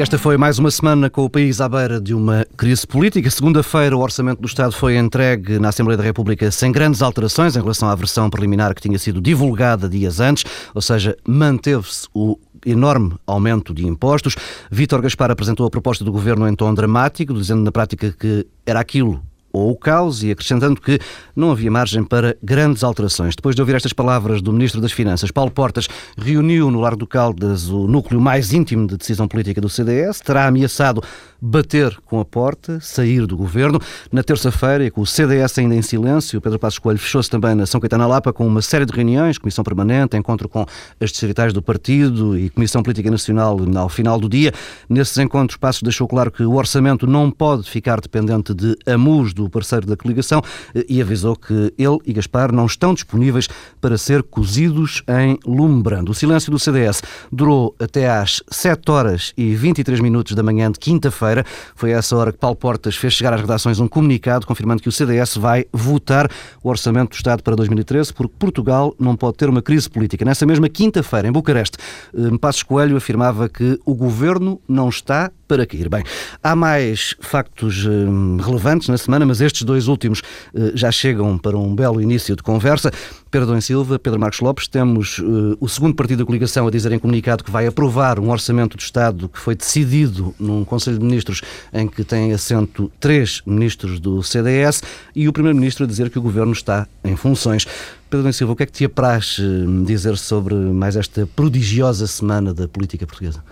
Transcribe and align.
Esta 0.00 0.16
foi 0.16 0.38
mais 0.38 0.58
uma 0.58 0.70
semana 0.70 1.10
com 1.10 1.26
o 1.26 1.28
país 1.28 1.60
à 1.60 1.68
beira 1.68 2.00
de 2.00 2.14
uma 2.14 2.46
crise 2.56 2.86
política. 2.86 3.28
Segunda-feira, 3.28 3.94
o 3.94 4.00
Orçamento 4.00 4.40
do 4.40 4.46
Estado 4.46 4.72
foi 4.72 4.96
entregue 4.96 5.58
na 5.58 5.68
Assembleia 5.68 5.98
da 5.98 6.02
República 6.02 6.50
sem 6.50 6.72
grandes 6.72 7.02
alterações 7.02 7.54
em 7.54 7.60
relação 7.60 7.86
à 7.86 7.94
versão 7.94 8.30
preliminar 8.30 8.74
que 8.74 8.80
tinha 8.80 8.98
sido 8.98 9.20
divulgada 9.20 9.90
dias 9.90 10.18
antes, 10.18 10.46
ou 10.74 10.80
seja, 10.80 11.14
manteve-se 11.28 12.08
o 12.14 12.38
enorme 12.64 13.14
aumento 13.26 13.74
de 13.74 13.86
impostos. 13.86 14.36
Vítor 14.70 15.02
Gaspar 15.02 15.30
apresentou 15.30 15.66
a 15.66 15.70
proposta 15.70 16.02
do 16.02 16.10
governo 16.10 16.48
em 16.48 16.54
tom 16.54 16.72
dramático, 16.72 17.34
dizendo 17.34 17.62
na 17.62 17.70
prática 17.70 18.10
que 18.18 18.46
era 18.64 18.80
aquilo 18.80 19.22
ou 19.52 19.70
o 19.70 19.76
caos 19.76 20.22
e 20.22 20.30
acrescentando 20.30 20.80
que 20.80 20.98
não 21.34 21.50
havia 21.50 21.70
margem 21.70 22.04
para 22.04 22.36
grandes 22.42 22.84
alterações. 22.84 23.34
Depois 23.34 23.54
de 23.54 23.62
ouvir 23.62 23.76
estas 23.76 23.92
palavras 23.92 24.40
do 24.42 24.52
Ministro 24.52 24.80
das 24.80 24.92
Finanças, 24.92 25.30
Paulo 25.30 25.50
Portas 25.50 25.88
reuniu 26.16 26.70
no 26.70 26.80
Largo 26.80 26.98
do 26.98 27.06
Caldas 27.06 27.68
o 27.68 27.86
núcleo 27.86 28.20
mais 28.20 28.52
íntimo 28.52 28.86
de 28.86 28.96
decisão 28.96 29.26
política 29.26 29.60
do 29.60 29.68
CDS, 29.68 30.20
terá 30.20 30.46
ameaçado 30.46 31.02
bater 31.40 31.96
com 32.04 32.20
a 32.20 32.24
porta, 32.24 32.78
sair 32.80 33.26
do 33.26 33.36
governo. 33.36 33.80
Na 34.12 34.22
terça-feira, 34.22 34.90
com 34.90 35.00
o 35.00 35.06
CDS 35.06 35.58
ainda 35.58 35.74
em 35.74 35.82
silêncio, 35.82 36.40
Pedro 36.40 36.58
Passos 36.58 36.78
Coelho 36.78 36.98
fechou-se 36.98 37.30
também 37.30 37.54
na 37.54 37.64
São 37.64 37.80
Caetano 37.80 38.06
Lapa 38.06 38.32
com 38.32 38.46
uma 38.46 38.60
série 38.60 38.84
de 38.84 38.92
reuniões, 38.92 39.38
comissão 39.38 39.64
permanente, 39.64 40.16
encontro 40.16 40.48
com 40.48 40.66
as 41.00 41.10
distritais 41.10 41.52
do 41.52 41.62
partido 41.62 42.38
e 42.38 42.50
Comissão 42.50 42.82
Política 42.82 43.10
Nacional 43.10 43.58
ao 43.76 43.88
final 43.88 44.20
do 44.20 44.28
dia. 44.28 44.52
Nesses 44.88 45.16
encontros, 45.18 45.56
Passos 45.56 45.82
deixou 45.82 46.06
claro 46.06 46.30
que 46.30 46.42
o 46.42 46.54
orçamento 46.54 47.06
não 47.06 47.30
pode 47.30 47.68
ficar 47.68 48.00
dependente 48.00 48.52
de 48.52 48.76
amus 48.86 49.32
parceiro 49.48 49.86
da 49.86 49.96
coligação 49.96 50.42
e 50.88 51.00
avisou 51.00 51.36
que 51.36 51.72
ele 51.78 51.98
e 52.04 52.12
Gaspar 52.12 52.52
não 52.52 52.66
estão 52.66 52.92
disponíveis 52.92 53.48
para 53.80 53.96
ser 53.96 54.22
cozidos 54.22 55.02
em 55.08 55.38
lume 55.46 55.82
brando. 55.82 56.10
O 56.10 56.14
silêncio 56.14 56.50
do 56.50 56.58
CDS 56.58 57.02
durou 57.30 57.74
até 57.78 58.10
às 58.10 58.42
7 58.50 58.90
horas 58.90 59.32
e 59.36 59.54
23 59.54 60.00
minutos 60.00 60.34
da 60.34 60.42
manhã 60.42 60.70
de 60.70 60.78
quinta-feira 60.78 61.20
feira 61.20 61.44
Foi 61.74 61.90
essa 61.90 62.16
hora 62.16 62.32
que 62.32 62.38
Paulo 62.38 62.56
Portas 62.56 62.96
fez 62.96 63.12
chegar 63.12 63.32
às 63.34 63.40
redações 63.40 63.78
um 63.78 63.86
comunicado 63.86 64.46
confirmando 64.46 64.82
que 64.82 64.88
o 64.88 64.92
CDS 64.92 65.36
vai 65.36 65.66
votar 65.72 66.30
o 66.62 66.68
Orçamento 66.68 67.10
do 67.10 67.14
Estado 67.14 67.42
para 67.42 67.54
2013 67.54 68.12
porque 68.14 68.34
Portugal 68.38 68.94
não 68.98 69.14
pode 69.14 69.36
ter 69.36 69.48
uma 69.48 69.62
crise 69.62 69.88
política. 69.88 70.24
Nessa 70.24 70.46
mesma 70.46 70.68
quinta-feira, 70.68 71.28
em 71.28 71.32
Bucareste, 71.32 71.76
eh, 72.14 72.38
Passos 72.40 72.62
Coelho 72.62 72.96
afirmava 72.96 73.48
que 73.48 73.78
o 73.84 73.94
governo 73.94 74.60
não 74.66 74.88
está 74.88 75.30
para 75.46 75.66
cair. 75.66 75.88
Bem, 75.88 76.04
há 76.42 76.54
mais 76.54 77.16
factos 77.20 77.84
eh, 77.84 78.42
relevantes 78.42 78.88
na 78.88 78.96
semana, 78.96 79.26
mas 79.30 79.40
estes 79.40 79.62
dois 79.62 79.86
últimos 79.86 80.22
eh, 80.52 80.72
já 80.74 80.90
chegam 80.90 81.38
para 81.38 81.56
um 81.56 81.72
belo 81.72 82.02
início 82.02 82.34
de 82.34 82.42
conversa. 82.42 82.90
Pedro 83.30 83.46
Dom 83.46 83.60
Silva, 83.60 83.96
Pedro 83.96 84.18
Marcos 84.18 84.40
Lopes, 84.40 84.66
temos 84.66 85.18
uh, 85.18 85.56
o 85.60 85.68
segundo 85.68 85.94
partido 85.94 86.18
da 86.18 86.24
coligação 86.24 86.66
a 86.66 86.70
dizer 86.70 86.90
em 86.90 86.98
comunicado 86.98 87.44
que 87.44 87.50
vai 87.50 87.64
aprovar 87.64 88.18
um 88.18 88.28
orçamento 88.28 88.76
do 88.76 88.80
Estado 88.80 89.28
que 89.28 89.38
foi 89.38 89.54
decidido 89.54 90.34
num 90.36 90.64
Conselho 90.64 90.98
de 90.98 91.04
Ministros 91.04 91.42
em 91.72 91.86
que 91.86 92.02
tem 92.02 92.32
assento 92.32 92.90
três 92.98 93.40
ministros 93.46 94.00
do 94.00 94.20
CDS 94.20 94.82
e 95.14 95.28
o 95.28 95.32
Primeiro-Ministro 95.32 95.84
a 95.84 95.86
dizer 95.86 96.10
que 96.10 96.18
o 96.18 96.22
Governo 96.22 96.52
está 96.52 96.88
em 97.04 97.14
funções. 97.14 97.68
Pedro 98.10 98.24
Dom 98.24 98.32
Silva, 98.32 98.52
o 98.54 98.56
que 98.56 98.64
é 98.64 98.66
que 98.66 98.72
te 98.72 98.84
apraz 98.84 99.38
uh, 99.38 99.84
dizer 99.84 100.18
sobre 100.18 100.56
mais 100.56 100.96
esta 100.96 101.24
prodigiosa 101.36 102.08
semana 102.08 102.52
da 102.52 102.66
política 102.66 103.06
portuguesa? 103.06 103.44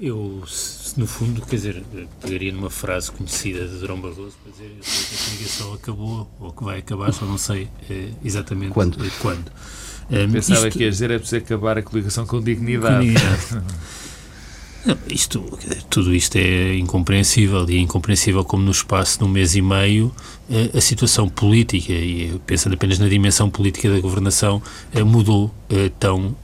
Eu, 0.00 0.42
no 0.96 1.06
fundo, 1.06 1.42
quer 1.42 1.56
dizer, 1.56 1.82
pegaria 2.22 2.50
numa 2.52 2.70
frase 2.70 3.12
conhecida 3.12 3.68
de 3.68 3.76
Durão 3.80 4.00
Barroso 4.00 4.34
para 4.42 4.50
dizer 4.50 4.74
que 4.80 5.14
a 5.14 5.30
coligação 5.30 5.74
acabou, 5.74 6.30
ou 6.40 6.52
que 6.52 6.64
vai 6.64 6.78
acabar, 6.78 7.12
só 7.12 7.26
não 7.26 7.36
sei 7.36 7.68
eh, 7.90 8.08
exatamente 8.24 8.72
quando. 8.72 9.04
Eh, 9.04 9.10
quando. 9.20 9.52
Um, 10.10 10.32
Pensava 10.32 10.68
isto, 10.68 10.78
que 10.78 10.84
ia 10.84 10.90
dizer 10.90 11.10
é 11.10 11.18
preciso 11.18 11.44
acabar 11.44 11.76
a 11.76 11.82
coligação 11.82 12.24
com 12.24 12.40
dignidade. 12.40 12.96
Com 12.96 13.12
dignidade. 13.12 13.62
Não, 14.82 14.96
isto, 15.08 15.44
tudo 15.90 16.14
isto 16.14 16.36
é 16.36 16.74
incompreensível 16.74 17.68
e 17.68 17.76
é 17.76 17.80
incompreensível 17.80 18.42
como 18.42 18.62
no 18.62 18.70
espaço 18.70 19.18
de 19.18 19.24
um 19.24 19.28
mês 19.28 19.54
e 19.54 19.60
meio 19.60 20.10
eh, 20.50 20.70
a 20.74 20.80
situação 20.80 21.28
política, 21.28 21.92
e 21.92 22.40
pensando 22.46 22.72
apenas 22.72 22.98
na 22.98 23.06
dimensão 23.06 23.50
política 23.50 23.90
da 23.90 24.00
governação, 24.00 24.62
mudou 25.04 25.54
tão, 25.98 26.34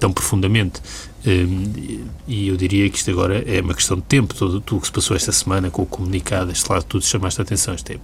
tão 0.00 0.12
profundamente. 0.12 0.82
E 1.24 2.48
eu 2.48 2.56
diria 2.56 2.88
que 2.88 2.96
isto 2.96 3.10
agora 3.10 3.44
é 3.46 3.60
uma 3.60 3.74
questão 3.74 3.96
de 3.96 4.04
tempo, 4.04 4.34
tudo, 4.34 4.60
tudo 4.60 4.78
o 4.78 4.80
que 4.80 4.86
se 4.86 4.92
passou 4.92 5.16
esta 5.16 5.32
semana 5.32 5.70
com 5.70 5.82
o 5.82 5.86
comunicado, 5.86 6.50
este 6.50 6.70
lado 6.70 6.84
tudo 6.84 7.04
chamaste 7.04 7.40
a 7.40 7.44
atenção. 7.44 7.74
Isto 7.74 7.92
é, 7.92 7.96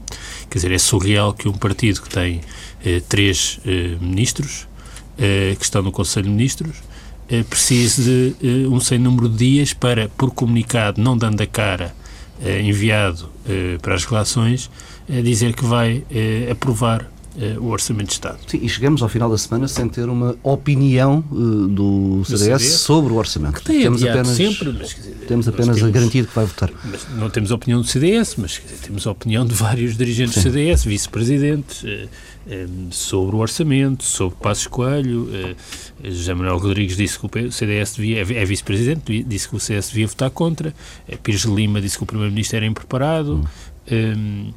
quer 0.51 0.59
dizer, 0.59 0.73
é 0.73 0.79
surreal 0.79 1.33
que 1.33 1.49
um 1.49 1.55
partido 1.55 2.03
que 2.03 2.11
tem 2.11 2.41
três 3.09 3.59
ministros, 4.01 4.69
que 5.17 5.65
estão 5.65 5.83
no 5.83 5.91
Conselho 5.91 6.27
de 6.27 6.33
Ministros, 6.33 6.77
eh, 7.29 7.43
precise 7.43 8.03
de 8.41 8.65
eh, 8.65 8.69
um 8.69 8.79
sem 8.79 8.99
número 8.99 9.29
de 9.29 9.37
dias 9.37 9.73
para, 9.73 10.09
por 10.09 10.31
comunicado, 10.31 11.01
não 11.03 11.19
dando 11.19 11.41
a 11.41 11.47
cara, 11.47 11.93
eh, 12.41 12.61
enviado 12.61 13.29
para 13.81 13.95
as 13.95 14.05
relações, 14.05 14.69
dizer 15.23 15.55
que 15.55 15.65
vai 15.65 16.05
aprovar 16.51 17.09
o 17.61 17.67
Orçamento 17.67 18.09
de 18.09 18.13
Estado. 18.15 18.39
Sim, 18.47 18.61
e 18.63 18.69
chegamos 18.69 19.03
ao 19.03 19.09
final 19.09 19.31
da 19.31 19.37
semana 19.37 19.69
sem 19.69 19.89
ter 19.89 20.09
uma 20.09 20.37
opinião 20.43 21.23
uh, 21.31 21.69
do, 21.69 22.23
CDS, 22.25 22.41
CDS 22.41 22.73
sobre 22.81 23.13
o 23.13 23.17
Orçamento. 23.17 23.55
Que 23.55 23.65
tem 23.65 23.83
temos 23.83 24.03
apenas, 24.03 24.29
sempre, 24.29 24.73
mas, 24.73 24.95
dizer, 24.95 25.15
temos 25.27 25.49
apenas 25.49 25.77
temos, 25.77 25.83
a 25.83 25.93
garantia 25.93 26.23
de 26.23 26.29
que 26.29 26.35
vai 26.35 26.47
votar. 26.47 26.71
não 27.17 27.29
temos 27.29 27.53
a 27.53 27.55
opinião 27.55 27.81
do 27.81 27.87
CDS, 27.87 28.37
mas 28.37 28.53
dizer, 28.53 28.79
temos 28.83 29.07
a 29.07 29.11
opinião 29.11 29.45
de 29.45 29.55
vários 29.55 29.97
dirigentes 29.97 30.35
Sim. 30.35 30.41
do 30.41 30.43
CDS, 30.45 30.85
vice-presidentes, 30.85 31.83
uh, 31.83 32.09
um, 32.47 32.91
sobre 32.91 33.37
o 33.37 33.39
Orçamento, 33.39 34.05
sobre 34.05 34.39
Passos 34.39 34.67
Coelho. 34.67 35.25
Uh, 35.25 35.57
José 36.05 36.33
Manuel 36.33 36.59
Rodrigues 36.59 36.97
disse 36.97 37.19
que 37.19 37.27
o 37.27 37.53
CDS 37.53 37.97
devia, 37.97 38.21
é 38.21 38.45
vice-presidente, 38.45 39.25
disse 39.25 39.49
que 39.49 39.57
o 39.57 39.61
CS 39.61 39.89
devia 39.89 40.07
votar 40.07 40.31
contra. 40.31 40.75
Uh, 41.07 41.19
Pires 41.19 41.43
Lima 41.43 41.81
disse 41.81 41.99
que 41.99 42.03
o 42.03 42.07
Primeiro-Ministro 42.07 42.57
era 42.57 42.67
impreparado. 42.67 43.35
Hum. 43.35 43.45
Um, 43.89 44.53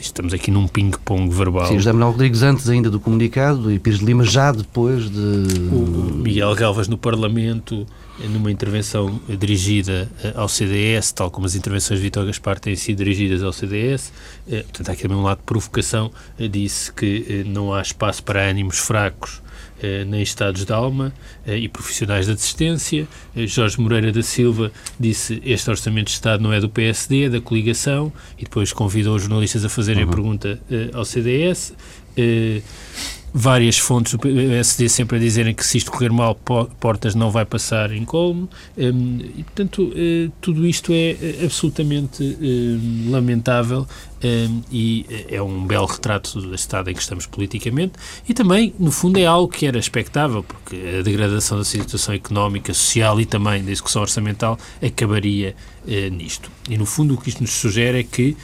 estamos 0.00 0.32
aqui 0.34 0.50
num 0.50 0.66
ping-pong 0.66 1.28
verbal. 1.32 1.66
Sim, 1.66 1.76
José 1.76 1.92
Manuel 1.92 2.12
Rodrigues 2.12 2.42
antes 2.42 2.68
ainda 2.68 2.90
do 2.90 3.00
comunicado 3.00 3.70
e 3.70 3.78
Pires 3.78 4.00
de 4.00 4.04
Lima 4.04 4.24
já 4.24 4.52
depois 4.52 5.10
de... 5.10 5.18
O 5.72 6.14
Miguel 6.14 6.54
Galvas 6.54 6.88
no 6.88 6.98
Parlamento, 6.98 7.86
numa 8.30 8.50
intervenção 8.50 9.20
dirigida 9.28 10.08
eh, 10.22 10.32
ao 10.34 10.48
CDS, 10.48 11.12
tal 11.12 11.30
como 11.30 11.46
as 11.46 11.54
intervenções 11.54 12.00
de 12.00 12.04
Vitor 12.04 12.26
Gaspar 12.26 12.58
têm 12.58 12.76
sido 12.76 12.98
dirigidas 12.98 13.42
ao 13.42 13.52
CDS, 13.52 14.12
eh, 14.48 14.62
portanto 14.62 14.88
há 14.88 14.92
aqui 14.92 15.02
também 15.02 15.16
um 15.16 15.22
lado 15.22 15.38
de 15.38 15.44
provocação, 15.44 16.10
eh, 16.38 16.48
disse 16.48 16.92
que 16.92 17.44
não 17.46 17.72
há 17.72 17.82
espaço 17.82 18.22
para 18.22 18.48
ânimos 18.48 18.78
fracos 18.78 19.40
nem 20.06 20.22
estados 20.22 20.64
de 20.64 20.72
alma 20.72 21.12
eh, 21.46 21.58
e 21.58 21.68
profissionais 21.68 22.26
de 22.26 22.32
assistência. 22.32 23.06
Eh, 23.34 23.46
Jorge 23.46 23.80
Moreira 23.80 24.12
da 24.12 24.22
Silva 24.22 24.72
disse 24.98 25.40
este 25.44 25.68
Orçamento 25.70 26.06
de 26.06 26.12
Estado 26.12 26.42
não 26.42 26.52
é 26.52 26.60
do 26.60 26.68
PSD, 26.68 27.24
é 27.24 27.28
da 27.28 27.40
coligação 27.40 28.12
e 28.38 28.44
depois 28.44 28.72
convidou 28.72 29.14
os 29.16 29.22
jornalistas 29.22 29.64
a 29.64 29.68
fazerem 29.68 30.04
uhum. 30.04 30.10
a 30.10 30.12
pergunta 30.12 30.60
ao 30.92 31.04
CDS 31.04 31.74
várias 33.38 33.76
fontes 33.76 34.14
do 34.14 34.18
PSD 34.18 34.88
sempre 34.88 35.18
a 35.18 35.20
dizerem 35.20 35.54
que 35.54 35.64
se 35.64 35.76
isto 35.76 35.92
correr 35.92 36.10
mal, 36.10 36.34
Portas 36.80 37.14
não 37.14 37.30
vai 37.30 37.44
passar 37.44 37.92
em 37.92 38.02
colmo, 38.02 38.48
hum, 38.78 39.18
e 39.36 39.42
portanto 39.42 39.92
eh, 39.94 40.30
tudo 40.40 40.66
isto 40.66 40.90
é 40.90 41.10
eh, 41.10 41.40
absolutamente 41.44 42.22
hum, 42.22 43.10
lamentável 43.10 43.86
hum, 44.24 44.62
e 44.72 45.04
é 45.28 45.42
um 45.42 45.66
belo 45.66 45.84
retrato 45.84 46.40
do 46.40 46.54
estado 46.54 46.88
em 46.88 46.94
que 46.94 47.02
estamos 47.02 47.26
politicamente 47.26 47.92
e 48.26 48.32
também, 48.32 48.72
no 48.78 48.90
fundo, 48.90 49.18
é 49.18 49.26
algo 49.26 49.52
que 49.52 49.66
era 49.66 49.78
expectável, 49.78 50.42
porque 50.42 50.98
a 50.98 51.02
degradação 51.02 51.58
da 51.58 51.64
situação 51.64 52.14
económica, 52.14 52.72
social 52.72 53.20
e 53.20 53.26
também 53.26 53.62
da 53.62 53.70
execução 53.70 54.00
orçamental 54.00 54.58
acabaria 54.82 55.54
eh, 55.86 56.08
nisto. 56.08 56.50
E, 56.70 56.78
no 56.78 56.86
fundo, 56.86 57.12
o 57.12 57.18
que 57.18 57.28
isto 57.28 57.42
nos 57.42 57.52
sugere 57.52 58.00
é 58.00 58.02
que 58.02 58.34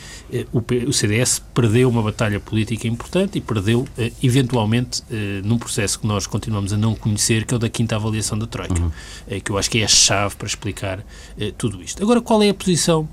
o 0.87 0.93
CDS 0.93 1.43
perdeu 1.53 1.91
uma 1.91 2.03
batalha 2.03 2.41
política 2.41 2.89
importante 2.89 3.37
e 3.37 3.41
perdeu, 3.41 3.87
eventualmente, 4.23 4.82
uh, 4.83 5.47
num 5.47 5.59
processo 5.59 5.99
que 5.99 6.07
nós 6.07 6.27
continuamos 6.27 6.73
a 6.73 6.77
não 6.77 6.95
conhecer, 6.95 7.45
que 7.45 7.55
é 7.55 7.57
o 7.57 7.59
da 7.59 7.69
quinta 7.69 7.97
avaliação 7.97 8.39
da 8.39 8.47
Troika, 8.47 8.81
uhum. 8.81 8.87
uh, 8.87 9.41
que 9.41 9.51
eu 9.51 9.59
acho 9.59 9.71
que 9.71 9.79
é 9.79 9.85
a 9.85 9.89
chave 9.89 10.37
para 10.37 10.47
explicar 10.47 10.99
uh, 10.99 11.53
tudo 11.57 11.83
isto. 11.83 12.03
Agora, 12.03 12.21
qual 12.21 12.43
é 12.43 12.49
a 12.49 12.55
posição 12.55 13.09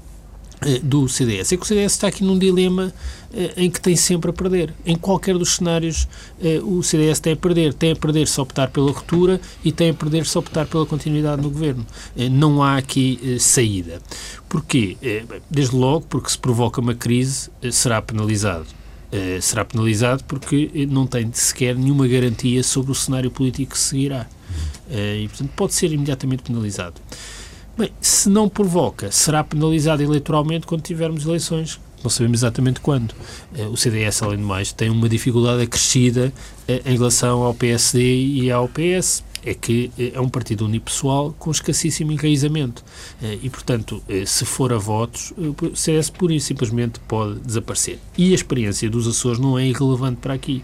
do 0.83 1.07
CDS? 1.07 1.54
É 1.54 1.57
que 1.57 1.63
o 1.63 1.66
CDS 1.66 1.94
está 1.94 2.07
aqui 2.07 2.21
num 2.21 2.38
dilema 2.38 2.94
em 3.56 3.71
que 3.71 3.80
tem 3.80 3.95
sempre 3.95 4.30
a 4.30 4.33
perder. 4.33 4.74
Em 4.86 4.98
qualquer 4.98 5.38
dos 5.38 5.56
cenários, 5.56 6.06
o 6.63 6.83
CDS 6.83 7.21
tem 7.21 7.31
a 7.31 7.36
perder. 7.38 7.74
Tem 7.74 7.94
a 7.94 7.95
perder 7.95 8.27
se 8.27 8.42
optar 8.42 8.69
pela 8.69 8.92
ruptura 8.92 9.39
e 9.63 9.71
tem 9.71 9.92
a 9.92 9.94
perder 9.94 10.25
se 10.25 10.38
optar 10.38 10.66
pela 10.66 10.86
continuidade 10.86 11.42
no 11.42 11.50
governo. 11.50 11.86
Não 12.30 12.62
há 12.62 12.75
aqui 12.75 13.38
saída. 13.39 14.01
Porquê? 14.50 14.98
Desde 15.50 15.74
logo, 15.74 16.07
porque 16.10 16.30
se 16.30 16.38
provoca 16.38 16.81
uma 16.81 16.94
crise, 16.94 17.50
será 17.71 18.01
penalizado 18.01 18.68
uh, 19.12 19.42
será 19.42 19.66
penalizado 19.66 20.24
porque 20.26 20.88
não 20.90 21.06
tem 21.06 21.32
sequer 21.34 21.76
nenhuma 21.76 22.08
garantia 22.08 22.64
sobre 22.64 22.92
o 22.92 22.96
cenário 22.96 23.32
político 23.32 23.72
que 23.74 23.80
seguirá. 23.80 24.28
Uh, 24.90 25.24
e, 25.24 25.28
portanto, 25.28 25.52
pode 25.56 25.74
ser 25.74 25.92
imediatamente 25.92 26.44
penalizado. 26.44 26.96
Bem, 27.78 27.92
se 28.02 28.30
não 28.30 28.50
provoca, 28.50 29.12
será 29.12 29.44
penalizado 29.44 30.04
eleitoralmente 30.04 30.68
quando 30.68 30.82
tivermos 30.82 31.26
eleições. 31.26 31.80
Não 32.04 32.10
sabemos 32.10 32.40
exatamente 32.40 32.80
quando. 32.80 33.12
Uh, 33.56 33.70
o 33.72 33.78
CDS, 33.78 34.24
além 34.24 34.38
de 34.38 34.44
mais, 34.44 34.72
tem 34.72 34.90
uma 34.90 35.08
dificuldade 35.08 35.64
acrescida 35.64 36.34
em 36.68 36.94
relação 36.94 37.42
ao 37.44 37.54
PSD 37.54 38.02
e 38.02 38.52
ao 38.52 38.68
PS. 38.68 39.24
É 39.46 39.54
que 39.54 39.92
é 39.98 40.20
um 40.20 40.30
partido 40.30 40.66
unipessoal 40.66 41.34
com 41.38 41.52
escassíssimo 41.52 42.12
enraizamento. 42.12 42.84
E, 43.42 43.50
portanto, 43.50 44.04
se 44.26 44.46
for 44.46 44.74
a 44.74 44.78
votos, 44.78 45.34
o 45.38 45.76
CS 45.76 46.10
pura 46.10 46.34
e 46.34 46.40
simplesmente 46.40 47.00
pode 47.02 47.40
desaparecer. 47.40 48.00
E 48.18 48.32
a 48.32 48.36
experiência 48.36 48.90
dos 48.90 49.08
Açores 49.08 49.40
não 49.40 49.58
é 49.58 49.66
irrelevante 49.66 50.18
para 50.18 50.34
aqui 50.34 50.64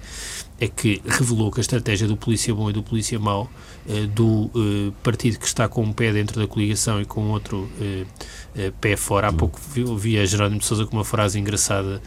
é 0.59 0.67
que 0.67 1.01
revelou 1.05 1.51
que 1.51 1.59
a 1.59 1.61
estratégia 1.61 2.07
do 2.07 2.15
polícia 2.15 2.53
bom 2.53 2.69
e 2.69 2.73
do 2.73 2.81
polícia 2.81 3.19
mau, 3.19 3.49
eh, 3.87 4.05
do 4.05 4.49
eh, 4.55 4.93
partido 5.03 5.37
que 5.37 5.45
está 5.45 5.67
com 5.67 5.83
um 5.83 5.91
pé 5.91 6.13
dentro 6.13 6.39
da 6.39 6.47
coligação 6.47 7.01
e 7.01 7.05
com 7.05 7.29
outro 7.29 7.69
eh, 7.81 8.71
pé 8.79 8.95
fora. 8.95 9.27
Há 9.27 9.33
pouco 9.33 9.59
vi, 9.97 10.17
a 10.17 10.25
Jerónimo 10.25 10.59
de 10.59 10.65
Sousa 10.65 10.85
com 10.85 10.95
uma 10.95 11.03
frase 11.03 11.37
engraçada 11.37 12.01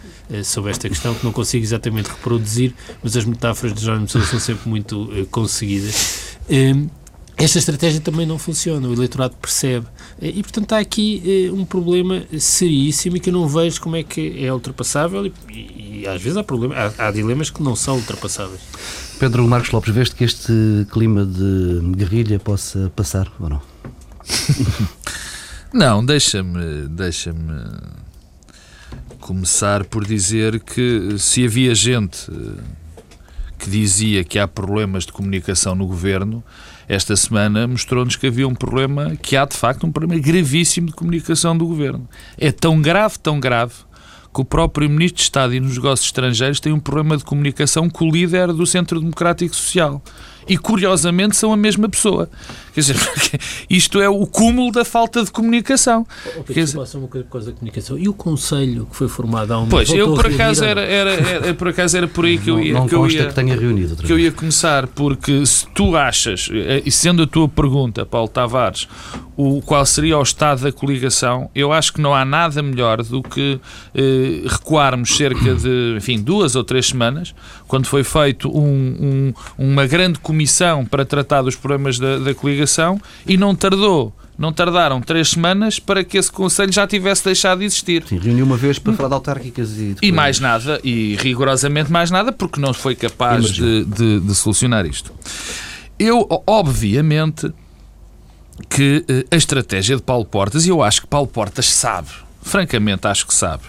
sobre 0.45 0.71
esta 0.71 0.89
questão, 0.89 1.15
que 1.15 1.23
não 1.23 1.33
consigo 1.33 1.63
exatamente 1.63 2.09
reproduzir, 2.09 2.73
mas 3.03 3.15
as 3.17 3.25
metáforas 3.27 3.75
de 3.75 3.83
Jerónimo 3.83 4.07
de 4.07 4.13
Sousa 4.13 4.27
são 4.27 4.41
sempre 4.41 4.67
muito 4.67 5.11
conseguidas. 5.31 6.28
Esta 7.39 7.61
estratégia 7.61 8.01
também 8.01 8.27
não 8.27 8.37
funciona, 8.37 8.89
o 8.89 8.93
eleitorado 8.93 9.37
percebe. 9.41 9.87
E, 10.21 10.43
portanto, 10.43 10.73
há 10.73 10.79
aqui 10.79 11.49
um 11.55 11.65
problema 11.65 12.25
seríssimo 12.37 13.17
e 13.17 13.21
que 13.21 13.31
eu 13.31 13.33
não 13.33 13.47
vejo 13.47 13.81
como 13.81 13.95
é 13.95 14.03
que 14.03 14.45
é 14.45 14.53
ultrapassável 14.53 15.25
e, 15.25 15.33
e, 15.49 16.01
e 16.01 16.07
às 16.09 16.21
vezes 16.21 16.37
há, 16.37 16.43
problema, 16.43 16.75
há, 16.75 17.07
há, 17.07 17.11
dilemas 17.13 17.49
que 17.49 17.63
não 17.63 17.77
são 17.77 17.95
ultrapassáveis. 17.95 18.61
Pedro 19.21 19.47
Marcos 19.47 19.71
Lopes, 19.71 19.95
vês 19.95 20.09
que 20.09 20.25
este 20.25 20.53
clima 20.91 21.25
de 21.25 21.81
guerrilha 21.97 22.41
possa 22.41 22.93
passar 22.97 23.31
ou 23.39 23.49
não? 23.49 23.63
não, 25.73 26.05
deixa-me 26.05 26.89
deixa 26.89 27.33
começar 29.21 29.85
por 29.85 30.05
dizer 30.05 30.59
que 30.59 31.17
se 31.19 31.45
havia 31.45 31.75
gente 31.75 32.31
que 33.59 33.69
dizia 33.69 34.23
que 34.25 34.39
há 34.39 34.47
problemas 34.47 35.05
de 35.05 35.13
comunicação 35.13 35.75
no 35.75 35.87
governo, 35.87 36.43
esta 36.89 37.17
semana 37.17 37.67
mostrou-nos 37.67 38.17
que 38.17 38.27
havia 38.27 38.47
um 38.47 38.55
problema, 38.55 39.17
que 39.17 39.37
há 39.37 39.45
de 39.45 39.57
facto 39.57 39.87
um 39.87 39.93
problema 39.93 40.21
gravíssimo 40.21 40.87
de 40.87 40.93
comunicação 40.95 41.57
do 41.57 41.67
governo. 41.67 42.09
É 42.39 42.51
tão 42.51 42.81
grave, 42.81 43.19
tão 43.19 43.39
grave, 43.39 43.75
que 44.33 44.41
o 44.41 44.45
próprio 44.45 44.89
Ministro 44.89 45.17
de 45.17 45.23
Estado 45.23 45.55
e 45.55 45.61
nos 45.61 45.75
negócios 45.75 46.07
estrangeiros 46.07 46.61
tem 46.61 46.73
um 46.73 46.81
problema 46.81 47.17
de 47.17 47.25
comunicação 47.25 47.91
com 47.91 48.09
o 48.09 48.11
líder 48.11 48.53
do 48.53 48.67
Centro 48.67 49.01
Democrático 49.01 49.55
Social 49.55 50.03
e 50.49 50.57
curiosamente 50.57 51.37
são 51.37 51.53
a 51.53 51.57
mesma 51.57 51.89
pessoa. 51.89 52.29
Quer 52.73 52.81
dizer, 52.81 52.97
isto 53.69 54.01
é 54.01 54.09
o 54.09 54.27
cúmulo 54.27 54.73
da 54.73 54.85
falta 54.85 55.25
de 55.25 55.31
comunicação. 55.31 56.07
Oh, 56.39 56.45
Quer 56.45 56.65
dizer, 56.65 56.79
uma 56.79 57.09
coisa 57.09 57.53
de 57.53 57.59
comunicação. 57.59 57.99
E 57.99 58.09
o 58.09 58.15
Conselho 58.15 58.87
que 58.87 58.97
foi 58.97 59.09
formado 59.09 59.53
há 59.53 59.59
um 59.59 59.69
Pois, 59.69 59.91
eu 59.91 60.15
por 60.15 60.27
acaso 60.27 60.65
era, 60.65 60.81
era, 60.81 61.11
era, 61.11 61.55
por 61.55 61.69
acaso 61.69 61.97
era 61.97 62.07
por 62.07 62.25
aí 62.25 62.39
que 62.39 62.51
eu 62.51 62.61
ia. 62.61 62.73
Não, 62.73 62.81
não 62.81 62.89
que 62.89 62.95
eu 62.95 63.07
ia, 63.09 63.27
que 63.27 63.35
tenha 63.35 63.57
reunido 63.57 63.97
que 63.97 64.13
eu 64.13 64.19
ia 64.19 64.33
começar, 64.33 64.87
porque 64.87 65.45
se 65.45 65.67
tu 65.69 65.97
achas, 65.97 66.49
eh, 66.53 66.83
e 66.85 66.91
sendo 66.91 67.23
a 67.23 67.27
tua 67.27 67.49
pergunta, 67.49 68.07
Paulo 68.07 68.29
Tavares, 68.29 68.89
o, 69.37 69.61
qual 69.63 69.85
seria 69.87 70.19
o 70.19 70.23
estado 70.23 70.63
da 70.63 70.73
coligação, 70.73 71.51
eu 71.55 71.73
acho 71.73 71.93
que 71.93 72.01
não 72.01 72.15
há 72.15 72.25
nada 72.25 72.63
melhor 72.63 73.03
do 73.03 73.23
que 73.23 73.61
eh, 73.95 74.43
recuarmos 74.47 75.17
cerca 75.17 75.55
de, 75.55 75.95
enfim, 75.97 76.21
duas 76.21 76.57
ou 76.57 76.65
três 76.65 76.87
semanas, 76.87 77.35
quando 77.67 77.87
foi 77.87 78.03
feito 78.03 78.49
um, 78.49 78.63
um, 78.67 79.35
uma 79.57 79.87
grande 79.87 80.19
comissão 80.39 80.87
para 80.87 81.05
tratar 81.05 81.43
dos 81.43 81.57
problemas 81.57 81.99
da, 81.99 82.19
da 82.19 82.33
coligação 82.33 83.01
e 83.27 83.37
não 83.37 83.57
tardou 83.57 84.15
não 84.39 84.53
tardaram 84.53 85.01
três 85.01 85.31
semanas 85.31 85.81
para 85.81 86.05
que 86.05 86.17
esse 86.17 86.31
Conselho 86.31 86.73
já 86.73 86.87
tivesse 86.87 87.25
deixado 87.25 87.59
de 87.59 87.65
existir. 87.65 88.05
Sim, 88.07 88.21
reuniu 88.21 88.47
uma 88.47 88.57
vez 88.57 88.79
para 88.79 88.93
falar 88.93 89.09
de 89.09 89.15
autárquicas 89.15 89.71
e... 89.73 89.97
E 90.01 90.13
mais 90.13 90.39
nada, 90.39 90.81
e 90.85 91.17
rigorosamente 91.19 91.91
mais 91.91 92.09
nada, 92.09 92.31
porque 92.31 92.61
não 92.61 92.73
foi 92.73 92.95
capaz 92.95 93.47
de, 93.47 93.85
de, 93.85 94.21
de, 94.21 94.35
solucionar 94.37 94.87
isto. 94.87 95.13
Eu, 95.99 96.25
obviamente, 96.47 97.53
que 98.71 99.05
eh, 99.09 99.25
a 99.29 99.35
estratégia 99.37 99.97
de 99.97 100.03
Paulo 100.03 100.25
Portas, 100.25 100.67
e 100.67 100.69
eu 100.69 100.85
acho 100.85 101.01
que 101.01 101.09
Paulo 101.09 101.27
Portas 101.27 101.69
sabe, 101.69 102.11
francamente 102.41 103.09
acho 103.09 103.27
que 103.27 103.35
sabe, 103.35 103.65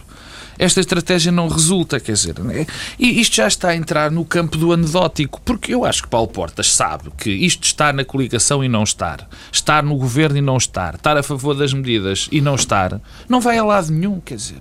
esta 0.59 0.81
estratégia 0.81 1.31
não 1.31 1.47
resulta, 1.47 2.01
quer 2.01 2.11
dizer, 2.11 2.37
né? 2.39 2.67
e 2.99 3.21
isto 3.21 3.37
já 3.37 3.47
está 3.47 3.69
a 3.69 3.75
entrar 3.75 4.11
no 4.11 4.25
campo 4.25 4.57
do 4.57 4.73
anedótico, 4.73 5.39
porque 5.45 5.73
eu 5.73 5.85
acho 5.85 6.03
que 6.03 6.09
Paulo 6.09 6.27
Portas 6.27 6.73
sabe 6.73 7.09
que 7.17 7.29
isto 7.29 7.63
está 7.63 7.93
na 7.93 8.03
coligação 8.03 8.61
e 8.61 8.67
não 8.67 8.83
estar, 8.83 9.25
estar 9.51 9.81
no 9.81 9.95
governo 9.95 10.37
e 10.37 10.41
não 10.41 10.57
estar, 10.57 10.95
estar 10.95 11.15
a 11.15 11.23
favor 11.23 11.55
das 11.55 11.71
medidas 11.71 12.27
e 12.29 12.41
não 12.41 12.55
estar, 12.55 12.99
não 13.29 13.39
vai 13.39 13.57
a 13.57 13.63
lado 13.63 13.89
nenhum, 13.89 14.19
quer 14.19 14.35
dizer. 14.35 14.59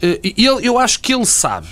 Eh, 0.00 0.20
ele, 0.22 0.66
eu 0.66 0.78
acho 0.78 1.00
que 1.00 1.12
ele 1.12 1.26
sabe. 1.26 1.66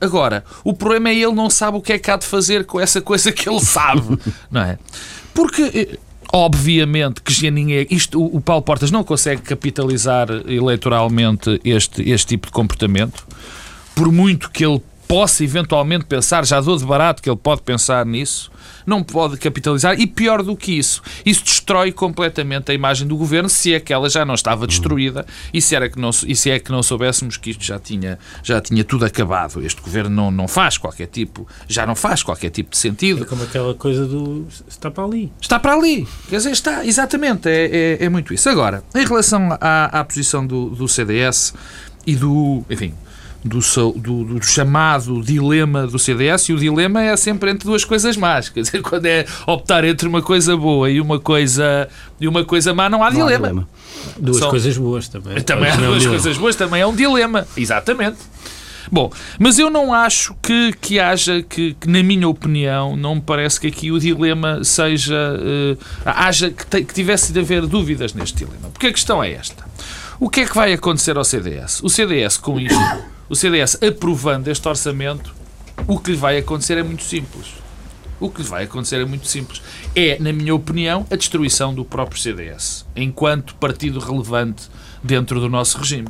Agora, 0.00 0.42
o 0.64 0.72
problema 0.72 1.10
é 1.10 1.14
ele 1.14 1.32
não 1.32 1.50
sabe 1.50 1.76
o 1.76 1.82
que 1.82 1.92
é 1.92 1.98
que 1.98 2.10
há 2.10 2.16
de 2.16 2.26
fazer 2.26 2.64
com 2.64 2.80
essa 2.80 3.00
coisa 3.02 3.30
que 3.30 3.46
ele 3.46 3.60
sabe, 3.60 4.18
não 4.50 4.62
é? 4.62 4.78
Porque 5.34 5.62
eh, 5.62 5.98
Obviamente 6.32 7.22
que 7.22 7.32
já 7.32 7.50
ninguém, 7.50 7.86
isto, 7.90 8.22
o 8.22 8.40
Paulo 8.40 8.62
Portas 8.62 8.90
não 8.90 9.04
consegue 9.04 9.42
capitalizar 9.42 10.28
eleitoralmente 10.46 11.60
este, 11.64 12.08
este 12.10 12.26
tipo 12.26 12.48
de 12.48 12.52
comportamento, 12.52 13.26
por 13.94 14.10
muito 14.10 14.50
que 14.50 14.64
ele 14.64 14.82
possa 15.06 15.44
eventualmente 15.44 16.04
pensar, 16.04 16.44
já 16.44 16.60
dou 16.60 16.76
de 16.76 16.84
barato 16.84 17.22
que 17.22 17.30
ele 17.30 17.38
pode 17.38 17.62
pensar 17.62 18.04
nisso, 18.04 18.50
não 18.86 19.02
pode 19.02 19.36
capitalizar 19.36 19.98
e 20.00 20.06
pior 20.06 20.42
do 20.42 20.56
que 20.56 20.78
isso, 20.78 21.02
isso 21.24 21.42
destrói 21.44 21.92
completamente 21.92 22.70
a 22.70 22.74
imagem 22.74 23.06
do 23.06 23.16
governo 23.16 23.48
se 23.48 23.74
é 23.74 23.80
que 23.80 23.92
ela 23.92 24.08
já 24.08 24.24
não 24.24 24.34
estava 24.34 24.66
destruída 24.66 25.26
e 25.52 25.60
se, 25.60 25.74
era 25.74 25.88
que 25.88 25.98
não, 25.98 26.10
e 26.26 26.36
se 26.36 26.50
é 26.50 26.58
que 26.58 26.70
não 26.70 26.82
soubéssemos 26.82 27.36
que 27.36 27.50
isto 27.50 27.64
já 27.64 27.78
tinha, 27.78 28.18
já 28.42 28.60
tinha 28.60 28.84
tudo 28.84 29.04
acabado. 29.04 29.64
Este 29.64 29.80
governo 29.80 30.10
não, 30.10 30.30
não 30.30 30.48
faz 30.48 30.78
qualquer 30.78 31.06
tipo, 31.06 31.46
já 31.68 31.86
não 31.86 31.94
faz 31.94 32.22
qualquer 32.22 32.50
tipo 32.50 32.70
de 32.70 32.78
sentido. 32.78 33.22
É 33.22 33.26
como 33.26 33.42
aquela 33.42 33.74
coisa 33.74 34.06
do 34.06 34.46
está 34.68 34.90
para 34.90 35.04
ali. 35.04 35.32
Está 35.40 35.58
para 35.58 35.74
ali. 35.74 36.06
Quer 36.28 36.36
dizer, 36.36 36.50
está, 36.50 36.84
exatamente, 36.84 37.48
é, 37.48 37.96
é, 38.00 38.04
é 38.04 38.08
muito 38.08 38.32
isso. 38.32 38.48
Agora, 38.48 38.84
em 38.94 39.04
relação 39.04 39.56
à, 39.60 40.00
à 40.00 40.04
posição 40.04 40.46
do, 40.46 40.70
do 40.70 40.88
CDS 40.88 41.54
e 42.06 42.14
do, 42.14 42.64
enfim, 42.70 42.94
do, 43.44 43.60
do, 43.92 44.24
do, 44.24 44.42
chamado 44.42 45.22
dilema 45.22 45.86
do 45.86 45.98
CDS, 45.98 46.48
e 46.48 46.52
o 46.52 46.58
dilema 46.58 47.02
é 47.02 47.16
sempre 47.16 47.50
entre 47.50 47.66
duas 47.66 47.84
coisas 47.84 48.16
más. 48.16 48.48
Quer 48.48 48.62
dizer, 48.62 48.82
quando 48.82 49.06
é 49.06 49.24
optar 49.46 49.84
entre 49.84 50.08
uma 50.08 50.22
coisa 50.22 50.56
boa 50.56 50.90
e 50.90 51.00
uma 51.00 51.20
coisa, 51.20 51.88
e 52.20 52.26
uma 52.26 52.44
coisa 52.44 52.74
má, 52.74 52.88
não 52.88 53.02
há 53.02 53.10
não 53.10 53.20
dilema. 53.20 53.46
Há 53.46 53.50
dilema. 53.50 53.68
Duas 54.18 54.38
São, 54.38 54.50
coisas 54.50 54.76
boas 54.76 55.08
também. 55.08 55.40
Também 55.42 55.70
há 55.70 55.76
duas 55.76 56.06
coisas 56.06 56.36
boas, 56.36 56.56
também 56.56 56.80
é 56.80 56.86
um 56.86 56.94
dilema. 56.94 57.46
Exatamente. 57.56 58.18
Bom, 58.90 59.10
mas 59.38 59.58
eu 59.58 59.68
não 59.68 59.92
acho 59.92 60.34
que, 60.40 60.72
que 60.80 61.00
haja, 61.00 61.42
que, 61.42 61.74
que, 61.74 61.88
na 61.88 62.02
minha 62.04 62.28
opinião, 62.28 62.96
não 62.96 63.16
me 63.16 63.20
parece 63.20 63.60
que 63.60 63.66
aqui 63.66 63.90
o 63.90 63.98
dilema 63.98 64.62
seja. 64.62 65.14
Uh, 65.14 65.78
haja 66.04 66.50
que, 66.50 66.64
te, 66.66 66.84
que 66.84 66.94
tivesse 66.94 67.32
de 67.32 67.40
haver 67.40 67.66
dúvidas 67.66 68.14
neste 68.14 68.44
dilema. 68.44 68.70
Porque 68.72 68.86
a 68.86 68.92
questão 68.92 69.22
é 69.22 69.32
esta. 69.32 69.64
O 70.20 70.30
que 70.30 70.40
é 70.40 70.46
que 70.46 70.54
vai 70.54 70.72
acontecer 70.72 71.16
ao 71.16 71.24
CDS? 71.24 71.82
O 71.82 71.88
CDS, 71.90 72.36
com 72.36 72.60
isto 72.60 72.78
o 73.28 73.34
CDS 73.34 73.76
aprovando 73.82 74.48
este 74.48 74.68
orçamento, 74.68 75.34
o 75.86 75.98
que 75.98 76.12
lhe 76.12 76.16
vai 76.16 76.38
acontecer 76.38 76.78
é 76.78 76.82
muito 76.82 77.02
simples. 77.02 77.54
O 78.20 78.30
que 78.30 78.40
lhe 78.40 78.48
vai 78.48 78.64
acontecer 78.64 79.00
é 79.00 79.04
muito 79.04 79.26
simples. 79.26 79.60
É, 79.94 80.16
na 80.20 80.32
minha 80.32 80.54
opinião, 80.54 81.06
a 81.10 81.16
destruição 81.16 81.74
do 81.74 81.84
próprio 81.84 82.20
CDS, 82.20 82.86
enquanto 82.94 83.54
partido 83.56 83.98
relevante 83.98 84.70
dentro 85.02 85.40
do 85.40 85.48
nosso 85.48 85.78
regime. 85.78 86.08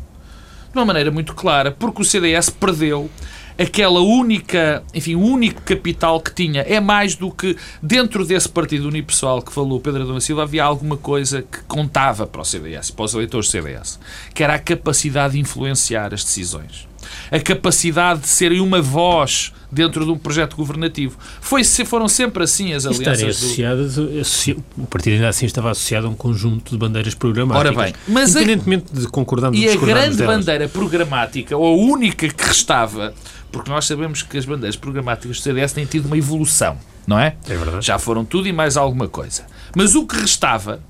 De 0.73 0.79
uma 0.79 0.85
maneira 0.85 1.11
muito 1.11 1.35
clara, 1.35 1.73
porque 1.73 2.03
o 2.03 2.05
CDS 2.05 2.51
perdeu 2.51 3.11
aquela 3.59 4.01
única, 4.01 4.83
enfim, 4.93 5.15
o 5.15 5.21
único 5.21 5.63
capital 5.63 6.21
que 6.21 6.35
tinha. 6.35 6.61
É 6.61 6.79
mais 6.81 7.15
do 7.15 7.31
que 7.31 7.57
dentro 7.83 8.27
desse 8.27 8.49
partido 8.49 8.89
unipessoal 8.89 9.41
que 9.41 9.53
falou 9.53 9.81
Pedro 9.81 10.03
Adão 10.03 10.21
Silva, 10.21 10.43
havia 10.43 10.65
alguma 10.65 10.99
coisa 10.99 11.43
que 11.43 11.61
contava 11.63 12.27
para 12.27 12.43
o 12.43 12.45
CDS, 12.45 12.91
para 12.91 13.07
os 13.07 13.15
eleitores 13.15 13.49
do 13.49 13.53
CDS, 13.53 13.99
que 14.35 14.45
era 14.45 14.55
a 14.55 14.59
capacidade 14.59 15.33
de 15.33 15.41
influenciar 15.41 16.13
as 16.13 16.23
decisões 16.23 16.87
a 17.31 17.39
capacidade 17.41 18.21
de 18.21 18.29
serem 18.29 18.61
uma 18.61 18.81
voz 18.81 19.53
dentro 19.71 20.05
de 20.05 20.11
um 20.11 20.19
projeto 20.19 20.57
governativo. 20.57 21.17
Foi, 21.41 21.63
foram 21.65 22.09
sempre 22.09 22.43
assim 22.43 22.73
as 22.73 22.87
alianças. 22.87 23.23
associadas, 23.23 23.97
do... 23.97 24.65
o 24.79 24.87
partido 24.87 25.15
ainda 25.15 25.29
assim 25.29 25.47
estava 25.47 25.71
associado 25.71 26.07
a 26.07 26.11
um 26.11 26.15
conjunto 26.15 26.71
de 26.71 26.79
bandeiras 26.79 27.15
programáticas. 27.15 27.77
Ora 27.77 27.85
bem, 27.85 27.95
mas 28.09 28.31
independentemente 28.31 28.87
a... 28.95 29.01
de 29.01 29.09
concordarmos 29.09 29.59
E 29.59 29.69
a 29.69 29.77
grande 29.77 30.17
delas. 30.17 30.39
bandeira 30.39 30.69
programática, 30.69 31.57
ou 31.57 31.67
a 31.67 31.93
única 31.93 32.29
que 32.29 32.45
restava, 32.45 33.15
porque 33.51 33.71
nós 33.71 33.87
sabemos 33.87 34.23
que 34.23 34.39
as 34.39 34.45
bandeiras 34.45 34.77
programáticas 34.77 35.39
do 35.39 35.43
CDS 35.43 35.73
têm 35.73 35.85
tido 35.85 36.07
uma 36.07 36.17
evolução, 36.17 36.79
não 37.07 37.19
é? 37.19 37.37
É 37.49 37.57
verdade. 37.57 37.85
Já 37.85 37.99
foram 37.99 38.25
tudo 38.25 38.49
e 38.49 38.53
mais 38.53 38.77
alguma 38.77 39.09
coisa. 39.09 39.45
Mas 39.75 39.95
o 39.95 40.07
que 40.07 40.17
restava 40.17 40.81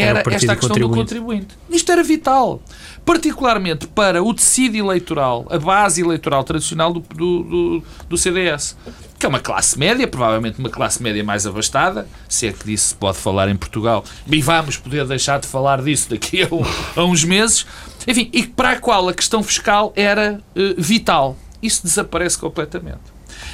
era, 0.00 0.20
era 0.20 0.34
esta 0.34 0.56
questão 0.56 0.76
do 0.76 0.90
contribuinte. 0.90 1.56
Isto 1.70 1.92
era 1.92 2.02
vital 2.02 2.60
particularmente 3.04 3.86
para 3.86 4.20
o 4.20 4.34
tecido 4.34 4.74
eleitoral, 4.74 5.46
a 5.48 5.56
base 5.58 6.02
eleitoral 6.02 6.42
tradicional 6.42 6.92
do, 6.92 6.98
do, 6.98 7.42
do, 7.44 7.82
do 8.08 8.18
CDS 8.18 8.76
que 9.18 9.24
é 9.24 9.28
uma 9.28 9.40
classe 9.40 9.78
média, 9.78 10.06
provavelmente 10.06 10.58
uma 10.58 10.68
classe 10.68 11.02
média 11.02 11.24
mais 11.24 11.46
abastada, 11.46 12.06
se 12.28 12.46
é 12.46 12.52
que 12.52 12.66
disso 12.66 12.88
se 12.88 12.94
pode 12.94 13.16
falar 13.16 13.48
em 13.48 13.56
Portugal, 13.56 14.04
e 14.30 14.42
vamos 14.42 14.76
poder 14.76 15.06
deixar 15.06 15.40
de 15.40 15.46
falar 15.46 15.82
disso 15.82 16.10
daqui 16.10 16.42
a, 16.42 16.54
um, 16.54 16.62
a 16.94 17.04
uns 17.04 17.24
meses, 17.24 17.66
enfim, 18.06 18.28
e 18.32 18.46
para 18.46 18.72
a 18.72 18.76
qual 18.78 19.08
a 19.08 19.14
questão 19.14 19.42
fiscal 19.42 19.92
era 19.96 20.40
uh, 20.54 20.74
vital. 20.80 21.36
Isso 21.62 21.82
desaparece 21.82 22.38
completamente. 22.38 23.00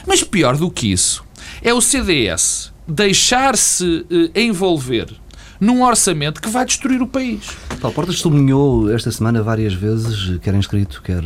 Mas 0.07 0.25
pior 0.25 0.57
do 0.57 0.71
que 0.71 0.91
isso, 0.91 1.25
é 1.63 1.73
o 1.73 1.81
CDS 1.81 2.73
deixar-se 2.87 4.05
envolver 4.35 5.15
num 5.63 5.85
orçamento 5.85 6.43
que 6.43 6.49
vai 6.49 6.67
destruir 6.67 7.01
o 7.01 7.07
país. 7.07 7.57
Paulo 7.81 7.95
Portas 7.95 8.19
sublinhou 8.19 8.93
esta 8.93 9.13
semana 9.13 9.41
várias 9.45 9.73
vezes, 9.73 10.37
quer 10.41 10.53
em 10.55 10.59
escrito, 10.59 11.01
quer 11.01 11.23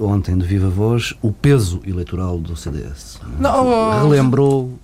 ontem 0.00 0.38
de 0.38 0.46
viva 0.46 0.70
voz, 0.70 1.12
o 1.20 1.30
peso 1.30 1.82
eleitoral 1.86 2.38
do 2.38 2.56
CDS. 2.56 3.20
Não, 3.38 4.08
Relembrou 4.08 4.78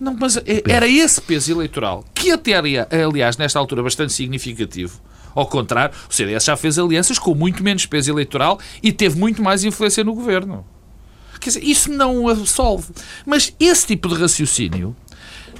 não, 0.00 0.16
mas 0.18 0.36
é, 0.38 0.60
era 0.68 0.88
esse 0.88 1.20
peso 1.20 1.52
eleitoral 1.52 2.04
que 2.12 2.32
até, 2.32 2.54
aliás, 2.56 3.36
nesta 3.36 3.60
altura, 3.60 3.84
bastante 3.84 4.12
significativo. 4.12 5.00
Ao 5.32 5.46
contrário, 5.46 5.94
o 6.10 6.12
CDS 6.12 6.44
já 6.44 6.56
fez 6.56 6.76
alianças 6.80 7.20
com 7.20 7.36
muito 7.36 7.62
menos 7.62 7.86
peso 7.86 8.10
eleitoral 8.10 8.58
e 8.82 8.90
teve 8.90 9.16
muito 9.16 9.40
mais 9.40 9.62
influência 9.62 10.02
no 10.02 10.12
governo. 10.12 10.66
Quer 11.38 11.50
dizer, 11.50 11.64
isso 11.64 11.92
não 11.92 12.24
o 12.24 12.28
absolve. 12.28 12.88
Mas 13.24 13.54
esse 13.60 13.86
tipo 13.86 14.08
de 14.08 14.14
raciocínio 14.14 14.96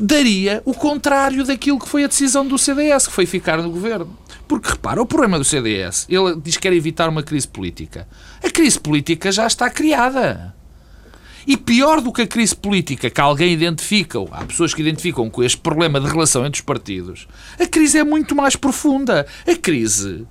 daria 0.03 0.61
o 0.65 0.75
contrário 0.75 1.45
daquilo 1.45 1.79
que 1.79 1.89
foi 1.89 2.03
a 2.03 2.09
decisão 2.09 2.45
do 2.45 2.59
CDS, 2.59 3.07
que 3.07 3.13
foi 3.13 3.25
ficar 3.25 3.59
no 3.59 3.71
governo. 3.71 4.19
Porque 4.49 4.71
repara, 4.71 5.01
o 5.01 5.07
problema 5.07 5.39
do 5.39 5.45
CDS, 5.45 6.07
ele 6.09 6.35
diz 6.43 6.57
que 6.57 6.63
quer 6.63 6.73
evitar 6.73 7.09
uma 7.09 7.23
crise 7.23 7.47
política. 7.47 8.09
A 8.43 8.51
crise 8.51 8.81
política 8.81 9.31
já 9.31 9.47
está 9.47 9.71
criada. 9.71 10.55
E 11.47 11.57
pior 11.57 12.01
do 12.01 12.13
que 12.13 12.23
a 12.23 12.27
crise 12.27 12.55
política 12.55 13.09
que 13.09 13.21
alguém 13.21 13.53
identifica, 13.53 14.19
ou 14.19 14.29
há 14.33 14.45
pessoas 14.45 14.75
que 14.75 14.81
identificam 14.81 15.31
com 15.31 15.43
este 15.43 15.59
problema 15.59 16.01
de 16.01 16.09
relação 16.09 16.45
entre 16.45 16.61
os 16.61 16.65
partidos, 16.65 17.29
a 17.59 17.67
crise 17.67 17.99
é 17.99 18.05
muito 18.05 18.35
mais 18.35 18.57
profunda. 18.57 19.25
A 19.47 19.55
crise 19.57 20.27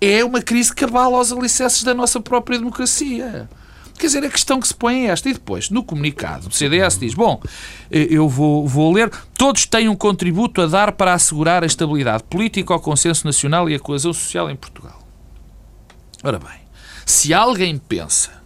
é 0.00 0.24
uma 0.24 0.40
crise 0.40 0.72
que 0.72 0.84
abala 0.84 1.18
os 1.18 1.32
alicerces 1.32 1.82
da 1.82 1.94
nossa 1.94 2.20
própria 2.20 2.58
democracia. 2.58 3.48
Quer 4.00 4.06
dizer, 4.06 4.24
a 4.24 4.30
questão 4.30 4.58
que 4.58 4.66
se 4.66 4.74
põe 4.74 5.06
é 5.06 5.10
esta. 5.10 5.28
E 5.28 5.34
depois, 5.34 5.68
no 5.68 5.84
comunicado, 5.84 6.48
o 6.48 6.50
CDS 6.50 6.98
diz: 6.98 7.12
Bom, 7.12 7.38
eu 7.90 8.26
vou, 8.30 8.66
vou 8.66 8.90
ler. 8.90 9.10
Todos 9.36 9.66
têm 9.66 9.90
um 9.90 9.94
contributo 9.94 10.62
a 10.62 10.66
dar 10.66 10.92
para 10.92 11.12
assegurar 11.12 11.62
a 11.62 11.66
estabilidade 11.66 12.22
política, 12.22 12.74
o 12.74 12.80
consenso 12.80 13.26
nacional 13.26 13.68
e 13.68 13.74
a 13.74 13.78
coesão 13.78 14.14
social 14.14 14.50
em 14.50 14.56
Portugal. 14.56 15.06
Ora 16.24 16.38
bem, 16.38 16.60
se 17.04 17.34
alguém 17.34 17.76
pensa 17.76 18.42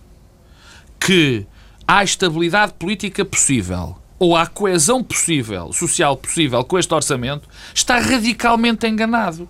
que 0.98 1.46
há 1.86 2.02
estabilidade 2.02 2.72
política 2.72 3.24
possível 3.24 3.96
ou 4.18 4.36
há 4.36 4.48
coesão 4.48 5.04
possível, 5.04 5.72
social 5.72 6.16
possível 6.16 6.64
com 6.64 6.78
este 6.80 6.92
orçamento, 6.92 7.48
está 7.72 8.00
radicalmente 8.00 8.88
enganado. 8.88 9.48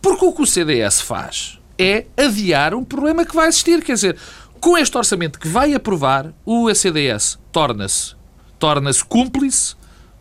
Porque 0.00 0.24
o 0.24 0.32
que 0.32 0.42
o 0.42 0.46
CDS 0.46 1.02
faz 1.02 1.58
é 1.78 2.06
adiar 2.16 2.74
um 2.74 2.84
problema 2.84 3.24
que 3.24 3.34
vai 3.34 3.48
existir. 3.48 3.82
Quer 3.82 3.94
dizer, 3.94 4.16
com 4.64 4.78
este 4.78 4.96
orçamento 4.96 5.38
que 5.38 5.46
vai 5.46 5.74
aprovar, 5.74 6.32
o 6.42 6.74
CDS 6.74 7.38
torna-se 7.52 8.16
torna-se 8.58 9.04
cúmplice 9.04 9.76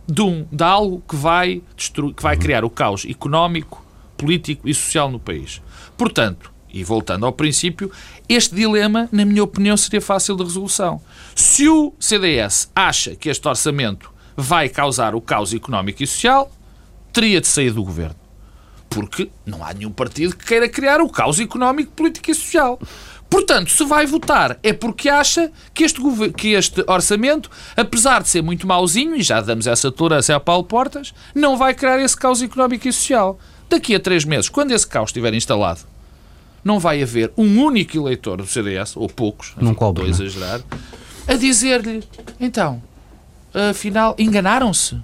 de, 0.05 0.21
um, 0.21 0.45
de 0.51 0.61
algo 0.61 1.01
que 1.07 1.15
vai, 1.15 1.61
destruir, 1.77 2.13
que 2.13 2.21
vai 2.21 2.35
criar 2.35 2.65
o 2.65 2.69
caos 2.69 3.05
económico, 3.05 3.81
político 4.17 4.67
e 4.67 4.73
social 4.73 5.09
no 5.09 5.17
país. 5.17 5.61
Portanto, 5.97 6.51
e 6.73 6.83
voltando 6.83 7.25
ao 7.25 7.31
princípio, 7.31 7.89
este 8.27 8.53
dilema, 8.53 9.07
na 9.13 9.23
minha 9.23 9.41
opinião, 9.41 9.77
seria 9.77 10.01
fácil 10.01 10.35
de 10.35 10.43
resolução. 10.43 11.01
Se 11.33 11.69
o 11.69 11.93
CDS 11.97 12.69
acha 12.75 13.15
que 13.15 13.29
este 13.29 13.47
orçamento 13.47 14.11
vai 14.35 14.67
causar 14.67 15.15
o 15.15 15.21
caos 15.21 15.53
económico 15.53 16.03
e 16.03 16.07
social, 16.07 16.51
teria 17.13 17.39
de 17.39 17.47
sair 17.47 17.71
do 17.71 17.81
governo. 17.81 18.17
Porque 18.89 19.31
não 19.45 19.63
há 19.63 19.73
nenhum 19.73 19.91
partido 19.91 20.35
que 20.35 20.45
queira 20.45 20.67
criar 20.67 20.99
o 20.99 21.09
caos 21.09 21.39
económico, 21.39 21.93
político 21.93 22.29
e 22.29 22.35
social. 22.35 22.77
Portanto, 23.33 23.71
se 23.71 23.83
vai 23.83 24.05
votar 24.05 24.59
é 24.61 24.71
porque 24.71 25.09
acha 25.09 25.51
que 25.73 25.83
este, 25.83 25.99
que 26.37 26.49
este 26.49 26.83
orçamento, 26.85 27.49
apesar 27.75 28.21
de 28.21 28.29
ser 28.29 28.43
muito 28.43 28.67
mauzinho, 28.67 29.15
e 29.15 29.23
já 29.23 29.41
damos 29.41 29.65
essa 29.65 29.91
tolerância 29.91 30.35
a 30.35 30.39
Paulo 30.39 30.63
Portas, 30.65 31.15
não 31.33 31.57
vai 31.57 31.73
criar 31.73 31.99
esse 31.99 32.15
caos 32.15 32.43
económico 32.43 32.87
e 32.87 32.93
social. 32.93 33.39
Daqui 33.67 33.95
a 33.95 33.99
três 33.99 34.23
meses, 34.23 34.49
quando 34.49 34.69
esse 34.69 34.85
caos 34.85 35.09
estiver 35.09 35.33
instalado, 35.33 35.79
não 36.63 36.77
vai 36.77 37.01
haver 37.01 37.33
um 37.35 37.59
único 37.59 37.97
eleitor 37.97 38.37
do 38.37 38.45
CDS, 38.45 38.95
ou 38.95 39.09
poucos, 39.09 39.55
não 39.59 39.71
estou 39.71 40.05
a 40.05 40.07
exagerar, 40.07 40.61
a 41.27 41.33
dizer-lhe, 41.33 42.03
então, 42.39 42.83
afinal, 43.71 44.15
enganaram-se. 44.19 44.95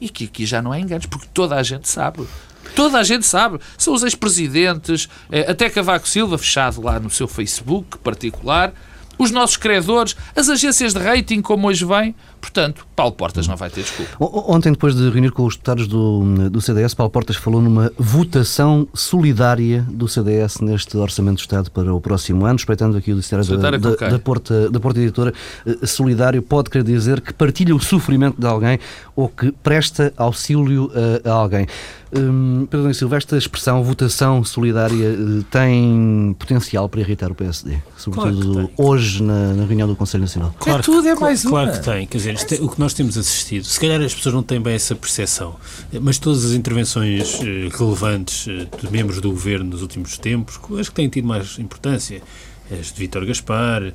E 0.00 0.08
que 0.08 0.24
aqui 0.24 0.46
já 0.46 0.62
não 0.62 0.72
é 0.72 0.80
enganos, 0.80 1.04
porque 1.04 1.26
toda 1.34 1.56
a 1.56 1.62
gente 1.62 1.86
sabe. 1.86 2.26
Toda 2.74 2.98
a 2.98 3.04
gente 3.04 3.26
sabe. 3.26 3.58
São 3.76 3.94
os 3.94 4.02
ex-presidentes, 4.02 5.08
eh, 5.30 5.50
até 5.50 5.68
Cavaco 5.68 6.08
Silva, 6.08 6.38
fechado 6.38 6.80
lá 6.80 6.98
no 7.00 7.10
seu 7.10 7.26
Facebook 7.26 7.98
particular, 7.98 8.72
os 9.18 9.30
nossos 9.30 9.56
credores, 9.56 10.16
as 10.34 10.48
agências 10.48 10.94
de 10.94 11.00
rating, 11.00 11.42
como 11.42 11.66
hoje 11.66 11.84
vem. 11.84 12.14
Portanto, 12.40 12.86
Paulo 12.94 13.12
Portas 13.12 13.46
não 13.46 13.56
vai 13.56 13.70
ter 13.70 13.82
desculpa. 13.82 14.12
Ontem, 14.18 14.72
depois 14.72 14.94
de 14.94 15.08
reunir 15.10 15.30
com 15.30 15.44
os 15.44 15.54
deputados 15.54 15.86
do, 15.86 16.48
do 16.50 16.60
CDS, 16.60 16.94
Paulo 16.94 17.10
Portas 17.10 17.36
falou 17.36 17.60
numa 17.60 17.92
votação 17.98 18.88
solidária 18.94 19.84
do 19.88 20.08
CDS 20.08 20.60
neste 20.60 20.96
Orçamento 20.96 21.36
do 21.36 21.40
Estado 21.40 21.70
para 21.70 21.92
o 21.92 22.00
próximo 22.00 22.44
ano, 22.44 22.56
respeitando 22.56 22.96
aqui 22.96 23.12
o 23.12 23.16
dicionário 23.16 23.58
da, 23.58 23.70
da, 23.70 24.08
da, 24.08 24.18
Porta, 24.18 24.70
da 24.70 24.80
Porta 24.80 25.00
Editora. 25.00 25.32
Eh, 25.66 25.86
solidário 25.86 26.42
pode 26.42 26.70
querer 26.70 26.84
dizer 26.84 27.20
que 27.20 27.32
partilha 27.32 27.74
o 27.74 27.80
sofrimento 27.80 28.40
de 28.40 28.46
alguém 28.46 28.78
ou 29.14 29.28
que 29.28 29.52
presta 29.52 30.12
auxílio 30.16 30.90
a, 31.24 31.28
a 31.28 31.32
alguém. 31.32 31.66
Hum, 32.10 32.66
Pedro 32.70 32.92
Silva, 32.94 33.18
esta 33.18 33.36
expressão 33.36 33.84
votação 33.84 34.42
solidária 34.42 35.08
eh, 35.08 35.44
tem 35.50 36.34
potencial 36.38 36.88
para 36.88 37.00
irritar 37.00 37.30
o 37.30 37.34
PSD, 37.34 37.78
sobretudo 37.98 38.52
claro 38.52 38.70
hoje 38.78 39.22
na, 39.22 39.52
na, 39.52 39.66
reunião 39.66 39.86
do 39.86 39.94
Conselho 39.94 40.22
Nacional. 40.22 40.54
Claro, 40.58 40.80
é 40.80 40.82
tudo 40.82 41.06
é 41.06 41.14
mais 41.14 41.42
claro, 41.42 41.66
Claro 41.66 41.78
que 41.78 41.84
tem, 41.84 42.06
quer 42.06 42.16
dizer, 42.16 42.27
é, 42.28 42.62
o 42.62 42.68
que 42.68 42.78
nós 42.78 42.94
temos 42.94 43.16
assistido, 43.16 43.64
se 43.64 43.78
calhar 43.78 44.00
as 44.00 44.14
pessoas 44.14 44.34
não 44.34 44.42
têm 44.42 44.60
bem 44.60 44.74
essa 44.74 44.94
percepção, 44.94 45.56
mas 46.00 46.18
todas 46.18 46.44
as 46.44 46.52
intervenções 46.52 47.40
eh, 47.40 47.68
relevantes 47.76 48.46
eh, 48.48 48.66
de 48.80 48.90
membros 48.90 49.20
do 49.20 49.30
governo 49.30 49.70
nos 49.70 49.82
últimos 49.82 50.18
tempos, 50.18 50.58
acho 50.78 50.90
que 50.90 50.96
têm 50.96 51.08
tido 51.08 51.26
mais 51.26 51.58
importância, 51.58 52.22
as 52.70 52.92
de 52.92 52.98
Vítor 52.98 53.24
Gaspar, 53.24 53.94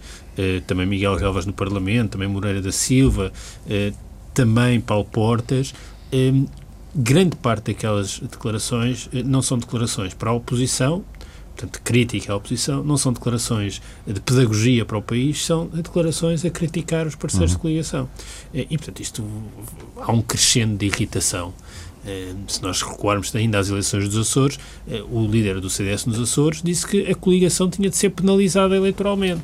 também 0.65 0.87
Miguel 0.87 1.15
Galvas 1.17 1.45
no 1.45 1.53
Parlamento, 1.53 2.13
também 2.13 2.27
Moreira 2.27 2.59
da 2.59 2.71
Silva, 2.71 3.31
também 4.33 4.81
Paulo 4.81 5.05
Portas, 5.05 5.75
grande 6.95 7.35
parte 7.35 7.73
daquelas 7.73 8.19
declarações 8.19 9.09
eh, 9.13 9.23
não 9.23 9.41
são 9.41 9.57
declarações 9.57 10.13
para 10.13 10.29
a 10.29 10.33
oposição, 10.33 11.03
portanto, 11.55 11.81
crítica 11.83 12.33
à 12.33 12.35
oposição, 12.35 12.83
não 12.83 12.97
são 12.97 13.13
declarações 13.13 13.81
de 14.05 14.19
pedagogia 14.19 14.85
para 14.85 14.97
o 14.97 15.01
país, 15.01 15.45
são 15.45 15.67
declarações 15.67 16.43
a 16.43 16.49
criticar 16.49 17.07
os 17.07 17.15
parceiros 17.15 17.51
uhum. 17.51 17.57
de 17.57 17.61
coligação. 17.61 18.09
Eh, 18.53 18.67
e, 18.69 18.77
portanto, 18.77 19.01
isto 19.01 19.23
há 19.97 20.11
um 20.11 20.21
crescendo 20.21 20.77
de 20.77 20.85
irritação. 20.85 21.53
Eh, 22.05 22.33
se 22.47 22.61
nós 22.61 22.81
recuarmos 22.81 23.33
ainda 23.35 23.59
às 23.59 23.69
eleições 23.69 24.09
dos 24.09 24.27
Açores, 24.27 24.59
o 25.09 25.25
líder 25.25 25.59
do 25.59 25.69
CDS 25.69 26.05
nos 26.05 26.19
Açores 26.19 26.61
disse 26.61 26.85
que 26.85 27.09
a 27.09 27.15
coligação 27.15 27.69
tinha 27.69 27.89
de 27.89 27.95
ser 27.95 28.09
penalizada 28.09 28.75
eleitoralmente. 28.75 29.43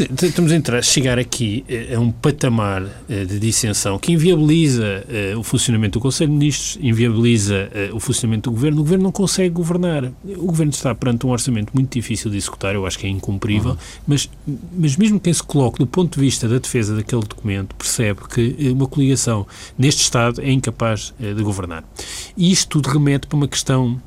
Estamos 0.00 0.52
a 0.52 0.56
entrar, 0.56 0.82
chegar 0.82 1.18
aqui 1.18 1.64
eh, 1.68 1.94
a 1.94 2.00
um 2.00 2.10
patamar 2.10 2.82
eh, 3.08 3.24
de 3.24 3.38
dissensão 3.38 3.98
que 3.98 4.12
inviabiliza 4.12 5.04
uh, 5.34 5.38
o 5.38 5.42
funcionamento 5.42 5.98
do 5.98 6.02
Conselho 6.02 6.30
de 6.30 6.38
Ministros, 6.38 6.78
inviabiliza 6.80 7.70
o 7.92 8.00
funcionamento 8.00 8.50
do 8.50 8.54
Governo. 8.54 8.80
O 8.80 8.82
Governo 8.84 9.04
não 9.04 9.12
consegue 9.12 9.50
governar. 9.50 10.10
O 10.24 10.46
Governo 10.46 10.72
está 10.72 10.94
perante 10.94 11.26
um 11.26 11.30
orçamento 11.30 11.72
muito 11.74 11.92
difícil 11.92 12.30
de 12.30 12.36
executar, 12.36 12.74
eu 12.74 12.86
acho 12.86 12.98
que 12.98 13.06
é 13.06 13.10
incumprível, 13.10 13.72
uhum. 13.72 13.76
mas, 14.06 14.30
mas 14.76 14.96
mesmo 14.96 15.20
quem 15.20 15.32
se 15.32 15.42
coloque 15.42 15.78
do 15.78 15.86
ponto 15.86 16.14
de 16.18 16.24
vista 16.24 16.48
da 16.48 16.58
defesa 16.58 16.96
daquele 16.96 17.22
documento 17.22 17.74
percebe 17.74 18.20
que 18.28 18.70
uma 18.70 18.86
coligação 18.86 19.46
neste 19.76 20.02
Estado 20.02 20.40
é 20.40 20.50
incapaz 20.50 21.12
de 21.18 21.42
governar. 21.42 21.84
E 22.36 22.50
isto 22.50 22.80
tudo 22.80 22.88
remete 22.88 23.26
para 23.26 23.36
uma 23.36 23.48
questão 23.48 24.00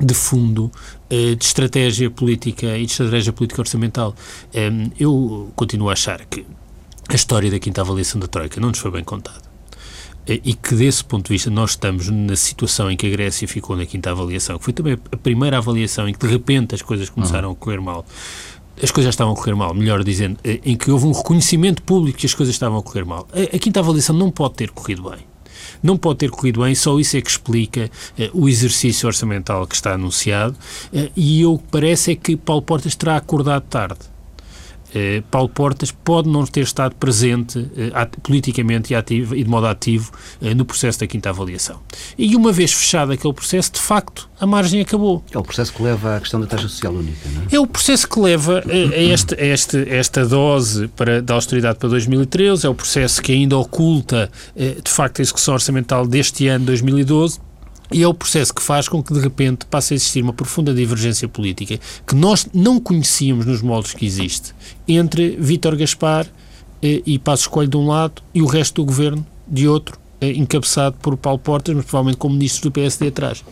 de 0.00 0.14
fundo 0.14 0.70
eh, 1.10 1.34
de 1.34 1.44
estratégia 1.44 2.10
política 2.10 2.76
e 2.76 2.86
de 2.86 2.92
estratégia 2.92 3.32
política 3.32 3.60
orçamental. 3.60 4.14
Eu 4.98 5.50
continuo 5.54 5.90
a 5.90 5.92
achar 5.92 6.24
que 6.26 6.46
a 7.08 7.14
história 7.14 7.50
da 7.50 7.58
quinta 7.58 7.80
avaliação 7.80 8.20
da 8.20 8.26
Troika 8.26 8.60
não 8.60 8.68
nos 8.68 8.78
foi 8.78 8.90
bem 8.90 9.02
contada 9.02 9.40
eh, 10.26 10.40
e 10.44 10.54
que 10.54 10.74
desse 10.74 11.02
ponto 11.02 11.26
de 11.26 11.32
vista 11.32 11.50
nós 11.50 11.70
estamos 11.70 12.08
na 12.10 12.36
situação 12.36 12.90
em 12.90 12.96
que 12.96 13.06
a 13.06 13.10
Grécia 13.10 13.48
ficou 13.48 13.74
na 13.74 13.86
quinta 13.86 14.10
avaliação, 14.10 14.58
que 14.58 14.64
foi 14.64 14.74
também 14.74 14.98
a 15.10 15.16
primeira 15.16 15.56
avaliação 15.56 16.06
em 16.08 16.12
que 16.12 16.18
de 16.18 16.30
repente 16.30 16.74
as 16.74 16.82
coisas 16.82 17.08
começaram 17.08 17.48
uhum. 17.48 17.54
a 17.54 17.56
correr 17.56 17.80
mal. 17.80 18.04
As 18.80 18.92
coisas 18.92 19.06
já 19.06 19.10
estavam 19.10 19.32
a 19.32 19.36
correr 19.36 19.54
mal, 19.54 19.74
melhor 19.74 20.04
dizendo, 20.04 20.38
eh, 20.44 20.60
em 20.64 20.76
que 20.76 20.90
houve 20.90 21.06
um 21.06 21.12
reconhecimento 21.12 21.82
público 21.82 22.18
que 22.18 22.26
as 22.26 22.34
coisas 22.34 22.54
estavam 22.54 22.78
a 22.78 22.82
correr 22.82 23.04
mal. 23.04 23.26
A, 23.32 23.56
a 23.56 23.58
quinta 23.58 23.80
avaliação 23.80 24.14
não 24.14 24.30
pode 24.30 24.54
ter 24.54 24.70
corrido 24.70 25.10
bem 25.10 25.20
não 25.82 25.96
pode 25.96 26.18
ter 26.18 26.30
corrido 26.30 26.62
bem, 26.62 26.74
só 26.74 26.98
isso 26.98 27.16
é 27.16 27.20
que 27.20 27.30
explica 27.30 27.90
uh, 28.18 28.30
o 28.32 28.48
exercício 28.48 29.06
orçamental 29.06 29.66
que 29.66 29.74
está 29.74 29.94
anunciado 29.94 30.56
uh, 30.92 31.10
e 31.16 31.44
o 31.44 31.58
que 31.58 31.64
parece 31.70 32.12
é 32.12 32.16
que 32.16 32.36
Paulo 32.36 32.62
Portas 32.62 32.94
terá 32.94 33.16
acordado 33.16 33.62
tarde. 33.62 34.17
Eh, 34.94 35.22
Paulo 35.30 35.48
Portas 35.48 35.90
pode 35.90 36.28
não 36.28 36.44
ter 36.46 36.62
estado 36.62 36.94
presente 36.94 37.70
eh, 37.76 38.08
politicamente 38.22 38.92
e, 38.92 38.96
ativo, 38.96 39.34
e 39.34 39.42
de 39.42 39.50
modo 39.50 39.66
ativo 39.66 40.10
eh, 40.40 40.54
no 40.54 40.64
processo 40.64 41.00
da 41.00 41.06
quinta 41.06 41.30
avaliação. 41.30 41.80
E 42.16 42.34
uma 42.34 42.52
vez 42.52 42.72
fechado 42.72 43.12
aquele 43.12 43.34
processo, 43.34 43.72
de 43.72 43.80
facto, 43.80 44.28
a 44.40 44.46
margem 44.46 44.80
acabou. 44.80 45.22
É 45.32 45.38
o 45.38 45.42
processo 45.42 45.72
que 45.72 45.82
leva 45.82 46.16
à 46.16 46.20
questão 46.20 46.40
da 46.40 46.46
taxa 46.46 46.68
social 46.68 46.92
única, 46.92 47.28
não 47.30 47.42
é? 47.42 47.46
É 47.56 47.60
o 47.60 47.66
processo 47.66 48.08
que 48.08 48.20
leva 48.20 48.60
a, 48.60 48.70
a 48.94 49.02
esta, 49.12 49.34
a 49.34 49.46
esta, 49.46 49.78
esta 49.88 50.26
dose 50.26 50.88
para, 50.88 51.20
da 51.20 51.34
austeridade 51.34 51.78
para 51.78 51.88
2013, 51.88 52.66
é 52.66 52.68
o 52.68 52.74
processo 52.74 53.20
que 53.22 53.32
ainda 53.32 53.56
oculta, 53.56 54.30
de 54.56 54.90
facto, 54.90 55.20
a 55.20 55.22
execução 55.22 55.54
orçamental 55.54 56.06
deste 56.06 56.46
ano, 56.46 56.64
2012, 56.66 57.40
e 57.92 58.02
é 58.02 58.08
o 58.08 58.14
processo 58.14 58.54
que 58.54 58.62
faz 58.62 58.88
com 58.88 59.02
que, 59.02 59.12
de 59.12 59.20
repente, 59.20 59.66
passe 59.66 59.94
a 59.94 59.96
existir 59.96 60.22
uma 60.22 60.32
profunda 60.32 60.74
divergência 60.74 61.28
política 61.28 61.78
que 62.06 62.14
nós 62.14 62.46
não 62.52 62.78
conhecíamos 62.78 63.46
nos 63.46 63.62
moldes 63.62 63.94
que 63.94 64.04
existe 64.04 64.54
entre 64.86 65.36
Vítor 65.38 65.76
Gaspar 65.76 66.26
eh, 66.82 67.02
e 67.06 67.18
Passos 67.18 67.46
Coelho 67.46 67.70
de 67.70 67.76
um 67.76 67.86
lado 67.86 68.22
e 68.34 68.42
o 68.42 68.46
resto 68.46 68.82
do 68.82 68.84
governo 68.84 69.26
de 69.46 69.66
outro, 69.66 69.98
eh, 70.20 70.32
encabeçado 70.32 70.96
por 71.00 71.16
Paulo 71.16 71.38
Portas, 71.38 71.74
mas 71.74 71.84
provavelmente 71.84 72.18
com 72.18 72.28
ministros 72.28 72.62
do 72.62 72.70
PSD 72.70 73.08
atrás. 73.08 73.42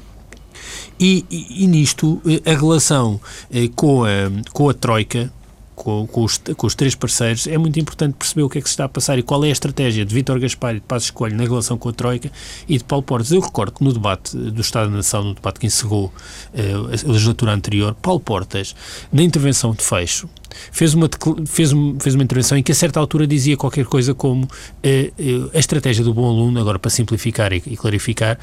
E, 0.98 1.24
e, 1.30 1.64
e 1.64 1.66
nisto, 1.66 2.20
eh, 2.26 2.50
a 2.50 2.54
relação 2.54 3.20
eh, 3.50 3.68
com, 3.74 4.04
a, 4.04 4.08
com 4.52 4.68
a 4.68 4.74
Troika, 4.74 5.32
com, 5.76 6.06
com, 6.06 6.24
os, 6.24 6.38
com, 6.38 6.66
os, 6.66 6.74
três 6.74 6.94
parceiros, 6.94 7.46
é 7.46 7.58
muito 7.58 7.78
importante 7.78 8.14
perceber 8.14 8.42
o 8.42 8.48
que 8.48 8.58
é 8.58 8.60
que 8.62 8.68
se 8.68 8.72
está 8.72 8.86
a 8.86 8.88
passar 8.88 9.18
e 9.18 9.22
qual 9.22 9.44
é 9.44 9.48
a 9.48 9.52
estratégia 9.52 10.04
de 10.04 10.12
Vítor 10.12 10.40
Gaspar 10.40 10.72
e 10.72 10.80
de 10.80 10.80
Passos 10.80 11.10
Coelho 11.10 11.36
na 11.36 11.44
relação 11.44 11.76
com 11.76 11.90
a 11.90 11.92
Troika 11.92 12.32
e 12.66 12.78
de 12.78 12.82
Paulo 12.82 13.02
Portas. 13.02 13.30
Eu 13.30 13.40
recordo 13.40 13.72
que 13.72 13.84
no 13.84 13.92
debate 13.92 14.34
do 14.36 14.60
Estado 14.60 14.90
da 14.90 14.96
Nação, 14.96 15.22
no 15.22 15.34
debate 15.34 15.60
que 15.60 15.66
encerrou 15.66 16.06
uh, 16.06 16.86
a 16.86 17.12
legislatura 17.12 17.52
anterior, 17.52 17.94
Paulo 18.00 18.18
Portas, 18.18 18.74
na 19.12 19.22
intervenção 19.22 19.72
de 19.74 19.84
fecho, 19.84 20.28
fez 20.72 20.94
uma, 20.94 21.10
fez, 21.46 21.70
fez 22.00 22.14
uma 22.14 22.24
intervenção 22.24 22.56
em 22.56 22.62
que 22.62 22.72
a 22.72 22.74
certa 22.74 22.98
altura 22.98 23.26
dizia 23.26 23.56
qualquer 23.56 23.84
coisa 23.84 24.14
como 24.14 24.44
uh, 24.44 24.48
uh, 24.48 25.50
a 25.52 25.58
estratégia 25.58 26.02
do 26.02 26.14
bom 26.14 26.26
aluno, 26.26 26.58
agora 26.58 26.78
para 26.78 26.90
simplificar 26.90 27.52
e, 27.52 27.62
e 27.66 27.76
clarificar, 27.76 28.38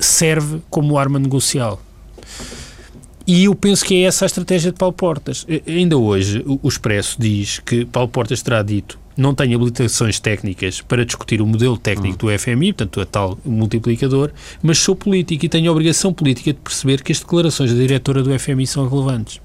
serve 0.00 0.60
como 0.68 0.98
arma 0.98 1.20
negocial. 1.20 1.80
E 3.26 3.44
eu 3.44 3.54
penso 3.54 3.84
que 3.84 3.94
é 3.94 4.02
essa 4.02 4.24
a 4.24 4.26
estratégia 4.26 4.72
de 4.72 4.78
Paulo 4.78 4.92
Portas. 4.92 5.46
Ainda 5.66 5.96
hoje, 5.96 6.42
o 6.46 6.68
Expresso 6.68 7.16
diz 7.20 7.58
que 7.60 7.84
Paulo 7.84 8.08
Portas 8.08 8.42
terá 8.42 8.62
dito 8.62 9.00
não 9.16 9.34
tem 9.34 9.54
habilitações 9.54 10.18
técnicas 10.18 10.80
para 10.80 11.04
discutir 11.04 11.40
o 11.42 11.46
modelo 11.46 11.76
técnico 11.76 12.18
do 12.18 12.38
FMI, 12.38 12.72
portanto, 12.72 13.00
a 13.00 13.06
tal 13.06 13.38
multiplicador, 13.44 14.30
mas 14.62 14.78
sou 14.78 14.96
político 14.96 15.44
e 15.44 15.48
tenho 15.48 15.68
a 15.68 15.72
obrigação 15.72 16.12
política 16.12 16.52
de 16.52 16.58
perceber 16.58 17.02
que 17.02 17.12
as 17.12 17.20
declarações 17.20 17.72
da 17.72 17.78
diretora 17.78 18.22
do 18.22 18.38
FMI 18.38 18.66
são 18.66 18.88
relevantes. 18.88 19.40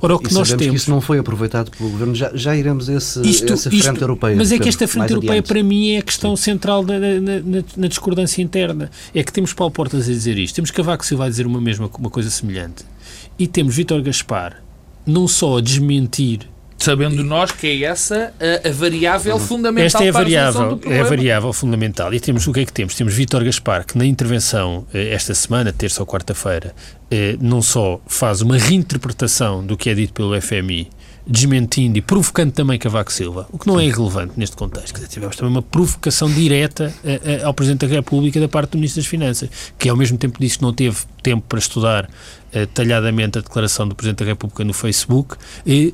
Ora, 0.00 0.14
o 0.14 0.18
que 0.18 0.30
e 0.30 0.34
nós 0.34 0.48
temos. 0.48 0.66
Que 0.66 0.76
isso 0.76 0.90
não 0.90 1.00
foi 1.00 1.18
aproveitado 1.18 1.72
pelo 1.72 1.90
governo, 1.90 2.14
já, 2.14 2.30
já 2.34 2.54
iremos 2.54 2.88
a 2.88 2.94
esse, 2.94 3.20
isto, 3.22 3.52
essa 3.52 3.68
frente 3.68 3.84
isto, 3.84 4.00
europeia. 4.00 4.36
Mas 4.36 4.52
é 4.52 4.58
que 4.58 4.68
esta 4.68 4.86
frente 4.86 5.10
europeia, 5.10 5.40
adiante. 5.40 5.48
para 5.48 5.62
mim, 5.62 5.90
é 5.90 5.98
a 5.98 6.02
questão 6.02 6.36
Sim. 6.36 6.52
central 6.52 6.84
na, 6.84 6.98
na, 6.98 7.20
na, 7.20 7.64
na, 7.76 7.88
discordância 7.88 8.40
interna. 8.40 8.90
É 9.12 9.24
que 9.24 9.32
temos 9.32 9.52
Paulo 9.52 9.72
Portas 9.72 10.08
a 10.08 10.12
dizer 10.12 10.38
isto, 10.38 10.54
temos 10.54 10.70
Cavaco 10.70 11.04
Silva 11.04 11.24
a 11.24 11.28
dizer 11.28 11.46
uma 11.46 11.60
mesma 11.60 11.90
uma 11.98 12.10
coisa 12.10 12.30
semelhante 12.30 12.84
e 13.38 13.46
temos 13.46 13.74
Vítor 13.74 14.02
Gaspar 14.02 14.62
não 15.06 15.28
só 15.28 15.58
a 15.58 15.60
desmentir 15.60 16.48
Sabendo 16.78 17.24
nós 17.24 17.50
que 17.52 17.66
é 17.66 17.84
essa 17.84 18.34
a, 18.38 18.68
a 18.68 18.72
variável 18.72 19.38
fundamental 19.38 19.86
Esta 19.86 20.04
é 20.04 20.08
a 20.08 20.12
variável, 20.12 20.80
é 20.84 21.00
a 21.00 21.04
variável 21.04 21.52
fundamental. 21.52 22.12
E 22.12 22.20
temos 22.20 22.46
o 22.46 22.52
que 22.52 22.60
é 22.60 22.64
que 22.66 22.72
temos? 22.72 22.94
Temos 22.94 23.14
Vítor 23.14 23.42
Gaspar, 23.42 23.84
que 23.84 23.96
na 23.96 24.04
intervenção 24.04 24.86
eh, 24.92 25.12
esta 25.12 25.34
semana, 25.34 25.72
terça 25.72 26.02
ou 26.02 26.06
quarta-feira, 26.06 26.74
eh, 27.10 27.36
não 27.40 27.62
só 27.62 28.00
faz 28.06 28.42
uma 28.42 28.58
reinterpretação 28.58 29.64
do 29.64 29.76
que 29.76 29.88
é 29.88 29.94
dito 29.94 30.12
pelo 30.12 30.40
FMI, 30.40 30.88
desmentindo 31.26 31.98
e 31.98 32.02
provocando 32.02 32.52
também 32.52 32.78
Cavaco 32.78 33.12
Silva, 33.12 33.48
o 33.50 33.58
que 33.58 33.66
não 33.66 33.80
é 33.80 33.86
irrelevante 33.86 34.34
neste 34.36 34.54
contexto. 34.54 34.94
Dizer, 34.94 35.08
tivemos 35.08 35.34
também 35.34 35.50
uma 35.50 35.62
provocação 35.62 36.30
direta 36.30 36.94
eh, 37.04 37.40
ao 37.42 37.54
Presidente 37.54 37.86
da 37.86 37.94
República 37.94 38.38
da 38.38 38.48
parte 38.48 38.72
do 38.72 38.76
Ministro 38.76 39.02
das 39.02 39.08
Finanças, 39.08 39.48
que 39.78 39.88
ao 39.88 39.96
mesmo 39.96 40.18
tempo 40.18 40.38
disse 40.38 40.58
que 40.58 40.62
não 40.62 40.72
teve 40.72 40.98
tempo 41.22 41.44
para 41.48 41.58
estudar 41.58 42.08
detalhadamente 42.60 43.38
a 43.38 43.42
declaração 43.42 43.86
do 43.86 43.94
Presidente 43.94 44.20
da 44.20 44.26
República 44.26 44.64
no 44.64 44.72
Facebook, 44.72 45.36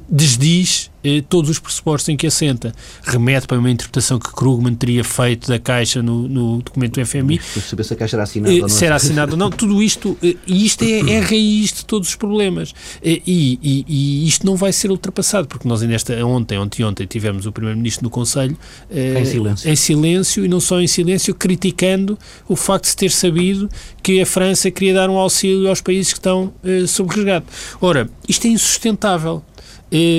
desdiz 0.08 0.91
todos 1.28 1.50
os 1.50 1.58
pressupostos 1.58 2.08
em 2.08 2.16
que 2.16 2.26
assenta. 2.26 2.72
Remete 3.02 3.46
para 3.46 3.58
uma 3.58 3.70
interpretação 3.70 4.18
que 4.18 4.32
Krugman 4.32 4.74
teria 4.74 5.02
feito 5.02 5.48
da 5.48 5.58
Caixa 5.58 6.02
no, 6.02 6.28
no 6.28 6.62
documento 6.62 7.00
do 7.00 7.06
FMI. 7.06 7.38
Para 7.38 7.62
saber 7.62 7.84
se 7.84 7.94
a 7.94 7.96
Caixa 7.96 8.16
era 8.16 8.22
assinada 8.22 8.54
ou 8.54 8.60
não. 8.60 8.68
Se 8.68 8.84
era 8.84 8.94
assinada 8.94 9.32
ou 9.32 9.38
não. 9.38 9.50
Tudo 9.50 9.82
isto, 9.82 10.16
e 10.22 10.36
isto 10.64 10.84
é, 10.84 11.14
é 11.14 11.18
a 11.18 11.22
raiz 11.22 11.72
de 11.72 11.84
todos 11.84 12.08
os 12.08 12.14
problemas. 12.14 12.74
E, 13.02 13.22
e, 13.26 13.84
e, 13.88 14.28
isto 14.28 14.46
não 14.46 14.56
vai 14.56 14.72
ser 14.72 14.90
ultrapassado, 14.90 15.48
porque 15.48 15.68
nós 15.68 15.82
ainda 15.82 15.94
esta, 15.94 16.24
ontem, 16.24 16.58
ontem, 16.58 16.84
ontem 16.84 17.06
tivemos 17.06 17.46
o 17.46 17.52
Primeiro-Ministro 17.52 18.04
no 18.04 18.10
Conselho 18.10 18.56
em 18.90 19.24
silêncio. 19.24 19.70
em 19.70 19.76
silêncio, 19.76 20.44
e 20.44 20.48
não 20.48 20.60
só 20.60 20.80
em 20.80 20.86
silêncio, 20.86 21.34
criticando 21.34 22.18
o 22.48 22.56
facto 22.56 22.84
de 22.84 22.90
se 22.90 22.96
ter 22.96 23.10
sabido 23.10 23.68
que 24.02 24.20
a 24.20 24.26
França 24.26 24.70
queria 24.70 24.94
dar 24.94 25.10
um 25.10 25.16
auxílio 25.16 25.68
aos 25.68 25.80
países 25.80 26.12
que 26.12 26.18
estão 26.18 26.52
sob 26.86 27.14
resgate. 27.14 27.46
Ora, 27.80 28.08
isto 28.28 28.46
é 28.46 28.50
insustentável, 28.50 29.42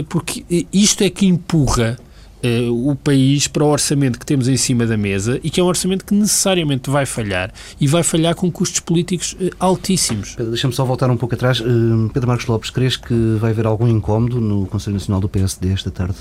porque 0.08 0.46
eh, 0.50 0.66
isto 0.72 1.04
é 1.04 1.10
que 1.10 1.26
empurra 1.26 1.98
uh, 2.44 2.92
o 2.92 2.96
país 2.96 3.48
para 3.48 3.64
o 3.64 3.68
orçamento 3.68 4.20
que 4.20 4.26
temos 4.26 4.48
em 4.48 4.56
cima 4.58 4.86
da 4.86 4.96
mesa 4.96 5.40
e 5.44 5.50
que 5.50 5.60
é 5.60 5.64
um 5.64 5.68
orçamento 5.68 6.06
que 6.06 6.14
necessariamente 6.14 6.90
vai 6.90 7.06
falhar 7.06 7.52
e 7.80 7.88
vai 7.88 8.04
falhar 8.04 8.36
com 8.36 8.52
custos 8.52 8.80
políticos 8.80 9.36
altíssimos. 9.60 10.36
Deixa-me 10.36 10.74
só 10.74 10.86
voltar 10.86 11.10
um 11.10 11.18
pouco 11.18 11.36
atrás. 11.36 11.62
Pedro 12.14 12.28
Marcos 12.28 12.46
Lopes, 12.46 12.70
crees 12.70 12.98
que 12.98 13.38
vai 13.40 13.52
haver 13.52 13.66
algum 13.66 13.88
incómodo 13.88 14.40
no 14.40 14.68
Conselho 14.68 14.94
Nacional 14.96 15.20
do 15.20 15.30
PSD 15.30 15.70
esta 15.70 15.90
tarde? 15.90 16.18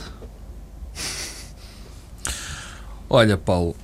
Olha, 3.10 3.36
Paulo, 3.36 3.76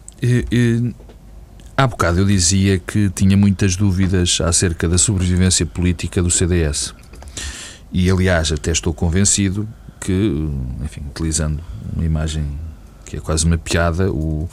Há 1.79 1.87
bocado 1.87 2.19
eu 2.19 2.25
dizia 2.25 2.81
que 2.81 3.09
tinha 3.11 3.37
muitas 3.37 3.77
dúvidas 3.77 4.41
acerca 4.41 4.89
da 4.89 4.99
sobrevivência 4.99 5.65
política 5.65 6.21
do 6.21 6.29
CDS. 6.29 6.93
E, 7.93 8.11
aliás, 8.11 8.53
até 8.53 8.71
estou 8.71 8.93
convencido 8.93 9.69
que, 10.01 10.51
enfim, 10.85 11.03
utilizando 11.11 11.61
uma 11.95 12.05
imagem 12.05 12.47
que 13.05 13.17
é 13.17 13.21
quase 13.21 13.47
uma 13.47 13.57
piada, 13.57 14.13
o, 14.13 14.49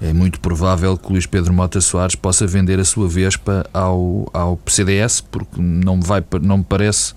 é 0.00 0.12
muito 0.12 0.40
provável 0.40 0.96
que 0.96 1.12
Luís 1.12 1.26
Pedro 1.26 1.52
Mota 1.52 1.80
Soares 1.80 2.14
possa 2.14 2.46
vender 2.46 2.80
a 2.80 2.84
sua 2.84 3.06
Vespa 3.06 3.68
ao, 3.72 4.30
ao 4.32 4.58
CDS, 4.66 5.20
porque 5.20 5.60
não 5.60 6.00
vai, 6.00 6.24
não 6.40 6.58
me 6.58 6.64
parece 6.64 7.14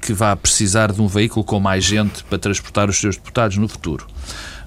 que 0.00 0.12
vá 0.12 0.34
precisar 0.34 0.92
de 0.92 1.00
um 1.00 1.06
veículo 1.06 1.44
com 1.44 1.60
mais 1.60 1.84
gente 1.84 2.24
para 2.24 2.38
transportar 2.38 2.88
os 2.88 2.98
seus 2.98 3.16
deputados 3.16 3.56
no 3.58 3.68
futuro. 3.68 4.06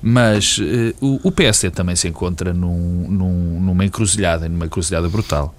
Mas 0.01 0.57
uh, 0.57 0.93
o, 1.01 1.27
o 1.27 1.31
PSD 1.31 1.71
também 1.71 1.95
se 1.95 2.07
encontra 2.07 2.53
num, 2.53 3.07
num, 3.09 3.59
numa 3.61 3.85
encruzilhada, 3.85 4.47
numa 4.47 4.65
encruzilhada 4.65 5.09
brutal. 5.09 5.53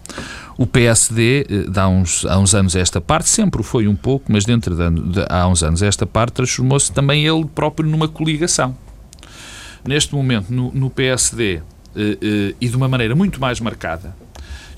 O 0.57 0.67
PSD, 0.67 1.47
eh, 1.49 1.81
há 1.81 1.87
uns, 1.87 2.27
há 2.27 2.37
uns 2.37 2.53
anos 2.53 2.75
esta 2.75 3.01
parte, 3.01 3.29
sempre 3.29 3.63
foi 3.63 3.87
um 3.87 3.95
pouco, 3.95 4.27
mas 4.29 4.45
dentro 4.45 4.75
de, 4.75 5.13
de 5.13 5.25
há 5.29 5.47
uns 5.47 5.63
anos 5.63 5.83
esta 5.83 6.05
parte 6.05 6.33
transformou-se 6.33 6.91
também 6.91 7.25
ele 7.25 7.45
próprio 7.45 7.89
numa 7.89 8.09
coligação. 8.09 8.77
Neste 9.87 10.13
momento, 10.13 10.53
no, 10.53 10.73
no 10.73 10.91
PSD, 10.91 11.59
uh, 11.59 11.63
uh, 11.63 12.57
e 12.61 12.69
de 12.69 12.77
uma 12.77 12.89
maneira 12.89 13.15
muito 13.15 13.41
mais 13.41 13.61
marcada, 13.61 14.17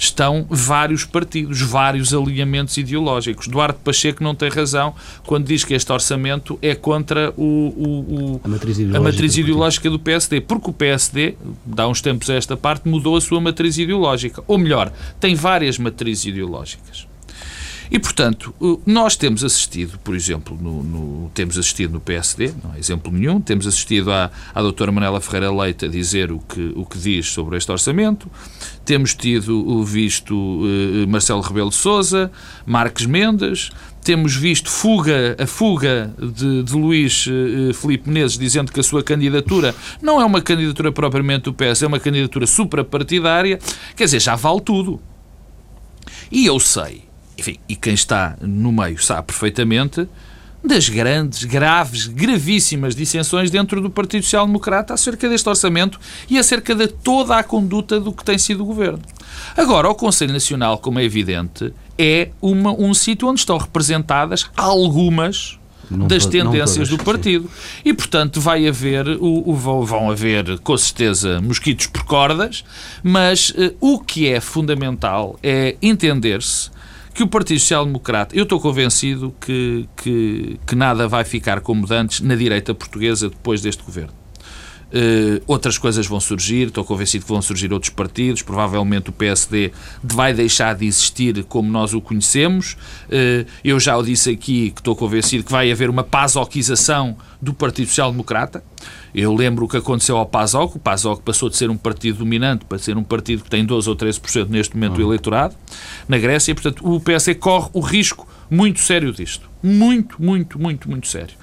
estão 0.01 0.47
vários 0.49 1.05
partidos, 1.05 1.61
vários 1.61 2.15
alinhamentos 2.15 2.77
ideológicos. 2.79 3.47
Duarte 3.47 3.81
Pacheco 3.85 4.25
não 4.25 4.35
tem 4.35 4.49
razão 4.49 4.95
quando 5.27 5.47
diz 5.47 5.63
que 5.63 5.75
este 5.75 5.93
orçamento 5.93 6.59
é 6.63 6.75
contra 6.75 7.35
o, 7.37 7.43
o, 7.43 8.35
o 8.35 8.41
a 8.43 8.49
matriz 8.49 8.79
ideológica, 8.79 8.99
a 8.99 9.13
matriz 9.13 9.37
ideológica 9.37 9.91
do 9.91 9.99
PSD, 9.99 10.41
porque 10.41 10.71
o 10.71 10.73
PSD, 10.73 11.35
dá 11.67 11.87
uns 11.87 12.01
tempos 12.01 12.31
a 12.31 12.35
esta 12.35 12.57
parte, 12.57 12.89
mudou 12.89 13.15
a 13.15 13.21
sua 13.21 13.41
matriz 13.41 13.77
ideológica. 13.77 14.43
Ou 14.47 14.57
melhor, 14.57 14.91
tem 15.21 15.35
várias 15.35 15.79
matrizes 15.79 16.25
ideológicas. 16.25 17.10
E, 17.91 17.99
portanto, 17.99 18.55
nós 18.87 19.17
temos 19.17 19.43
assistido, 19.43 19.99
por 19.99 20.15
exemplo, 20.15 20.57
no, 20.61 20.83
no, 20.83 21.31
temos 21.35 21.59
assistido 21.59 21.93
no 21.93 22.01
PSD, 22.01 22.53
não 22.63 22.71
há 22.71 22.79
exemplo 22.79 23.13
nenhum, 23.13 23.41
temos 23.41 23.67
assistido 23.67 24.13
à, 24.13 24.31
à 24.55 24.63
doutora 24.63 24.93
Manela 24.93 25.21
Ferreira 25.21 25.53
Leite 25.53 25.87
a 25.87 25.89
dizer 25.89 26.31
o 26.31 26.39
que, 26.39 26.73
o 26.77 26.87
que 26.87 26.97
diz 26.97 27.27
sobre 27.33 27.57
este 27.57 27.73
orçamento, 27.73 28.31
temos 28.85 29.13
tido 29.13 29.83
visto 29.83 30.35
uh, 30.37 31.09
Marcelo 31.09 31.41
Rebelo 31.41 31.71
de 31.71 31.75
Sousa, 31.75 32.31
Marques 32.65 33.07
Mendes, 33.07 33.71
temos 34.05 34.37
visto 34.37 34.71
fuga, 34.71 35.37
a 35.37 35.47
fuga 35.47 36.15
de, 36.17 36.63
de 36.63 36.73
Luís 36.73 37.27
uh, 37.27 37.75
Filipe 37.75 38.09
Menezes 38.09 38.39
dizendo 38.39 38.71
que 38.71 38.79
a 38.79 38.85
sua 38.85 39.03
candidatura 39.03 39.75
não 40.01 40.21
é 40.21 40.25
uma 40.25 40.41
candidatura 40.41 40.93
propriamente 40.93 41.45
do 41.45 41.53
PS, 41.53 41.83
é 41.83 41.89
uma 41.89 41.99
candidatura 41.99 42.47
suprapartidária, 42.47 43.59
quer 43.97 44.05
dizer, 44.05 44.21
já 44.21 44.37
vale 44.37 44.61
tudo. 44.61 45.01
E 46.31 46.47
eu 46.47 46.61
sei 46.61 47.10
enfim, 47.41 47.57
e 47.67 47.75
quem 47.75 47.95
está 47.95 48.37
no 48.41 48.71
meio 48.71 49.03
sabe 49.03 49.29
perfeitamente 49.29 50.07
das 50.63 50.91
grandes, 50.91 51.45
graves, 51.45 52.07
gravíssimas 52.07 52.95
dissensões 52.95 53.51
dentro 53.51 53.81
do 53.81 53.89
Partido 53.89 54.23
Social 54.23 54.45
Democrata 54.45 54.93
acerca 54.93 55.27
deste 55.27 55.49
orçamento 55.49 55.99
e 56.29 56.39
acerca 56.39 56.75
de 56.75 56.87
toda 56.87 57.39
a 57.39 57.43
conduta 57.43 57.99
do 57.99 58.13
que 58.13 58.23
tem 58.23 58.37
sido 58.37 58.63
o 58.63 58.67
governo. 58.67 59.01
Agora, 59.57 59.89
o 59.89 59.95
Conselho 59.95 60.35
Nacional, 60.35 60.77
como 60.77 60.99
é 60.99 61.05
evidente, 61.05 61.73
é 61.97 62.29
uma, 62.43 62.73
um 62.73 62.93
sítio 62.93 63.27
onde 63.27 63.41
estão 63.41 63.57
representadas 63.57 64.51
algumas 64.55 65.59
não 65.91 66.07
das 66.07 66.27
tendências 66.27 66.91
do 66.91 66.99
partido. 66.99 67.51
E, 67.83 67.95
portanto, 67.95 68.39
vai 68.39 68.69
haver, 68.69 69.09
o, 69.09 69.51
o, 69.51 69.55
vão 69.55 70.11
haver, 70.11 70.59
com 70.59 70.77
certeza, 70.77 71.41
mosquitos 71.41 71.87
por 71.87 72.05
cordas, 72.05 72.65
mas 73.03 73.51
uh, 73.51 73.75
o 73.81 73.99
que 73.99 74.29
é 74.29 74.41
fundamental 74.41 75.39
é 75.43 75.77
entender-se 75.81 76.71
que 77.15 77.23
o 77.23 77.29
Partido 77.29 77.61
Social 77.61 77.85
Democrata, 77.85 78.37
eu 78.37 78.45
estou 78.45 78.61
convencido 78.61 79.35
que, 79.41 79.89
que, 79.97 80.61
que 80.67 80.77
nada 80.77 81.09
vai 81.09 81.25
ficar 81.25 81.61
como 81.61 81.87
antes 81.91 82.21
na 82.21 82.35
direita 82.35 82.75
portuguesa 82.75 83.29
depois 83.29 83.61
deste 83.61 83.83
governo. 83.83 84.20
Uh, 84.93 85.41
outras 85.47 85.79
coisas 85.79 86.07
vão 86.07 86.19
surgir, 86.19 86.69
estou 86.69 86.85
convencido 86.85 87.25
que 87.25 87.31
vão 87.31 87.41
surgir 87.41 87.73
outros 87.73 87.91
partidos, 87.91 88.43
provavelmente 88.43 89.11
o 89.11 89.13
PSD 89.13 89.71
vai 90.03 90.35
deixar 90.35 90.75
de 90.75 90.85
existir 90.85 91.45
como 91.45 91.71
nós 91.71 91.95
o 91.95 92.01
conhecemos. 92.01 92.77
Uh, 93.07 93.47
eu 93.65 93.79
já 93.79 93.97
o 93.97 94.03
disse 94.03 94.31
aqui 94.31 94.71
que 94.71 94.81
estou 94.81 94.97
convencido 94.97 95.45
que 95.45 95.53
vai 95.53 95.71
haver 95.71 95.89
uma 95.89 96.03
pasoquização 96.03 97.17
do 97.41 97.55
Partido 97.55 97.89
Social 97.89 98.11
Democrata. 98.11 98.63
Eu 99.15 99.35
lembro 99.35 99.65
o 99.65 99.69
que 99.69 99.77
aconteceu 99.77 100.17
ao 100.17 100.27
PASOK. 100.27 100.77
O 100.77 100.81
PASOK 100.81 101.23
passou 101.23 101.49
de 101.49 101.57
ser 101.57 101.71
um 101.71 101.77
partido 101.77 102.19
dominante 102.19 102.65
para 102.65 102.79
ser 102.79 102.97
um 102.97 103.03
partido 103.03 103.43
que 103.43 103.51
tem 103.51 103.65
12 103.65 103.89
ou 103.89 103.97
13% 103.97 104.49
neste 104.49 104.77
momento 104.77 104.95
do 104.95 105.03
uhum. 105.03 105.09
eleitorado 105.09 105.55
na 106.09 106.19
Grécia. 106.19 106.55
Portanto, 106.55 106.87
o 106.87 107.01
PSD 107.01 107.35
corre 107.35 107.69
o 107.73 107.81
risco 107.81 108.27
muito 108.51 108.81
sério 108.81 109.13
disto. 109.13 109.49
Muito, 109.63 110.21
muito, 110.23 110.61
muito, 110.61 110.89
muito 110.89 111.07
sério. 111.07 111.35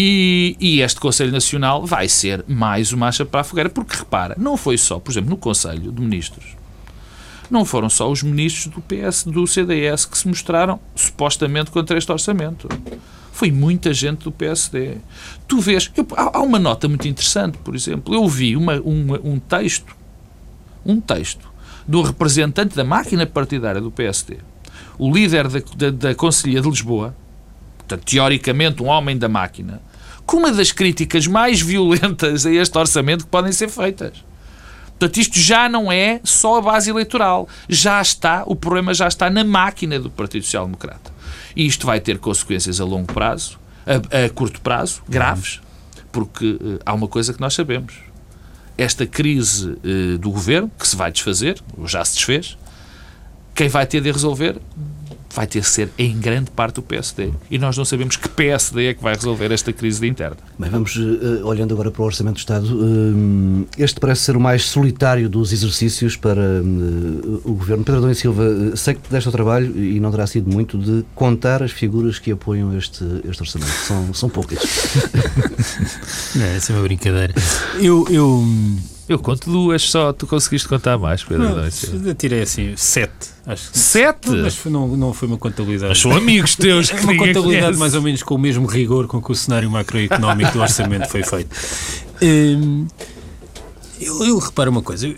E, 0.00 0.56
e, 0.60 0.80
este 0.80 1.00
Conselho 1.00 1.32
Nacional 1.32 1.84
vai 1.84 2.08
ser 2.08 2.44
mais 2.46 2.92
uma 2.92 3.08
acha 3.08 3.24
para 3.24 3.40
a 3.40 3.44
fogueira, 3.44 3.68
porque 3.68 3.96
repara, 3.96 4.36
não 4.38 4.56
foi 4.56 4.78
só, 4.78 5.00
por 5.00 5.10
exemplo, 5.10 5.28
no 5.28 5.36
Conselho 5.36 5.90
de 5.90 6.00
Ministros, 6.00 6.54
não 7.50 7.64
foram 7.64 7.90
só 7.90 8.08
os 8.08 8.22
ministros 8.22 8.72
do 8.72 8.80
PS, 8.80 9.24
do 9.24 9.44
CDS 9.44 10.04
que 10.04 10.16
se 10.16 10.28
mostraram 10.28 10.78
supostamente 10.94 11.72
contra 11.72 11.98
este 11.98 12.12
orçamento. 12.12 12.68
Foi 13.32 13.50
muita 13.50 13.92
gente 13.92 14.22
do 14.22 14.30
PSD. 14.30 14.98
Tu 15.48 15.60
vês, 15.60 15.90
eu, 15.96 16.06
há, 16.16 16.42
uma 16.42 16.60
nota 16.60 16.86
muito 16.86 17.08
interessante, 17.08 17.58
por 17.58 17.74
exemplo, 17.74 18.14
eu 18.14 18.28
vi 18.28 18.54
uma, 18.54 18.74
uma, 18.74 19.18
um 19.24 19.40
texto, 19.40 19.96
um 20.86 21.00
texto 21.00 21.50
do 21.88 22.02
representante 22.02 22.76
da 22.76 22.84
máquina 22.84 23.26
partidária 23.26 23.80
do 23.80 23.90
PSD, 23.90 24.36
o 24.96 25.12
líder 25.12 25.48
da, 25.48 25.58
da, 25.76 25.90
da 25.90 26.14
Conselhia 26.14 26.60
de 26.60 26.70
Lisboa, 26.70 27.16
portanto, 27.78 28.04
teoricamente 28.04 28.80
um 28.80 28.86
homem 28.86 29.18
da 29.18 29.28
máquina, 29.28 29.87
com 30.28 30.36
uma 30.36 30.52
das 30.52 30.70
críticas 30.70 31.26
mais 31.26 31.58
violentas 31.58 32.44
a 32.44 32.52
este 32.52 32.76
orçamento 32.76 33.24
que 33.24 33.30
podem 33.30 33.50
ser 33.50 33.70
feitas. 33.70 34.22
Portanto, 34.88 35.16
isto 35.16 35.40
já 35.40 35.70
não 35.70 35.90
é 35.90 36.20
só 36.22 36.58
a 36.58 36.60
base 36.60 36.90
eleitoral. 36.90 37.48
Já 37.66 38.02
está, 38.02 38.42
o 38.44 38.54
problema 38.54 38.92
já 38.92 39.08
está 39.08 39.30
na 39.30 39.42
máquina 39.42 39.98
do 39.98 40.10
Partido 40.10 40.44
Social 40.44 40.66
Democrata. 40.66 41.10
E 41.56 41.66
isto 41.66 41.86
vai 41.86 41.98
ter 41.98 42.18
consequências 42.18 42.78
a 42.78 42.84
longo 42.84 43.10
prazo, 43.10 43.58
a, 43.86 44.26
a 44.26 44.28
curto 44.28 44.60
prazo, 44.60 45.02
graves, 45.08 45.62
porque 46.12 46.46
uh, 46.46 46.78
há 46.84 46.92
uma 46.92 47.08
coisa 47.08 47.32
que 47.32 47.40
nós 47.40 47.54
sabemos. 47.54 47.94
Esta 48.76 49.06
crise 49.06 49.70
uh, 49.70 50.18
do 50.18 50.30
governo, 50.30 50.70
que 50.78 50.86
se 50.86 50.94
vai 50.94 51.10
desfazer, 51.10 51.58
ou 51.74 51.88
já 51.88 52.04
se 52.04 52.16
desfez, 52.16 52.58
quem 53.54 53.68
vai 53.68 53.86
ter 53.86 54.02
de 54.02 54.12
resolver 54.12 54.60
vai 55.34 55.46
ter 55.46 55.60
que 55.60 55.68
ser 55.68 55.90
em 55.98 56.16
grande 56.18 56.50
parte 56.50 56.80
o 56.80 56.82
PSD. 56.82 57.30
E 57.50 57.58
nós 57.58 57.76
não 57.76 57.84
sabemos 57.84 58.16
que 58.16 58.28
PSD 58.28 58.88
é 58.88 58.94
que 58.94 59.02
vai 59.02 59.14
resolver 59.14 59.52
esta 59.52 59.72
crise 59.72 60.00
de 60.00 60.06
interna. 60.06 60.36
Bem, 60.58 60.70
vamos 60.70 60.96
uh, 60.96 61.44
olhando 61.44 61.74
agora 61.74 61.90
para 61.90 62.02
o 62.02 62.04
Orçamento 62.04 62.34
do 62.34 62.38
Estado. 62.38 62.66
Uh, 62.66 63.66
este 63.76 64.00
parece 64.00 64.22
ser 64.22 64.36
o 64.36 64.40
mais 64.40 64.64
solitário 64.64 65.28
dos 65.28 65.52
exercícios 65.52 66.16
para 66.16 66.40
uh, 66.40 67.42
o 67.44 67.54
Governo. 67.54 67.84
Pedro 67.84 67.98
Adão 67.98 68.10
e 68.10 68.14
Silva, 68.14 68.76
sei 68.76 68.94
que 68.94 69.00
deste 69.10 69.28
o 69.28 69.32
trabalho, 69.32 69.76
e 69.76 70.00
não 70.00 70.10
terá 70.10 70.26
sido 70.26 70.50
muito, 70.50 70.78
de 70.78 71.04
contar 71.14 71.62
as 71.62 71.70
figuras 71.70 72.18
que 72.18 72.32
apoiam 72.32 72.76
este, 72.76 73.04
este 73.28 73.42
Orçamento. 73.42 73.70
São, 73.70 74.14
são 74.14 74.28
poucas. 74.28 74.58
não, 76.34 76.44
essa 76.44 76.72
é 76.72 76.76
uma 76.76 76.82
brincadeira. 76.82 77.34
Eu... 77.80 78.06
eu 78.10 78.44
eu 79.08 79.18
conto 79.18 79.50
duas 79.50 79.82
só, 79.82 80.12
tu 80.12 80.26
conseguiste 80.26 80.68
contar 80.68 80.98
mais, 80.98 81.24
Pedro. 81.24 81.48
Não, 81.48 81.64
eu 82.06 82.14
tirei 82.14 82.42
assim, 82.42 82.74
sete. 82.76 83.30
Acho. 83.46 83.70
Sete? 83.72 84.28
Não, 84.28 84.42
mas 84.42 84.64
não, 84.66 84.96
não 84.96 85.14
foi 85.14 85.26
uma 85.28 85.38
contabilidade. 85.38 85.88
Mas 85.88 85.98
são 85.98 86.12
amigos 86.12 86.54
teus. 86.54 86.90
É 86.98 87.00
uma 87.00 87.16
contabilidade 87.16 87.42
conhece. 87.42 87.78
mais 87.78 87.94
ou 87.94 88.02
menos 88.02 88.22
com 88.22 88.34
o 88.34 88.38
mesmo 88.38 88.66
rigor 88.66 89.06
com 89.06 89.22
que 89.22 89.32
o 89.32 89.34
cenário 89.34 89.70
macroeconómico 89.70 90.52
do 90.52 90.60
orçamento 90.60 91.08
foi 91.08 91.22
feito. 91.22 91.54
Hum, 92.20 92.86
eu, 94.00 94.24
eu 94.24 94.38
reparo 94.38 94.70
uma 94.70 94.82
coisa. 94.82 95.08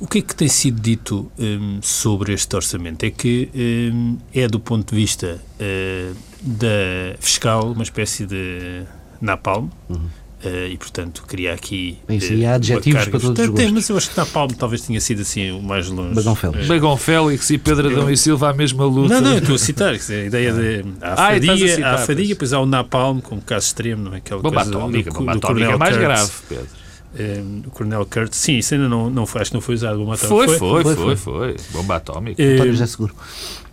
O 0.00 0.06
que 0.06 0.18
é 0.18 0.22
que 0.22 0.34
tem 0.34 0.48
sido 0.48 0.80
dito 0.80 1.30
hum, 1.38 1.78
sobre 1.82 2.32
este 2.32 2.54
orçamento? 2.56 3.04
É 3.04 3.10
que 3.10 3.50
hum, 3.92 4.18
é, 4.34 4.48
do 4.48 4.58
ponto 4.58 4.90
de 4.94 5.00
vista 5.00 5.40
uh, 5.60 6.16
da 6.40 7.16
fiscal, 7.20 7.70
uma 7.70 7.82
espécie 7.84 8.26
de 8.26 8.82
napalm. 9.20 9.68
Uhum 9.88 10.08
Uh, 10.44 10.68
e, 10.70 10.76
portanto, 10.76 11.24
queria 11.26 11.52
aqui. 11.52 11.98
Bem, 12.06 12.20
sim, 12.20 12.44
há 12.44 12.54
adjetivos 12.54 13.08
para 13.08 13.18
todos 13.18 13.40
os 13.40 13.46
gostos. 13.48 13.72
Mas 13.72 13.88
eu 13.88 13.96
acho 13.96 14.10
que 14.10 14.16
na 14.16 14.24
Palme 14.24 14.54
talvez 14.54 14.82
tenha 14.82 15.00
sido 15.00 15.22
assim 15.22 15.50
o 15.50 15.60
mais 15.60 15.88
longe. 15.88 16.14
Bagão 16.14 16.36
Félix. 16.36 16.64
Uh, 16.64 16.68
Bagão 16.68 16.96
Félix 16.96 17.50
e 17.50 17.58
Pedro 17.58 17.88
Adão 17.88 18.04
eu... 18.04 18.10
e 18.10 18.16
Silva 18.16 18.50
à 18.50 18.52
mesma 18.52 18.84
luta. 18.84 19.14
Não, 19.14 19.20
não, 19.20 19.32
eu 19.32 19.38
estou 19.38 19.56
a 19.56 19.58
citar. 19.58 19.94
A 19.94 20.14
ideia 20.14 20.52
de. 20.52 20.84
Há 21.00 21.08
a 21.08 21.12
ah, 21.12 21.16
fadiga, 21.32 21.68
citar, 21.68 21.84
há 21.84 21.94
a 21.94 21.98
fadiga 21.98 22.28
depois 22.28 22.52
há 22.52 22.60
o 22.60 22.66
Napalm 22.66 23.18
como 23.18 23.42
caso 23.42 23.66
extremo, 23.66 24.04
não 24.04 24.14
é? 24.14 24.18
Aquela 24.18 24.40
bomba 24.40 24.62
coisa 24.62 24.70
atómica, 24.70 25.10
do, 25.10 25.18
bomba 25.18 25.32
do 25.32 25.38
atómica 25.38 25.72
é 25.72 25.76
mais 25.76 25.96
Kurtz, 25.96 26.06
grave, 26.06 26.32
Pedro. 26.48 26.66
Uh, 27.08 27.66
o 27.66 27.70
Coronel 27.70 28.06
Kurtz, 28.06 28.36
sim, 28.36 28.58
isso 28.58 28.74
ainda 28.74 28.88
não, 28.88 29.10
não 29.10 29.26
foi, 29.26 29.40
acho 29.40 29.50
que 29.50 29.56
não 29.56 29.60
foi 29.60 29.74
usado. 29.74 29.98
Bomba 29.98 30.16
foi, 30.16 30.46
foi, 30.46 30.58
foi, 30.58 30.82
foi, 30.84 30.94
foi, 30.94 31.16
foi. 31.16 31.56
Bomba 31.72 31.96
atómica. 31.96 32.40
Uh, 32.40 32.72
já 32.74 32.86
seguro. 32.86 33.12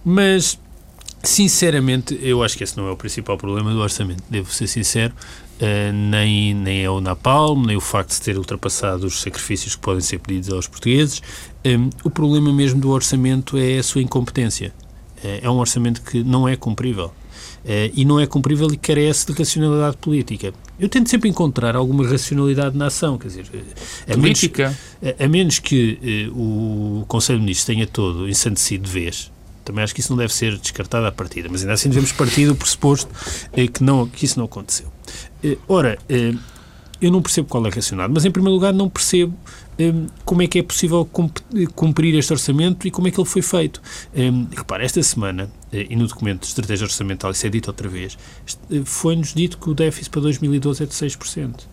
Mas, 0.04 0.58
sinceramente, 1.22 2.18
eu 2.24 2.42
acho 2.42 2.58
que 2.58 2.64
esse 2.64 2.76
não 2.76 2.88
é 2.88 2.92
o 2.92 2.98
principal 2.98 3.38
problema 3.38 3.72
do 3.72 3.80
orçamento, 3.80 4.24
devo 4.32 4.52
ser 4.52 4.66
sincero. 4.66 5.14
Uh, 5.56 5.94
nem, 5.94 6.54
nem 6.54 6.84
é 6.84 6.90
o 6.90 7.00
Napalm, 7.00 7.66
nem 7.66 7.78
o 7.78 7.82
facto 7.82 8.12
de 8.12 8.22
ter 8.22 8.38
ultrapassado 8.38 9.08
os 9.08 9.22
sacrifícios 9.22 9.74
que 9.74 9.82
podem 9.82 10.02
ser 10.02 10.20
pedidos 10.20 10.52
aos 10.52 10.68
portugueses. 10.68 11.22
Um, 11.66 11.88
eh, 11.88 11.90
o 12.04 12.10
problema 12.10 12.52
mesmo 12.52 12.82
do 12.82 12.90
orçamento 12.90 13.58
é 13.58 13.78
a 13.78 13.84
sua 13.84 14.02
incompetência. 14.02 14.74
Uh, 15.24 15.40
é 15.44 15.50
um 15.50 15.58
orçamento 15.58 16.02
que 16.02 16.24
não 16.24 16.46
é 16.46 16.58
cumprível. 16.58 17.06
Uh, 17.64 17.90
e 17.94 18.04
não 18.04 18.20
é 18.20 18.28
cumprível 18.28 18.68
e 18.72 18.76
carece 18.76 19.28
de 19.28 19.32
racionalidade 19.32 19.96
política. 19.96 20.54
Eu 20.78 20.90
tento 20.90 21.10
sempre 21.10 21.30
encontrar 21.30 21.74
alguma 21.74 22.06
racionalidade 22.06 22.78
na 22.78 22.88
ação, 22.88 23.18
quer 23.18 23.30
dizer, 23.30 23.46
a 24.10 24.14
política. 24.14 24.78
Menos, 25.02 25.20
a, 25.20 25.24
a 25.24 25.28
menos 25.30 25.60
que 25.60 26.30
o 26.36 27.06
Conselho 27.08 27.40
de 27.40 27.46
Ministros 27.46 27.66
tenha 27.66 27.88
todo 27.88 28.28
ensandecido 28.28 28.84
de 28.84 28.92
vez, 28.92 29.32
também 29.64 29.86
acho 29.86 29.96
que 29.96 30.02
isso 30.02 30.12
não 30.12 30.18
deve 30.18 30.34
ser 30.34 30.58
descartado 30.58 31.06
à 31.06 31.12
partida, 31.14 31.48
mas 31.50 31.62
ainda 31.62 31.74
assim 31.74 31.88
devemos 31.88 32.12
partir 32.12 32.46
do 32.46 32.56
pressuposto 32.56 33.10
que, 33.74 33.82
não, 33.82 34.06
que 34.06 34.26
isso 34.26 34.38
não 34.38 34.46
aconteceu. 34.46 34.95
Eh, 35.46 35.58
ora, 35.68 36.00
eh, 36.10 36.34
eu 37.00 37.12
não 37.12 37.22
percebo 37.22 37.48
qual 37.48 37.64
é 37.68 37.70
racionado, 37.70 38.12
mas 38.12 38.26
em 38.26 38.32
primeiro 38.32 38.56
lugar 38.56 38.74
não 38.74 38.90
percebo 38.90 39.38
eh, 39.78 39.94
como 40.24 40.42
é 40.42 40.48
que 40.48 40.58
é 40.58 40.64
possível 40.64 41.08
cumprir 41.76 42.16
este 42.16 42.34
orçamento 42.34 42.88
e 42.88 42.92
como 42.92 43.08
é 43.08 43.12
que 43.12 43.20
ele 43.20 43.30
foi 43.30 43.44
feito. 43.44 43.80
Repara, 44.56 44.84
esta 44.84 45.04
semana, 45.04 45.52
e 45.72 45.96
no 45.96 46.08
documento 46.08 46.42
de 46.42 46.48
estratégia 46.48 46.86
orçamental, 46.86 47.30
isso 47.30 47.46
é 47.46 47.50
dito 47.50 47.68
outra 47.68 47.88
vez, 47.88 48.18
foi-nos 48.86 49.34
dito 49.36 49.60
que 49.60 49.70
o 49.70 49.76
déficit 49.76 50.10
para 50.10 50.22
2012 50.22 50.84
é 50.84 50.86
de 50.88 50.94
6%. 50.94 51.68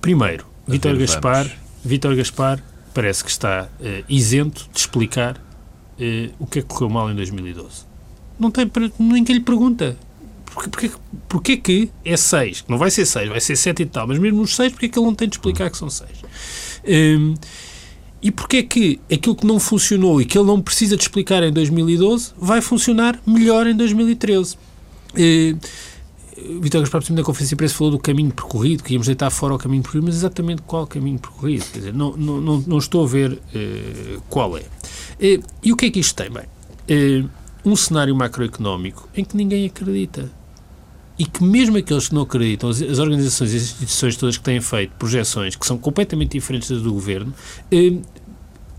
Primeiro, 0.00 0.46
Vítor 0.68 0.96
Gaspar, 0.98 1.50
Vítor 1.82 2.14
Gaspar 2.14 2.62
parece 2.92 3.24
que 3.24 3.30
está 3.30 3.68
isento 4.08 4.68
de 4.72 4.78
explicar 4.78 5.42
o 6.38 6.46
que 6.46 6.58
é 6.58 6.62
que 6.62 6.68
correu 6.68 6.90
mal 6.90 7.10
em 7.10 7.16
2012. 7.16 7.86
Não 8.38 8.50
tem, 8.50 8.70
ninguém 8.98 9.36
lhe 9.36 9.42
pergunta. 9.42 9.96
Porque, 10.54 10.90
porque, 11.28 11.56
que 11.56 11.90
é 12.04 12.16
6? 12.16 12.62
Que 12.62 12.70
não 12.70 12.78
vai 12.78 12.90
ser 12.90 13.04
6, 13.04 13.28
vai 13.28 13.40
ser 13.40 13.56
7 13.56 13.82
e 13.82 13.86
tal, 13.86 14.06
mas 14.06 14.18
mesmo 14.18 14.40
os 14.40 14.54
6, 14.54 14.72
porque 14.72 14.86
é 14.86 14.88
que 14.88 14.98
ele 14.98 15.06
não 15.06 15.14
tem 15.14 15.28
de 15.28 15.34
explicar 15.34 15.68
que 15.68 15.76
são 15.76 15.90
6? 15.90 16.10
Um, 16.86 17.34
e 18.22 18.30
porque 18.30 18.58
é 18.58 18.62
que 18.62 19.00
aquilo 19.12 19.34
que 19.34 19.46
não 19.46 19.60
funcionou 19.60 20.20
e 20.20 20.24
que 20.24 20.38
ele 20.38 20.46
não 20.46 20.60
precisa 20.60 20.96
de 20.96 21.02
explicar 21.02 21.42
em 21.42 21.52
2012 21.52 22.32
vai 22.38 22.60
funcionar 22.60 23.20
melhor 23.26 23.66
em 23.66 23.76
2013? 23.76 24.56
Uh, 25.12 25.58
Vitor 26.60 26.80
Gaspar, 26.80 27.02
na 27.10 27.22
conferência 27.22 27.56
de 27.56 27.68
falou 27.68 27.92
do 27.92 27.98
caminho 27.98 28.32
percorrido, 28.32 28.82
que 28.82 28.92
íamos 28.92 29.06
deitar 29.06 29.30
fora 29.30 29.54
o 29.54 29.58
caminho 29.58 29.82
percorrido, 29.82 30.06
mas 30.06 30.16
exatamente 30.16 30.62
qual 30.62 30.86
caminho 30.86 31.18
percorrido? 31.18 31.64
Quer 31.72 31.78
dizer, 31.78 31.94
não, 31.94 32.16
não, 32.16 32.40
não, 32.40 32.64
não 32.66 32.78
estou 32.78 33.04
a 33.04 33.06
ver 33.06 33.32
uh, 33.32 34.22
qual 34.28 34.56
é. 34.56 34.62
Uh, 34.62 35.42
e 35.62 35.72
o 35.72 35.76
que 35.76 35.86
é 35.86 35.90
que 35.90 36.00
isto 36.00 36.14
tem? 36.14 36.30
Bem, 36.30 36.44
uh, 36.44 37.30
um 37.64 37.76
cenário 37.76 38.14
macroeconómico 38.14 39.08
em 39.16 39.24
que 39.24 39.36
ninguém 39.36 39.66
acredita 39.66 40.30
e 41.18 41.24
que 41.24 41.42
mesmo 41.42 41.76
aqueles 41.76 42.08
que 42.08 42.14
não 42.14 42.22
acreditam, 42.22 42.70
as, 42.70 42.80
organizações 42.98 43.52
e 43.52 43.56
as 43.56 43.62
instituições 43.62 44.16
todas 44.16 44.36
que 44.36 44.44
têm 44.44 44.60
feito 44.60 44.92
projeções 44.96 45.54
que 45.56 45.66
são 45.66 45.78
completamente 45.78 46.32
diferentes 46.32 46.68
das 46.70 46.82
do 46.82 46.92
governo, 46.92 47.32
eh, 47.70 47.98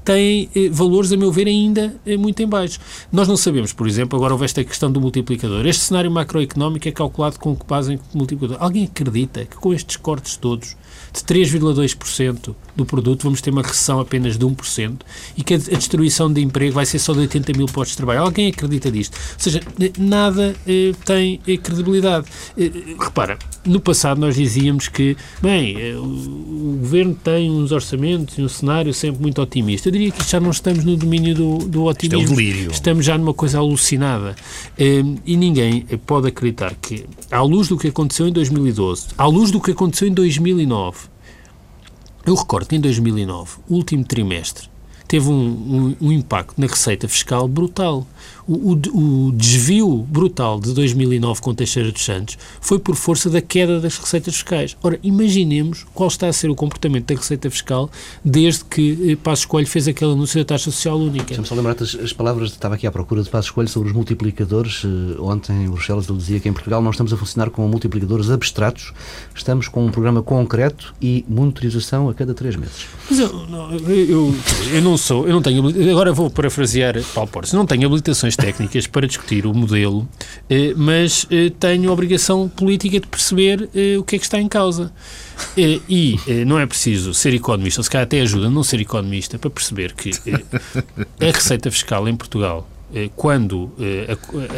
têm 0.05 0.49
eh, 0.55 0.69
valores, 0.69 1.11
a 1.11 1.17
meu 1.17 1.31
ver, 1.31 1.47
ainda 1.47 1.95
eh, 2.05 2.15
muito 2.15 2.41
em 2.41 2.47
baixo. 2.47 2.79
Nós 3.11 3.27
não 3.27 3.35
sabemos, 3.35 3.73
por 3.73 3.87
exemplo, 3.87 4.15
agora 4.15 4.33
houve 4.33 4.45
esta 4.45 4.63
questão 4.63 4.91
do 4.91 5.01
multiplicador. 5.01 5.65
Este 5.65 5.81
cenário 5.81 6.11
macroeconómico 6.11 6.87
é 6.87 6.91
calculado 6.91 7.39
com 7.39 7.55
que 7.55 7.65
base 7.65 7.93
em 7.93 7.99
multiplicador. 8.13 8.63
Alguém 8.63 8.85
acredita 8.85 9.45
que 9.45 9.55
com 9.55 9.73
estes 9.73 9.97
cortes 9.97 10.37
todos, 10.37 10.77
de 11.11 11.21
3,2%, 11.21 12.55
do 12.75 12.85
produto, 12.85 13.23
vamos 13.23 13.41
ter 13.41 13.51
uma 13.51 13.61
recessão 13.61 13.99
apenas 13.99 14.37
de 14.37 14.45
1% 14.45 14.97
e 15.37 15.43
que 15.43 15.53
a, 15.53 15.57
destruição 15.57 16.31
de 16.31 16.41
emprego 16.41 16.73
vai 16.73 16.85
ser 16.85 16.99
só 16.99 17.13
de 17.13 17.19
80 17.19 17.53
mil 17.53 17.67
postos 17.67 17.91
de 17.91 17.97
trabalho. 17.97 18.21
Alguém 18.21 18.49
acredita 18.49 18.91
disto? 18.91 19.15
Ou 19.15 19.39
seja, 19.39 19.61
nada 19.97 20.55
eh, 20.67 20.91
tem 21.05 21.39
eh, 21.47 21.57
credibilidade. 21.57 22.27
Eh, 22.57 22.71
repara, 22.99 23.37
no 23.65 23.79
passado 23.79 24.19
nós 24.19 24.35
dizíamos 24.35 24.87
que, 24.87 25.15
bem, 25.41 25.75
eh, 25.79 25.95
o, 25.95 26.03
o, 26.03 26.77
governo 26.79 27.15
tem 27.15 27.49
uns 27.49 27.71
orçamentos 27.71 28.37
e 28.37 28.41
um 28.41 28.49
cenário 28.49 28.93
sempre 28.93 29.21
muito 29.21 29.41
otimista. 29.41 29.87
Eu 29.87 29.93
diria 29.93 30.11
que 30.11 30.29
já 30.29 30.39
não 30.39 30.51
estamos 30.51 30.83
no 30.83 30.95
domínio 30.95 31.33
do, 31.33 31.57
do 31.59 31.83
otimismo. 31.85 32.21
Isto 32.21 32.31
é 32.31 32.33
o 32.33 32.37
delírio. 32.37 32.71
Estamos 32.71 33.05
já 33.05 33.17
numa 33.17 33.33
coisa 33.33 33.57
alucinada. 33.57 34.35
Eh, 34.77 35.03
e 35.25 35.37
ninguém 35.37 35.85
pode 36.05 36.27
acreditar 36.27 36.75
que, 36.75 37.05
à 37.31 37.41
luz 37.41 37.67
do 37.67 37.77
que 37.77 37.87
aconteceu 37.87 38.27
em 38.27 38.31
2012, 38.31 39.07
à 39.17 39.25
luz 39.25 39.51
do 39.51 39.59
que 39.59 39.71
aconteceu 39.71 40.07
em 40.07 40.13
2009, 40.13 41.14
eu 42.25 42.35
recordo 42.35 42.67
que 42.67 42.75
em 42.75 42.81
2009, 42.81 43.57
o 43.69 43.75
último 43.75 44.03
trimestre, 44.03 44.67
teve 45.07 45.29
um, 45.29 45.95
um, 46.01 46.07
um 46.07 46.11
impacto 46.11 46.59
na 46.59 46.67
receita 46.67 47.07
fiscal 47.07 47.47
brutal 47.47 48.05
o, 48.47 48.73
o, 48.73 49.27
o, 49.27 49.31
desvio 49.31 49.97
brutal 49.97 50.59
de 50.59 50.73
2009 50.73 51.41
com 51.41 51.53
Teixeira 51.53 51.91
dos 51.91 52.03
Santos 52.05 52.37
foi 52.61 52.77
por 52.77 52.95
força 52.95 53.29
da 53.29 53.41
queda 53.41 53.79
das 53.79 53.97
receitas 53.97 54.35
fiscais. 54.35 54.77
Ora, 54.83 54.99
imaginemos 55.01 55.85
qual 55.93 56.07
está 56.07 56.27
a 56.27 56.33
ser 56.33 56.49
o 56.49 56.55
comportamento 56.55 57.07
da 57.07 57.15
receita 57.15 57.49
fiscal 57.49 57.89
desde 58.23 58.63
que 58.65 59.11
eh, 59.11 59.15
Passos 59.15 59.45
Coelho 59.45 59.67
fez 59.67 59.87
aquele 59.87 60.11
anúncio 60.11 60.39
da 60.39 60.45
taxa 60.45 60.65
social 60.65 60.97
única. 60.97 61.25
Deixa-me 61.25 61.47
só 61.47 61.55
lembrar 61.55 61.75
as, 61.81 61.95
as, 61.95 62.13
palavras, 62.13 62.51
estava 62.51 62.75
aqui 62.75 62.85
à 62.85 62.91
procura 62.91 63.23
de 63.23 63.29
Passos 63.29 63.49
Coelho 63.49 63.69
sobre 63.69 63.89
os 63.89 63.95
multiplicadores. 63.95 64.83
Uh, 64.83 65.17
ontem 65.19 65.65
em 65.65 65.69
Bruxelas 65.69 66.07
ele 66.07 66.17
dizia 66.17 66.39
que 66.39 66.47
em 66.47 66.53
Portugal 66.53 66.81
não 66.81 66.91
estamos 66.91 67.11
a 67.11 67.17
funcionar 67.17 67.49
com 67.49 67.67
multiplicadores 67.67 68.29
abstratos, 68.29 68.93
estamos 69.33 69.67
com 69.67 69.85
um 69.85 69.91
programa 69.91 70.21
concreto 70.21 70.93
e 71.01 71.25
monitorização 71.27 72.09
a 72.09 72.13
cada 72.13 72.33
três 72.33 72.55
meses. 72.55 72.85
Mas 73.09 73.19
eu, 73.19 73.29
eu, 73.87 74.35
eu 74.73 74.81
não 74.81 74.97
sou, 74.97 75.27
eu 75.27 75.33
não 75.33 75.41
tenho, 75.41 75.67
agora 75.91 76.13
vou 76.13 76.29
parafrasear 76.29 77.01
Paulo 77.13 77.29
Portes, 77.29 77.53
não 77.53 77.65
tenho 77.65 77.87
habilitações 77.87 78.34
técnicas 78.35 78.87
para 78.87 79.07
discutir 79.07 79.45
o 79.45 79.53
modelo, 79.53 80.07
eh, 80.49 80.73
mas 80.75 81.25
eh, 81.29 81.51
tenho 81.59 81.89
a 81.89 81.93
obrigação 81.93 82.49
política 82.49 82.99
de 82.99 83.07
perceber 83.07 83.69
eh, 83.75 83.97
o 83.97 84.03
que 84.03 84.15
é 84.15 84.19
que 84.19 84.25
está 84.25 84.39
em 84.39 84.47
causa. 84.47 84.91
E 85.57 86.17
não 86.47 86.57
é 86.57 86.65
preciso 86.65 87.13
ser 87.13 87.33
economista, 87.33 87.83
se 87.83 87.89
calhar 87.89 88.05
até 88.05 88.21
ajuda 88.21 88.47
a 88.47 88.49
não 88.49 88.63
ser 88.63 88.79
economista, 88.79 89.37
para 89.37 89.49
perceber 89.49 89.93
que 89.93 90.11
a 91.19 91.31
receita 91.31 91.69
fiscal 91.69 92.07
em 92.07 92.15
Portugal, 92.15 92.69
quando 93.17 93.69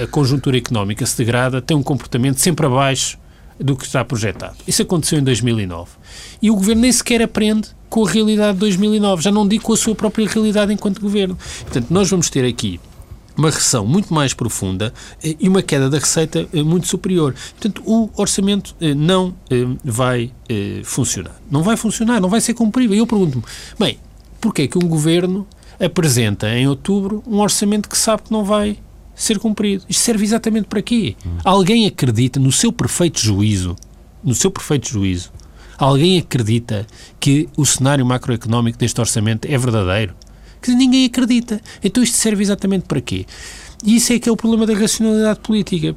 a 0.03 0.05
conjuntura 0.07 0.55
económica 0.55 1.03
se 1.03 1.17
degrada, 1.17 1.63
tem 1.63 1.75
um 1.75 1.81
comportamento 1.81 2.37
sempre 2.37 2.67
abaixo 2.67 3.17
do 3.59 3.75
que 3.75 3.85
está 3.85 4.05
projetado. 4.05 4.57
Isso 4.67 4.81
aconteceu 4.81 5.19
em 5.19 5.23
2009. 5.23 5.89
E 6.41 6.51
o 6.51 6.55
governo 6.55 6.81
nem 6.83 6.91
sequer 6.91 7.21
aprende 7.21 7.69
com 7.89 8.05
a 8.05 8.09
realidade 8.09 8.53
de 8.53 8.59
2009, 8.59 9.23
já 9.23 9.31
não 9.31 9.47
digo 9.47 9.63
com 9.63 9.73
a 9.73 9.77
sua 9.77 9.95
própria 9.95 10.27
realidade 10.27 10.73
enquanto 10.73 11.01
governo. 11.01 11.37
Portanto, 11.61 11.87
nós 11.89 12.09
vamos 12.09 12.29
ter 12.29 12.45
aqui 12.45 12.79
uma 13.37 13.49
recessão 13.49 13.85
muito 13.85 14.13
mais 14.13 14.33
profunda 14.33 14.93
eh, 15.23 15.35
e 15.39 15.47
uma 15.47 15.61
queda 15.61 15.89
da 15.89 15.99
receita 15.99 16.47
eh, 16.51 16.63
muito 16.63 16.87
superior. 16.87 17.35
Portanto, 17.51 17.83
o 17.85 18.09
orçamento 18.15 18.75
eh, 18.81 18.93
não 18.93 19.35
vai 19.83 20.31
funcionar. 20.83 21.35
Não 21.51 21.61
vai 21.61 21.77
funcionar, 21.77 22.19
não 22.19 22.29
vai 22.29 22.41
ser 22.41 22.53
cumprido. 22.53 22.93
E 22.93 22.97
eu 22.97 23.07
pergunto-me, 23.07 23.43
bem, 23.77 23.99
porquê 24.41 24.63
é 24.63 24.67
que 24.67 24.77
um 24.77 24.87
governo 24.87 25.47
apresenta 25.79 26.49
em 26.49 26.67
outubro 26.67 27.23
um 27.27 27.39
orçamento 27.39 27.87
que 27.87 27.97
sabe 27.97 28.23
que 28.23 28.31
não 28.31 28.43
vai 28.43 28.77
ser 29.13 29.39
cumprido? 29.39 29.83
Isto 29.89 30.01
serve 30.01 30.23
exatamente 30.23 30.67
para 30.67 30.81
quê? 30.81 31.15
Hum. 31.25 31.37
Alguém 31.43 31.85
acredita 31.85 32.39
no 32.39 32.51
seu 32.51 32.71
perfeito 32.71 33.19
juízo, 33.19 33.75
no 34.23 34.33
seu 34.33 34.49
perfeito 34.49 34.89
juízo, 34.89 35.31
alguém 35.77 36.17
acredita 36.17 36.87
que 37.19 37.47
o 37.55 37.65
cenário 37.65 38.05
macroeconómico 38.05 38.77
deste 38.77 38.99
orçamento 38.99 39.45
é 39.45 39.57
verdadeiro? 39.57 40.15
Que 40.61 40.71
ninguém 40.71 41.05
acredita. 41.05 41.61
Então 41.83 42.03
isto 42.03 42.17
serve 42.17 42.43
exatamente 42.43 42.85
para 42.85 43.01
quê? 43.01 43.25
E 43.83 43.95
isso 43.95 44.13
é 44.13 44.19
que 44.19 44.27
é 44.27 44.31
o 44.31 44.35
problema 44.35 44.65
da 44.65 44.73
racionalidade 44.73 45.39
política. 45.39 45.95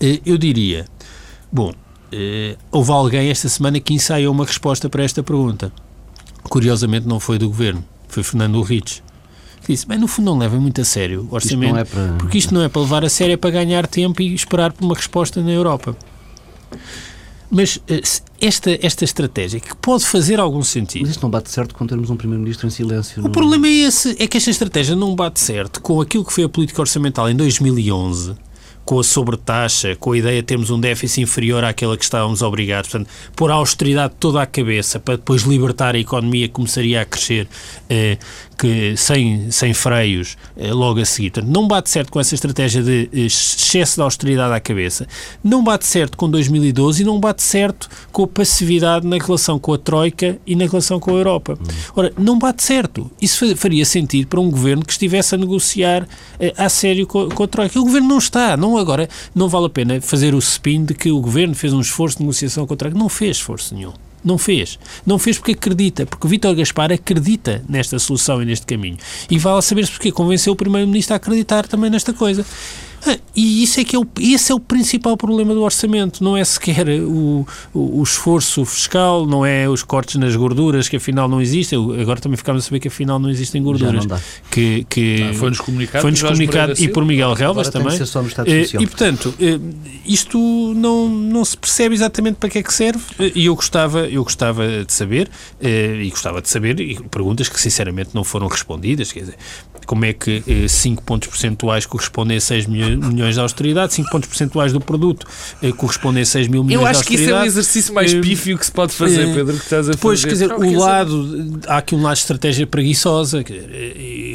Eh, 0.00 0.20
eu 0.26 0.36
diria, 0.36 0.84
bom, 1.50 1.72
eh, 2.12 2.56
houve 2.70 2.90
alguém 2.90 3.30
esta 3.30 3.48
semana 3.48 3.80
que 3.80 3.94
ensaiou 3.94 4.32
uma 4.32 4.44
resposta 4.44 4.88
para 4.88 5.02
esta 5.02 5.22
pergunta. 5.22 5.72
Curiosamente 6.42 7.06
não 7.06 7.18
foi 7.18 7.38
do 7.38 7.48
governo, 7.48 7.84
foi 8.08 8.22
Fernando 8.22 8.60
Rich. 8.62 9.02
Disse, 9.66 9.86
bem, 9.86 9.98
no 9.98 10.06
fundo 10.06 10.26
não 10.26 10.38
leva 10.38 10.60
muito 10.60 10.80
a 10.80 10.84
sério 10.84 11.26
o 11.30 11.34
orçamento, 11.34 11.78
isto 11.78 11.78
é 11.78 11.84
para... 11.84 12.12
porque 12.18 12.36
isto 12.36 12.52
não 12.52 12.62
é 12.62 12.68
para 12.68 12.82
levar 12.82 13.04
a 13.04 13.08
sério, 13.08 13.32
é 13.32 13.36
para 13.36 13.50
ganhar 13.50 13.86
tempo 13.86 14.20
e 14.20 14.34
esperar 14.34 14.72
por 14.72 14.84
uma 14.84 14.94
resposta 14.94 15.42
na 15.42 15.50
Europa. 15.50 15.96
Mas 17.50 17.80
eh, 17.88 18.02
esta, 18.46 18.78
esta 18.82 19.04
estratégia, 19.04 19.58
que 19.60 19.74
pode 19.76 20.04
fazer 20.04 20.38
algum 20.38 20.62
sentido... 20.62 21.02
Mas 21.02 21.10
isto 21.12 21.22
não 21.22 21.30
bate 21.30 21.50
certo 21.50 21.74
com 21.74 21.86
termos 21.86 22.10
um 22.10 22.16
Primeiro-Ministro 22.16 22.66
em 22.66 22.70
silêncio. 22.70 23.24
O 23.24 23.30
problema 23.30 23.66
é 23.66 23.70
esse, 23.70 24.16
é 24.18 24.26
que 24.26 24.36
esta 24.36 24.50
estratégia 24.50 24.94
não 24.94 25.14
bate 25.14 25.40
certo 25.40 25.80
com 25.80 26.00
aquilo 26.00 26.24
que 26.24 26.32
foi 26.32 26.44
a 26.44 26.48
política 26.48 26.80
orçamental 26.80 27.28
em 27.30 27.34
2011, 27.34 28.34
com 28.84 28.98
a 28.98 29.04
sobretaxa, 29.04 29.96
com 29.96 30.12
a 30.12 30.18
ideia 30.18 30.40
de 30.40 30.46
termos 30.46 30.70
um 30.70 30.78
déficit 30.78 31.22
inferior 31.22 31.64
àquela 31.64 31.96
que 31.96 32.04
estávamos 32.04 32.42
obrigados, 32.42 32.90
portanto, 32.90 33.10
pôr 33.34 33.50
a 33.50 33.54
austeridade 33.54 34.14
toda 34.18 34.42
à 34.42 34.46
cabeça 34.46 34.98
para 35.00 35.16
depois 35.16 35.42
libertar 35.42 35.94
a 35.94 35.98
economia 35.98 36.48
que 36.48 36.54
começaria 36.54 37.00
a 37.00 37.04
crescer 37.04 37.48
eh, 37.88 38.18
que 38.56 38.96
sem, 38.96 39.50
sem 39.50 39.74
freios 39.74 40.36
eh, 40.56 40.72
logo 40.72 41.00
a 41.00 41.04
seguir. 41.04 41.30
Portanto, 41.30 41.52
não 41.52 41.66
bate 41.66 41.90
certo 41.90 42.10
com 42.12 42.20
essa 42.20 42.34
estratégia 42.34 42.82
de 42.82 43.08
eh, 43.12 43.20
excesso 43.20 43.96
de 43.96 44.02
austeridade 44.02 44.54
à 44.54 44.60
cabeça, 44.60 45.06
não 45.42 45.62
bate 45.62 45.86
certo 45.86 46.16
com 46.16 46.30
2012 46.30 47.02
e 47.02 47.04
não 47.04 47.18
bate 47.18 47.42
certo 47.42 47.88
com 48.12 48.24
a 48.24 48.28
passividade 48.28 49.06
na 49.06 49.16
relação 49.18 49.58
com 49.58 49.72
a 49.72 49.78
Troika 49.78 50.38
e 50.46 50.54
na 50.54 50.66
relação 50.66 51.00
com 51.00 51.10
a 51.10 51.14
Europa. 51.14 51.58
Ora, 51.94 52.12
não 52.16 52.38
bate 52.38 52.62
certo. 52.62 53.10
Isso 53.20 53.56
faria 53.56 53.84
sentido 53.84 54.28
para 54.28 54.40
um 54.40 54.50
governo 54.50 54.84
que 54.84 54.92
estivesse 54.92 55.34
a 55.34 55.38
negociar 55.38 56.06
eh, 56.38 56.52
a 56.56 56.68
sério 56.68 57.06
com, 57.06 57.28
com 57.28 57.42
a 57.42 57.48
Troika. 57.48 57.78
O 57.78 57.84
governo 57.84 58.08
não 58.08 58.18
está. 58.18 58.56
Não 58.56 58.73
agora, 58.78 59.08
não 59.34 59.48
vale 59.48 59.66
a 59.66 59.70
pena 59.70 60.00
fazer 60.00 60.34
o 60.34 60.38
spin 60.38 60.84
de 60.84 60.94
que 60.94 61.10
o 61.10 61.20
governo 61.20 61.54
fez 61.54 61.72
um 61.72 61.80
esforço 61.80 62.18
de 62.18 62.22
negociação 62.22 62.66
com 62.66 62.74
a 62.74 62.76
Troika. 62.76 62.98
Não 62.98 63.08
fez 63.08 63.36
esforço 63.36 63.74
nenhum. 63.74 63.92
Não 64.24 64.38
fez. 64.38 64.78
Não 65.04 65.18
fez 65.18 65.36
porque 65.36 65.52
acredita, 65.52 66.06
porque 66.06 66.26
o 66.26 66.30
Vítor 66.30 66.54
Gaspar 66.54 66.90
acredita 66.90 67.62
nesta 67.68 67.98
solução 67.98 68.42
e 68.42 68.46
neste 68.46 68.64
caminho. 68.64 68.96
E 69.30 69.38
vale 69.38 69.60
saber-se 69.60 69.92
porque 69.92 70.10
convenceu 70.10 70.54
o 70.54 70.56
Primeiro-Ministro 70.56 71.12
a 71.12 71.16
acreditar 71.16 71.66
também 71.66 71.90
nesta 71.90 72.12
coisa. 72.14 72.44
E 73.36 73.62
isso 73.62 73.80
é 73.80 73.84
que 73.84 73.96
é 73.96 73.98
o, 73.98 74.06
esse 74.20 74.52
é 74.52 74.54
o 74.54 74.60
principal 74.60 75.16
problema 75.16 75.52
do 75.54 75.62
orçamento, 75.62 76.22
não 76.22 76.36
é 76.36 76.44
sequer 76.44 76.88
o, 76.88 77.46
o, 77.72 78.00
o, 78.00 78.02
esforço 78.02 78.64
fiscal, 78.64 79.26
não 79.26 79.44
é 79.44 79.68
os 79.68 79.82
cortes 79.82 80.16
nas 80.16 80.34
gorduras, 80.36 80.88
que 80.88 80.96
afinal 80.96 81.28
não 81.28 81.40
existem. 81.40 81.78
Agora 82.00 82.20
também 82.20 82.36
ficámos 82.36 82.64
a 82.64 82.66
saber 82.66 82.80
que 82.80 82.88
afinal 82.88 83.18
não 83.18 83.28
existem 83.28 83.62
gorduras. 83.62 84.06
Não 84.06 84.18
que, 84.50 84.86
que 84.88 85.22
ah, 85.22 85.34
foi-nos 85.34 85.60
comunicado, 85.60 86.02
foi 86.02 86.10
-nos 86.12 86.22
comunicado 86.22 86.74
e 86.78 86.88
por 86.88 87.04
Miguel 87.04 87.34
Relvas 87.34 87.68
também. 87.68 87.98
Eh, 88.46 88.66
e 88.80 88.86
portanto, 88.86 89.34
eh, 89.40 89.58
isto 90.06 90.38
não, 90.74 91.08
não 91.08 91.44
se 91.44 91.56
percebe 91.56 91.94
exatamente 91.94 92.36
para 92.36 92.48
que 92.48 92.58
é 92.58 92.62
que 92.62 92.72
serve 92.72 93.02
eh, 93.18 93.32
e 93.34 93.46
eu 93.46 93.54
gostava, 93.54 94.06
eu 94.08 94.22
gostava 94.22 94.84
de 94.84 94.92
saber, 94.92 95.28
e 95.60 96.08
gostava 96.10 96.40
de 96.40 96.48
saber, 96.48 96.78
e 96.80 97.00
perguntas 97.10 97.48
que 97.48 97.60
sinceramente 97.60 98.10
não 98.14 98.22
foram 98.22 98.46
respondidas, 98.46 99.12
quer 99.12 99.20
dizer, 99.20 99.36
como 99.86 100.04
é 100.04 100.12
que 100.12 100.42
5 100.68 101.02
pontos 101.02 101.28
percentuais 101.28 101.84
correspondem 101.84 102.36
a 102.36 102.40
6 102.40 102.66
milhões 102.66 102.93
milhões 102.96 103.34
de 103.34 103.40
austeridade, 103.40 103.94
5 103.94 104.10
pontos 104.10 104.28
percentuais 104.28 104.72
do 104.72 104.80
produto 104.80 105.26
eh, 105.62 105.72
correspondem 105.72 106.22
a 106.22 106.26
6 106.26 106.48
mil 106.48 106.64
milhões 106.64 106.80
de 106.80 106.96
austeridade. 106.96 106.96
Eu 106.96 107.00
acho 107.00 107.08
que 107.08 107.14
isso 107.14 107.30
é 107.30 107.42
um 107.42 107.44
exercício 107.44 107.94
mais 107.94 108.12
eh, 108.14 108.20
pífio 108.20 108.58
que 108.58 108.66
se 108.66 108.72
pode 108.72 108.92
fazer, 108.92 109.28
eh, 109.28 109.34
Pedro, 109.34 109.56
que 109.56 109.64
estás 109.64 109.88
a 109.88 109.92
Depois, 109.92 110.20
fazer. 110.22 110.48
quer 110.48 110.54
dizer, 110.54 110.74
o 110.74 110.78
lado, 110.78 111.60
há 111.66 111.78
aqui 111.78 111.94
um 111.94 112.02
lado 112.02 112.14
de 112.14 112.20
estratégia 112.20 112.66
preguiçosa. 112.66 113.44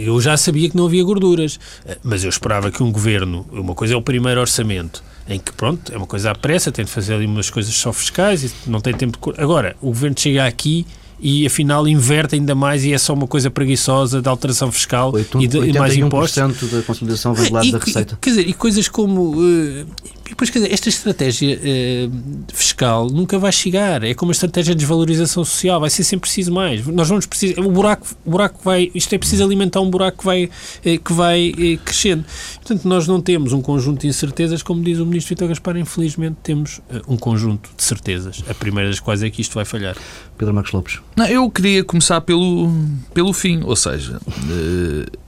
Eu 0.03 0.19
já 0.21 0.35
sabia 0.37 0.69
que 0.69 0.75
não 0.77 0.85
havia 0.85 1.03
gorduras, 1.03 1.59
mas 2.03 2.23
eu 2.23 2.29
esperava 2.29 2.71
que 2.71 2.81
um 2.81 2.91
governo, 2.91 3.45
uma 3.51 3.75
coisa 3.75 3.93
é 3.93 3.97
o 3.97 4.01
primeiro 4.01 4.39
orçamento, 4.41 5.03
em 5.27 5.39
que, 5.39 5.51
pronto, 5.51 5.93
é 5.93 5.97
uma 5.97 6.07
coisa 6.07 6.31
à 6.31 6.35
pressa, 6.35 6.71
tem 6.71 6.85
de 6.85 6.91
fazer 6.91 7.13
ali 7.13 7.25
umas 7.25 7.49
coisas 7.49 7.73
só 7.73 7.93
fiscais 7.93 8.43
e 8.43 8.51
não 8.67 8.81
tem 8.81 8.93
tempo 8.93 9.17
de... 9.33 9.41
Agora, 9.41 9.75
o 9.81 9.87
governo 9.87 10.15
chega 10.17 10.45
aqui 10.45 10.85
e 11.21 11.45
afinal 11.45 11.87
inverte 11.87 12.35
ainda 12.35 12.55
mais 12.55 12.85
e 12.85 12.93
é 12.93 12.97
só 12.97 13.13
uma 13.13 13.27
coisa 13.27 13.51
preguiçosa 13.51 14.21
de 14.21 14.29
alteração 14.29 14.71
fiscal 14.71 15.11
8, 15.13 15.41
e, 15.41 15.47
de, 15.47 15.57
e 15.57 15.73
mais 15.73 15.95
impostos. 15.97 16.71
da 16.71 16.81
consolidação 16.81 17.33
do 17.33 17.53
lado 17.53 17.71
da 17.71 17.77
receita. 17.77 18.17
Quer 18.21 18.29
dizer, 18.29 18.47
e 18.47 18.53
coisas 18.53 18.87
como 18.87 19.35
uh, 19.35 19.85
e 20.29 20.33
depois, 20.33 20.51
quer 20.51 20.59
dizer, 20.59 20.71
esta 20.71 20.89
estratégia 20.89 21.57
uh, 21.57 22.11
fiscal 22.53 23.09
nunca 23.09 23.39
vai 23.39 23.51
chegar. 23.51 24.03
É 24.03 24.13
como 24.13 24.29
a 24.29 24.33
estratégia 24.33 24.75
de 24.75 24.79
desvalorização 24.79 25.43
social, 25.43 25.79
vai 25.79 25.89
ser 25.89 26.03
sempre 26.03 26.27
preciso 26.27 26.53
mais. 26.53 26.85
Nós 26.85 27.09
vamos 27.09 27.25
precisar. 27.25 27.59
O 27.61 27.71
buraco, 27.71 28.05
o 28.23 28.29
buraco 28.29 28.59
vai. 28.63 28.91
Isto 28.93 29.15
é 29.15 29.17
preciso 29.17 29.43
alimentar 29.43 29.81
um 29.81 29.89
buraco 29.89 30.19
que 30.19 30.25
vai, 30.25 30.43
uh, 30.45 30.99
que 31.03 31.13
vai 31.13 31.49
uh, 31.49 31.79
crescendo. 31.83 32.25
Portanto, 32.57 32.87
nós 32.87 33.07
não 33.07 33.19
temos 33.19 33.53
um 33.53 33.61
conjunto 33.61 34.01
de 34.01 34.07
incertezas, 34.07 34.61
como 34.61 34.83
diz 34.83 34.99
o 34.99 35.05
Ministro 35.05 35.29
Vitor 35.29 35.47
Gaspar, 35.47 35.77
infelizmente 35.77 36.37
temos 36.43 36.79
um 37.07 37.17
conjunto 37.17 37.71
de 37.75 37.83
certezas. 37.83 38.43
A 38.47 38.53
primeira 38.53 38.87
das 38.87 38.99
quais 38.99 39.23
é 39.23 39.29
que 39.31 39.41
isto 39.41 39.55
vai 39.55 39.65
falhar. 39.65 39.97
Pedro 40.37 40.53
Marcos 40.53 40.71
Lopes. 40.71 40.99
Não, 41.15 41.25
eu 41.25 41.49
queria 41.49 41.83
começar 41.83 42.21
pelo, 42.21 42.71
pelo 43.15 43.33
fim, 43.33 43.61
ou 43.63 43.75
seja, 43.75 44.21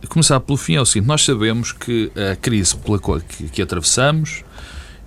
começar 0.07 0.39
pelo 0.39 0.57
fim 0.57 0.75
é 0.75 0.81
o 0.81 0.85
seguinte: 0.85 1.07
nós 1.07 1.25
sabemos 1.25 1.71
que 1.71 2.11
a 2.15 2.35
crise 2.35 2.75
pela 2.75 2.99
qual 2.99 3.19
que, 3.19 3.49
que 3.49 3.61
atravessamos 3.61 4.43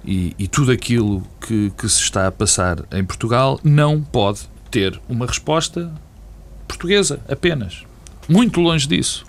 e, 0.07 0.35
e 0.39 0.49
tudo 0.49 0.73
aquilo 0.73 1.23
que, 1.41 1.71
que 1.77 1.89
se 1.89 2.01
está 2.01 2.27
a 2.27 2.33
passar 2.33 2.85
em 2.93 3.05
Portugal 3.05 3.59
não 3.63 4.03
pode 4.03 4.41
ter 4.71 5.01
uma 5.09 5.27
resposta 5.27 5.93
portuguesa 6.67 7.21
apenas. 7.29 7.85
Muito 8.29 8.61
longe 8.61 8.87
disso. 8.87 9.25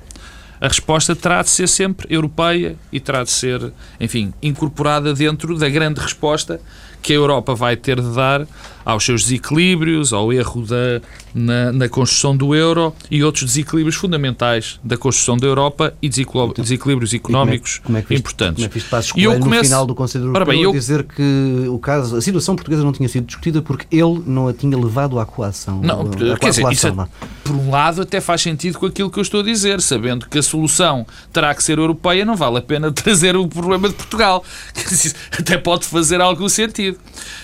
A 0.59 0.67
resposta 0.67 1.15
terá 1.15 1.41
de 1.41 1.49
ser 1.49 1.67
sempre 1.67 2.07
europeia 2.09 2.75
e 2.91 2.99
terá 2.99 3.23
de 3.23 3.29
ser, 3.29 3.73
enfim, 3.99 4.33
incorporada 4.41 5.13
dentro 5.13 5.57
da 5.57 5.69
grande 5.69 5.99
resposta 5.99 6.61
que 7.05 7.13
a 7.13 7.15
Europa 7.15 7.53
vai 7.53 7.77
ter 7.77 8.01
de 8.01 8.15
dar 8.15 8.47
aos 8.83 9.03
seus 9.03 9.23
desequilíbrios, 9.23 10.11
ao 10.11 10.33
erro 10.33 10.63
da, 10.63 11.01
na, 11.33 11.71
na, 11.71 11.89
construção 11.89 12.35
do 12.35 12.53
euro 12.53 12.93
e 13.09 13.23
outros 13.23 13.45
desequilíbrios 13.45 13.95
fundamentais 13.95 14.79
da 14.83 14.95
construção 14.97 15.37
da 15.37 15.45
Europa 15.45 15.93
e 16.01 16.07
desequilíbrios 16.07 17.13
económicos 17.13 17.77
e 17.77 17.81
como 17.81 17.97
é, 17.97 18.01
como 18.01 18.13
é 18.13 18.17
importantes. 18.17 18.55
Como 18.55 18.65
é 18.65 18.69
que 18.69 18.77
isto 18.77 19.19
e 19.19 19.25
começo, 19.39 19.63
no 19.63 19.63
final 19.63 19.85
do 19.85 19.95
Conselho 19.95 20.25
Europeu 20.25 20.45
bem, 20.45 20.61
eu, 20.61 20.71
dizer 20.71 21.03
que 21.03 21.65
o 21.67 21.79
caso, 21.79 22.15
a 22.15 22.21
situação 22.21 22.55
portuguesa 22.55 22.83
não 22.83 22.91
tinha 22.91 23.09
sido 23.09 23.25
discutida 23.25 23.61
porque 23.61 23.85
ele 23.95 24.21
não 24.25 24.47
a 24.47 24.53
tinha 24.53 24.77
levado 24.77 25.19
à 25.19 25.25
coação. 25.25 25.81
Não, 25.81 26.01
a, 26.01 26.37
quer 26.37 26.49
dizer, 26.49 26.71
isso, 26.71 26.87
é, 26.87 26.91
por 27.43 27.55
um 27.55 27.69
lado 27.71 28.01
até 28.03 28.21
faz 28.21 28.41
sentido 28.41 28.77
com 28.77 28.85
aquilo 28.85 29.09
que 29.09 29.17
eu 29.17 29.23
estou 29.23 29.41
a 29.41 29.43
dizer, 29.43 29.81
sabendo 29.81 30.27
que 30.27 30.37
a 30.37 30.43
solução 30.43 31.05
terá 31.33 31.53
que 31.53 31.63
ser 31.63 31.77
europeia, 31.79 32.23
não 32.23 32.35
vale 32.35 32.57
a 32.57 32.61
pena 32.61 32.89
trazer 32.93 33.35
o 33.35 33.47
problema 33.47 33.89
de 33.89 33.95
Portugal. 33.95 34.43
Até 35.37 35.57
pode 35.57 35.85
fazer 35.85 36.21
algum 36.21 36.47
sentido. 36.47 36.94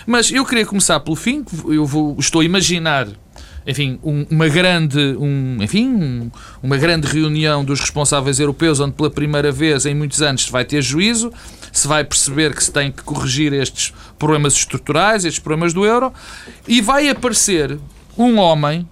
Mas 0.06 0.32
eu 0.32 0.46
queria 0.46 0.66
começar 0.66 1.00
pelo 1.00 1.16
fim 1.16 1.44
eu 1.68 1.86
vou, 1.86 2.16
estou 2.20 2.42
a 2.42 2.46
imaginar 2.46 3.08
enfim, 3.66 4.00
um, 4.04 4.26
uma 4.30 4.48
grande, 4.48 5.00
um, 5.20 5.58
enfim, 5.62 5.88
um, 5.88 6.32
uma 6.64 6.78
grande 6.78 7.08
reunião 7.08 7.64
dos 7.64 7.80
responsáveis 7.80 8.40
europeus, 8.40 8.80
onde 8.80 8.94
pela 8.94 9.10
primeira 9.10 9.52
vez 9.52 9.86
em 9.86 9.94
muitos 9.94 10.22
anos 10.22 10.46
se 10.46 10.52
vai 10.52 10.66
ter 10.66 10.82
juízo, 10.82 11.32
se 11.72 11.88
vai 11.88 12.04
perceber 12.04 12.56
que 12.56 12.64
se 12.64 12.72
tem 12.72 12.92
que 12.92 13.04
corrigir 13.04 13.54
estes 13.54 13.94
problemas 14.18 14.54
estruturais, 14.54 15.26
estes 15.26 15.40
problemas 15.40 15.74
do 15.74 15.86
euro, 15.86 16.12
e 16.68 16.82
vai 16.82 17.08
aparecer 17.08 17.78
um 18.18 18.40
homem, 18.40 18.88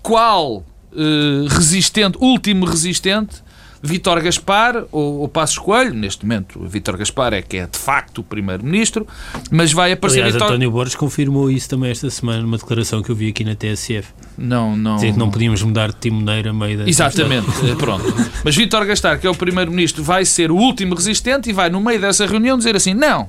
qual 0.00 0.64
eh, 0.92 1.48
resistente, 1.48 2.16
último 2.18 2.64
resistente, 2.64 3.42
Vítor 3.82 4.20
Gaspar 4.20 4.84
ou, 4.90 5.20
ou 5.20 5.28
Passos 5.28 5.58
Coelho, 5.58 5.94
neste 5.94 6.24
momento 6.26 6.60
Vítor 6.66 6.96
Gaspar 6.96 7.32
é 7.32 7.42
que 7.42 7.58
é 7.58 7.66
de 7.66 7.78
facto 7.78 8.18
o 8.18 8.22
primeiro-ministro, 8.24 9.06
mas 9.50 9.72
vai 9.72 9.92
aparecer 9.92 10.20
Aliás, 10.20 10.34
Vítor... 10.34 10.48
António 10.48 10.70
Borges 10.70 10.96
confirmou 10.96 11.50
isso 11.50 11.68
também 11.68 11.90
esta 11.90 12.10
semana 12.10 12.42
numa 12.42 12.58
declaração 12.58 13.02
que 13.02 13.10
eu 13.10 13.14
vi 13.14 13.28
aqui 13.28 13.44
na 13.44 13.54
TSF. 13.54 14.12
Não, 14.36 14.76
não... 14.76 14.96
Dizer 14.96 15.12
que 15.12 15.18
não 15.18 15.30
podíamos 15.30 15.62
mudar 15.62 15.88
de 15.88 15.96
timoneiro 15.96 16.50
a 16.50 16.52
meio 16.52 16.78
da... 16.78 16.88
Exatamente, 16.88 17.48
eh, 17.70 17.74
pronto. 17.76 18.04
Mas 18.44 18.56
Vítor 18.56 18.84
Gaspar, 18.84 19.18
que 19.20 19.26
é 19.26 19.30
o 19.30 19.34
primeiro-ministro, 19.34 20.02
vai 20.02 20.24
ser 20.24 20.50
o 20.50 20.56
último 20.56 20.94
resistente 20.94 21.50
e 21.50 21.52
vai 21.52 21.70
no 21.70 21.80
meio 21.80 22.00
dessa 22.00 22.26
reunião 22.26 22.58
dizer 22.58 22.74
assim, 22.74 22.94
não, 22.94 23.28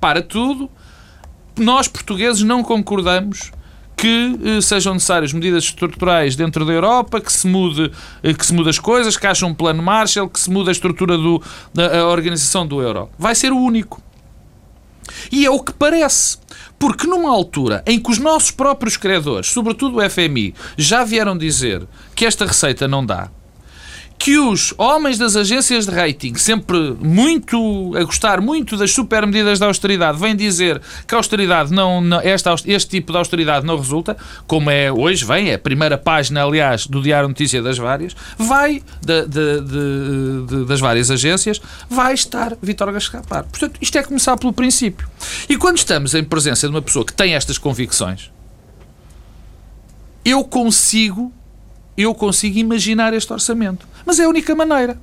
para 0.00 0.22
tudo, 0.22 0.70
nós 1.58 1.86
portugueses 1.86 2.42
não 2.42 2.62
concordamos 2.62 3.52
que 3.96 4.38
eh, 4.44 4.60
sejam 4.60 4.94
necessárias 4.94 5.32
medidas 5.32 5.64
estruturais 5.64 6.34
dentro 6.34 6.64
da 6.64 6.72
Europa, 6.72 7.20
que 7.20 7.32
se 7.32 7.46
mude, 7.46 7.90
eh, 8.22 8.34
que 8.34 8.44
se 8.44 8.52
mude 8.52 8.70
as 8.70 8.78
coisas, 8.78 9.16
que 9.16 9.26
haja 9.26 9.46
um 9.46 9.54
plano 9.54 9.82
Marshall, 9.82 10.28
que 10.28 10.40
se 10.40 10.50
mude 10.50 10.68
a 10.68 10.72
estrutura 10.72 11.16
do, 11.16 11.42
da 11.72 12.00
a 12.00 12.06
organização 12.06 12.66
do 12.66 12.80
euro. 12.82 13.10
Vai 13.18 13.34
ser 13.34 13.52
o 13.52 13.58
único. 13.58 14.02
E 15.30 15.44
é 15.44 15.50
o 15.50 15.60
que 15.60 15.72
parece. 15.72 16.38
Porque 16.78 17.06
numa 17.06 17.30
altura 17.30 17.82
em 17.86 18.00
que 18.00 18.10
os 18.10 18.18
nossos 18.18 18.50
próprios 18.50 18.96
credores, 18.96 19.48
sobretudo 19.48 19.98
o 19.98 20.10
FMI, 20.10 20.54
já 20.76 21.04
vieram 21.04 21.36
dizer 21.36 21.86
que 22.14 22.26
esta 22.26 22.44
receita 22.44 22.88
não 22.88 23.04
dá, 23.06 23.30
que 24.22 24.38
os 24.38 24.72
homens 24.78 25.18
das 25.18 25.34
agências 25.34 25.84
de 25.84 25.90
rating, 25.90 26.36
sempre 26.36 26.96
muito 27.00 27.92
a 27.96 28.04
gostar 28.04 28.40
muito 28.40 28.76
das 28.76 28.92
super 28.92 29.26
medidas 29.26 29.58
de 29.58 29.64
austeridade, 29.64 30.16
vêm 30.16 30.36
dizer 30.36 30.80
que 31.08 31.12
a 31.12 31.18
austeridade 31.18 31.72
não, 31.72 32.00
não 32.00 32.20
esta, 32.20 32.54
este 32.66 32.88
tipo 32.88 33.10
de 33.10 33.18
austeridade 33.18 33.66
não 33.66 33.76
resulta, 33.76 34.16
como 34.46 34.70
é 34.70 34.92
hoje, 34.92 35.24
vem, 35.24 35.50
é 35.50 35.54
a 35.54 35.58
primeira 35.58 35.98
página, 35.98 36.44
aliás, 36.44 36.86
do 36.86 37.02
Diário 37.02 37.28
Notícia 37.28 37.60
das 37.60 37.76
várias, 37.76 38.14
vai 38.38 38.80
de, 39.04 39.26
de, 39.26 39.60
de, 40.46 40.64
das 40.66 40.78
várias 40.78 41.10
agências, 41.10 41.60
vai 41.90 42.14
estar 42.14 42.56
Vitor 42.62 42.92
Gascapar. 42.92 43.42
Portanto, 43.42 43.76
isto 43.82 43.98
é 43.98 44.04
começar 44.04 44.36
pelo 44.36 44.52
princípio. 44.52 45.08
E 45.48 45.56
quando 45.56 45.78
estamos 45.78 46.14
em 46.14 46.22
presença 46.22 46.68
de 46.68 46.72
uma 46.72 46.82
pessoa 46.82 47.04
que 47.04 47.12
tem 47.12 47.34
estas 47.34 47.58
convicções, 47.58 48.30
eu 50.24 50.44
consigo 50.44 51.32
eu 51.96 52.14
consigo 52.14 52.58
imaginar 52.58 53.12
este 53.14 53.32
orçamento. 53.32 53.86
Mas 54.04 54.18
é 54.18 54.24
a 54.24 54.28
única 54.28 54.54
maneira. 54.54 54.98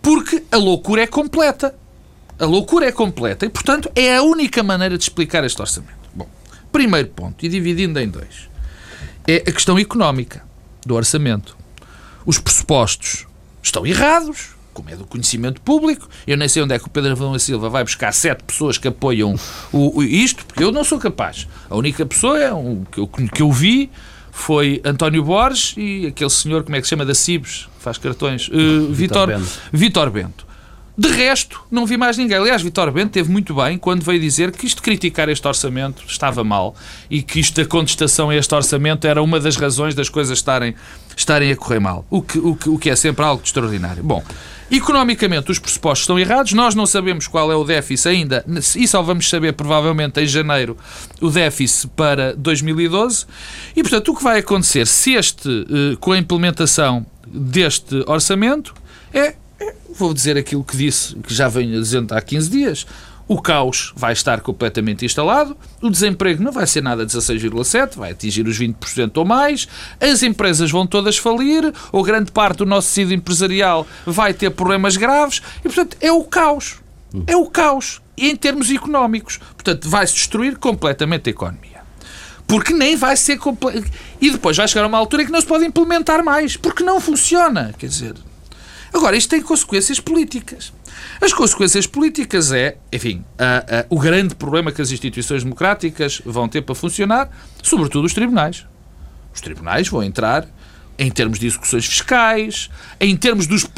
Porque 0.00 0.42
a 0.50 0.56
loucura 0.56 1.02
é 1.02 1.06
completa. 1.06 1.74
A 2.38 2.44
loucura 2.46 2.86
é 2.86 2.92
completa 2.92 3.46
e, 3.46 3.48
portanto, 3.48 3.90
é 3.94 4.16
a 4.16 4.22
única 4.22 4.62
maneira 4.62 4.98
de 4.98 5.04
explicar 5.04 5.44
este 5.44 5.60
orçamento. 5.60 5.94
Bom, 6.12 6.28
primeiro 6.72 7.08
ponto, 7.08 7.44
e 7.44 7.48
dividindo 7.48 8.00
em 8.00 8.08
dois, 8.08 8.48
é 9.26 9.36
a 9.36 9.52
questão 9.52 9.78
económica 9.78 10.44
do 10.84 10.94
orçamento. 10.94 11.56
Os 12.26 12.38
pressupostos 12.38 13.26
estão 13.62 13.86
errados, 13.86 14.54
como 14.72 14.90
é 14.90 14.96
do 14.96 15.06
conhecimento 15.06 15.60
público. 15.60 16.08
Eu 16.26 16.36
nem 16.36 16.48
sei 16.48 16.62
onde 16.62 16.74
é 16.74 16.78
que 16.78 16.86
o 16.86 16.90
Pedro 16.90 17.12
Avão 17.12 17.38
Silva 17.38 17.70
vai 17.70 17.84
buscar 17.84 18.12
sete 18.12 18.42
pessoas 18.42 18.76
que 18.76 18.88
apoiam 18.88 19.36
o, 19.72 19.98
o, 19.98 20.02
isto, 20.02 20.44
porque 20.44 20.64
eu 20.64 20.72
não 20.72 20.82
sou 20.82 20.98
capaz. 20.98 21.46
A 21.70 21.76
única 21.76 22.04
pessoa 22.04 22.38
é 22.38 22.52
um, 22.52 22.84
que, 22.84 22.98
eu, 22.98 23.06
que 23.06 23.42
eu 23.42 23.52
vi 23.52 23.90
foi 24.34 24.82
António 24.84 25.22
Borges 25.22 25.74
e 25.76 26.08
aquele 26.08 26.28
senhor, 26.28 26.64
como 26.64 26.74
é 26.74 26.80
que 26.80 26.86
se 26.86 26.90
chama, 26.90 27.06
da 27.06 27.14
Cibes, 27.14 27.68
faz 27.78 27.96
cartões, 27.96 28.48
uh, 28.48 28.92
Vitor, 28.92 29.30
Vitor 29.72 30.10
Bento. 30.10 30.44
De 30.98 31.08
resto, 31.08 31.60
não 31.70 31.86
vi 31.86 31.96
mais 31.96 32.18
ninguém. 32.18 32.36
Aliás, 32.36 32.60
Vitor 32.60 32.90
Bento 32.90 33.12
teve 33.12 33.30
muito 33.30 33.54
bem 33.54 33.78
quando 33.78 34.02
veio 34.02 34.20
dizer 34.20 34.50
que 34.50 34.66
isto 34.66 34.78
de 34.78 34.82
criticar 34.82 35.28
este 35.28 35.46
orçamento 35.46 36.02
estava 36.06 36.42
mal 36.44 36.74
e 37.08 37.22
que 37.22 37.38
isto 37.40 37.60
da 37.60 37.66
contestação 37.66 38.28
a 38.28 38.34
este 38.34 38.52
orçamento 38.54 39.06
era 39.06 39.22
uma 39.22 39.38
das 39.38 39.56
razões 39.56 39.94
das 39.94 40.08
coisas 40.08 40.36
estarem, 40.36 40.74
estarem 41.16 41.50
a 41.50 41.56
correr 41.56 41.78
mal. 41.78 42.04
O 42.10 42.20
que, 42.20 42.38
o, 42.38 42.56
que, 42.56 42.68
o 42.68 42.78
que 42.78 42.90
é 42.90 42.96
sempre 42.96 43.24
algo 43.24 43.40
de 43.40 43.48
extraordinário. 43.48 44.02
Bom, 44.02 44.22
Economicamente, 44.74 45.52
os 45.52 45.60
pressupostos 45.60 46.00
estão 46.00 46.18
errados. 46.18 46.52
Nós 46.52 46.74
não 46.74 46.84
sabemos 46.84 47.28
qual 47.28 47.52
é 47.52 47.54
o 47.54 47.62
déficit 47.62 48.08
ainda, 48.08 48.44
e 48.74 48.88
só 48.88 49.00
vamos 49.02 49.30
saber 49.30 49.52
provavelmente 49.52 50.20
em 50.20 50.26
janeiro 50.26 50.76
o 51.20 51.30
déficit 51.30 51.86
para 51.94 52.34
2012. 52.34 53.24
E, 53.76 53.82
portanto, 53.82 54.10
o 54.10 54.16
que 54.16 54.24
vai 54.24 54.40
acontecer 54.40 54.84
se 54.88 55.12
este, 55.12 55.48
eh, 55.48 55.96
com 56.00 56.10
a 56.10 56.18
implementação 56.18 57.06
deste 57.24 58.02
orçamento, 58.08 58.74
é, 59.12 59.36
é 59.60 59.74
vou 59.96 60.12
dizer 60.12 60.36
aquilo 60.36 60.64
que 60.64 60.76
disse, 60.76 61.14
que 61.20 61.32
já 61.32 61.46
venho 61.46 61.80
dizendo 61.80 62.12
há 62.12 62.20
15 62.20 62.50
dias, 62.50 62.84
o 63.26 63.40
caos 63.40 63.92
vai 63.96 64.12
estar 64.12 64.40
completamente 64.40 65.04
instalado, 65.04 65.56
o 65.80 65.90
desemprego 65.90 66.42
não 66.42 66.52
vai 66.52 66.66
ser 66.66 66.82
nada 66.82 67.06
16,7, 67.06 67.96
vai 67.96 68.12
atingir 68.12 68.46
os 68.46 68.58
20% 68.58 69.16
ou 69.16 69.24
mais, 69.24 69.66
as 70.00 70.22
empresas 70.22 70.70
vão 70.70 70.86
todas 70.86 71.16
falir, 71.16 71.72
ou 71.90 72.02
grande 72.02 72.30
parte 72.30 72.58
do 72.58 72.66
nosso 72.66 72.88
tecido 72.88 73.14
empresarial 73.14 73.86
vai 74.04 74.34
ter 74.34 74.50
problemas 74.50 74.96
graves, 74.96 75.40
e 75.60 75.62
portanto 75.62 75.96
é 76.00 76.12
o 76.12 76.24
caos. 76.24 76.84
É 77.26 77.36
o 77.36 77.46
caos. 77.46 78.02
Em 78.16 78.34
termos 78.34 78.70
económicos. 78.70 79.38
Portanto, 79.38 79.88
vai-se 79.88 80.14
destruir 80.14 80.56
completamente 80.56 81.28
a 81.28 81.30
economia. 81.30 81.82
Porque 82.46 82.74
nem 82.74 82.96
vai 82.96 83.16
ser. 83.16 83.38
E 84.20 84.30
depois 84.30 84.56
vai 84.56 84.66
chegar 84.68 84.84
a 84.84 84.88
uma 84.88 84.98
altura 84.98 85.22
em 85.22 85.26
que 85.26 85.32
não 85.32 85.40
se 85.40 85.46
pode 85.46 85.64
implementar 85.64 86.24
mais. 86.24 86.56
Porque 86.56 86.82
não 86.82 87.00
funciona. 87.00 87.72
Quer 87.78 87.86
dizer. 87.86 88.14
Agora, 88.94 89.16
isto 89.16 89.28
tem 89.28 89.42
consequências 89.42 89.98
políticas. 89.98 90.72
As 91.20 91.32
consequências 91.32 91.84
políticas 91.84 92.52
é, 92.52 92.76
enfim, 92.92 93.24
a, 93.36 93.80
a, 93.80 93.86
o 93.90 93.98
grande 93.98 94.36
problema 94.36 94.70
que 94.70 94.80
as 94.80 94.92
instituições 94.92 95.42
democráticas 95.42 96.22
vão 96.24 96.48
ter 96.48 96.62
para 96.62 96.76
funcionar, 96.76 97.28
sobretudo 97.60 98.04
os 98.04 98.14
tribunais. 98.14 98.64
Os 99.34 99.40
tribunais 99.40 99.88
vão 99.88 100.00
entrar 100.00 100.46
em 100.96 101.10
termos 101.10 101.40
de 101.40 101.46
execuções 101.48 101.84
fiscais, 101.84 102.70
em 103.00 103.16
termos 103.16 103.48
dos 103.48 103.68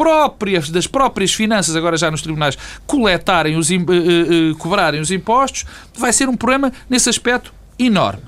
das 0.71 0.87
próprias 0.87 1.33
finanças, 1.33 1.75
agora 1.75 1.97
já 1.97 2.11
nos 2.11 2.21
tribunais, 2.21 2.59
coletarem 2.87 3.57
os, 3.57 3.71
uh, 3.71 3.75
uh, 3.75 4.57
cobrarem 4.59 5.01
os 5.01 5.11
impostos, 5.11 5.65
vai 5.97 6.13
ser 6.13 6.29
um 6.29 6.37
problema 6.37 6.71
nesse 6.91 7.09
aspecto 7.09 7.55
enorme. 7.79 8.23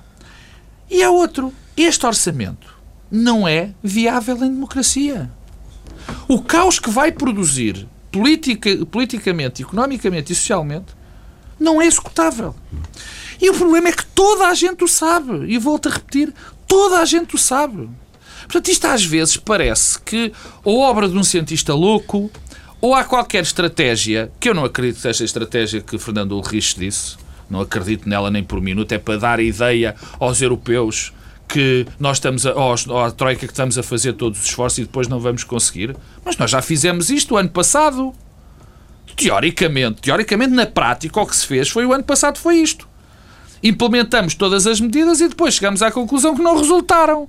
E 0.91 1.03
há 1.03 1.11
outro. 1.11 1.53
Este 1.77 2.07
orçamento 2.07 2.75
não 3.11 3.47
é 3.47 3.71
viável 3.83 4.37
em 4.37 4.51
democracia. 4.51 5.31
O 6.27 6.41
caos 6.43 6.79
que 6.79 6.91
vai 6.91 7.13
produzir 7.13 7.87
politica, 8.11 8.85
politicamente, 8.87 9.63
economicamente 9.63 10.33
e 10.33 10.37
socialmente, 10.37 10.97
não 11.59 11.81
é 11.81 11.87
executável. 11.87 12.55
E 13.41 13.51
o 13.51 13.55
problema 13.55 13.89
é 13.89 13.93
que 13.93 14.07
toda 14.07 14.49
a 14.49 14.55
gente 14.55 14.85
o 14.85 14.89
sabe. 14.89 15.47
E 15.47 15.59
volto 15.59 15.89
a 15.89 15.93
repetir, 15.93 16.33
toda 16.67 16.99
a 16.99 17.05
gente 17.05 17.35
o 17.35 17.39
sabe. 17.39 17.89
Portanto, 18.43 18.69
isto 18.69 18.87
às 18.87 19.05
vezes 19.05 19.37
parece 19.37 20.01
que 20.01 20.33
ou 20.65 20.81
obra 20.81 21.09
de 21.09 21.17
um 21.17 21.25
cientista 21.25 21.75
louco 21.75 22.31
ou 22.81 22.95
há 22.95 23.05
qualquer 23.05 23.43
estratégia, 23.43 24.31
que 24.39 24.49
eu 24.49 24.55
não 24.55 24.65
acredito 24.65 24.97
que 24.97 25.03
seja 25.03 25.25
a 25.25 25.27
estratégia 25.27 25.81
que 25.81 25.99
Fernando 25.99 26.33
Ulrich 26.33 26.79
disse, 26.79 27.17
não 27.51 27.61
acredito 27.61 28.09
nela 28.09 28.31
nem 28.31 28.45
por 28.45 28.61
minuto, 28.61 28.93
é 28.93 28.99
para 28.99 29.19
dar 29.19 29.39
a 29.39 29.43
ideia 29.43 29.97
aos 30.19 30.41
europeus 30.41 31.13
que 31.49 31.87
nós 31.99 32.19
estamos 32.19 32.45
a, 32.47 32.55
ou 32.55 33.05
a 33.05 33.11
Troika 33.11 33.47
que 33.47 33.53
estamos 33.53 33.79
a 33.79 33.83
fazer 33.83 34.13
todos 34.13 34.39
os 34.39 34.47
esforços 34.47 34.79
e 34.79 34.83
depois 34.83 35.09
não 35.09 35.19
vamos 35.19 35.45
conseguir. 35.45 35.97
Mas 36.25 36.37
nós 36.37 36.51
já 36.51 36.61
fizemos 36.61 37.11
isto 37.11 37.35
o 37.35 37.37
ano 37.37 37.49
passado. 37.49 38.13
Teoricamente, 39.17 40.03
teoricamente, 40.03 40.53
na 40.53 40.67
prática, 40.67 41.21
o 41.21 41.27
que 41.27 41.35
se 41.35 41.47
fez 41.47 41.69
foi 41.69 41.85
o 41.85 41.93
ano 41.93 42.05
passado 42.05 42.39
foi 42.39 42.57
isto. 42.57 42.87
Implementamos 43.63 44.35
todas 44.35 44.67
as 44.67 44.81
medidas 44.81 45.21
e 45.21 45.29
depois 45.29 45.55
chegamos 45.55 45.83
à 45.83 45.91
conclusão 45.91 46.37
que 46.37 46.43
não 46.43 46.57
resultaram. 46.57 47.29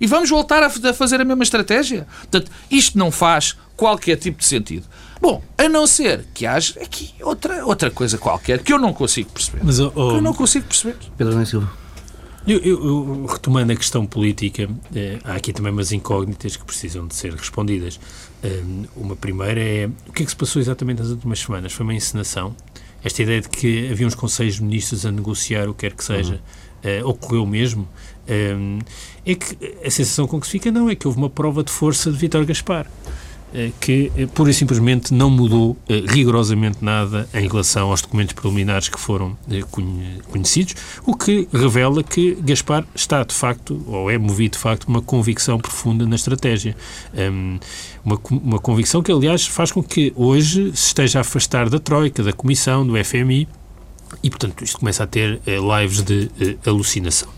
E 0.00 0.06
vamos 0.06 0.28
voltar 0.28 0.62
a 0.62 0.70
fazer 0.92 1.20
a 1.20 1.24
mesma 1.24 1.44
estratégia? 1.44 2.06
Portanto, 2.22 2.50
isto 2.70 2.98
não 2.98 3.12
faz 3.12 3.56
qualquer 3.76 4.16
tipo 4.16 4.38
de 4.38 4.44
sentido. 4.44 4.86
Bom, 5.20 5.42
a 5.56 5.68
não 5.68 5.86
ser 5.86 6.26
que 6.34 6.44
haja 6.44 6.80
aqui 6.82 7.14
outra, 7.22 7.64
outra 7.64 7.90
coisa 7.90 8.18
qualquer 8.18 8.58
que 8.58 8.72
eu 8.72 8.78
não 8.78 8.92
consigo 8.92 9.30
perceber. 9.30 9.60
Mas, 9.62 9.78
oh, 9.78 9.92
oh, 9.94 10.10
eu 10.16 10.20
não 10.20 10.34
consigo 10.34 10.66
perceber. 10.66 10.96
Pedro 11.16 11.46
Silva. 11.46 11.83
Eu, 12.46 12.58
eu, 12.58 13.26
retomando 13.26 13.72
a 13.72 13.76
questão 13.76 14.04
política, 14.04 14.68
eh, 14.94 15.18
há 15.24 15.34
aqui 15.34 15.50
também 15.50 15.72
umas 15.72 15.92
incógnitas 15.92 16.56
que 16.56 16.64
precisam 16.64 17.06
de 17.06 17.14
ser 17.14 17.32
respondidas. 17.32 17.98
Eh, 18.42 18.62
uma 18.94 19.16
primeira 19.16 19.60
é 19.62 19.88
o 20.06 20.12
que 20.12 20.22
é 20.22 20.26
que 20.26 20.30
se 20.30 20.36
passou 20.36 20.60
exatamente 20.60 20.98
nas 20.98 21.08
últimas 21.08 21.38
semanas? 21.38 21.72
Foi 21.72 21.84
uma 21.84 21.94
encenação? 21.94 22.54
Esta 23.02 23.22
ideia 23.22 23.40
de 23.40 23.48
que 23.48 23.90
havia 23.90 24.06
uns 24.06 24.14
conselhos 24.14 24.56
de 24.56 24.62
ministros 24.62 25.06
a 25.06 25.10
negociar 25.10 25.68
o 25.70 25.74
que 25.74 25.88
quer 25.88 25.96
que 25.96 26.04
seja, 26.04 26.34
uhum. 26.34 26.40
eh, 26.82 27.04
ocorreu 27.04 27.46
mesmo? 27.46 27.88
Eh, 28.28 28.54
é 29.24 29.34
que 29.34 29.56
a 29.82 29.90
sensação 29.90 30.26
com 30.26 30.38
que 30.38 30.46
se 30.46 30.52
fica 30.52 30.70
não 30.70 30.90
é 30.90 30.94
que 30.94 31.06
houve 31.06 31.18
uma 31.18 31.30
prova 31.30 31.64
de 31.64 31.72
força 31.72 32.12
de 32.12 32.18
Vítor 32.18 32.44
Gaspar. 32.44 32.86
Eh, 33.54 33.70
que 33.78 34.10
eh, 34.16 34.26
pura 34.26 34.50
e 34.50 34.54
simplesmente 34.54 35.14
não 35.14 35.30
mudou 35.30 35.76
eh, 35.88 36.02
rigorosamente 36.08 36.78
nada 36.80 37.28
em 37.32 37.46
relação 37.46 37.88
aos 37.88 38.02
documentos 38.02 38.34
preliminares 38.34 38.88
que 38.88 38.98
foram 38.98 39.38
conhecidos, 40.28 40.74
o 41.06 41.16
que 41.16 41.46
revela 41.52 42.02
que 42.02 42.34
Gaspar 42.40 42.84
está 42.96 43.22
de 43.22 43.32
facto, 43.32 43.80
ou 43.86 44.10
é 44.10 44.18
movido 44.18 44.54
de 44.54 44.58
facto, 44.58 44.88
uma 44.88 45.00
convicção 45.00 45.56
profunda 45.60 46.04
na 46.04 46.16
estratégia. 46.16 46.76
Ehm, 47.14 47.60
uma, 48.04 48.18
uma 48.28 48.58
convicção 48.58 49.00
que, 49.00 49.12
aliás, 49.12 49.46
faz 49.46 49.70
com 49.70 49.84
que 49.84 50.12
hoje 50.16 50.72
se 50.74 50.88
esteja 50.88 51.20
a 51.20 51.22
afastar 51.22 51.70
da 51.70 51.78
Troika, 51.78 52.24
da 52.24 52.32
Comissão, 52.32 52.84
do 52.84 52.94
FMI, 53.04 53.46
e, 54.20 54.30
portanto, 54.30 54.64
isto 54.64 54.78
começa 54.78 55.04
a 55.04 55.06
ter 55.06 55.40
lives 55.46 56.02
de 56.02 56.28
alucinação. 56.66 57.28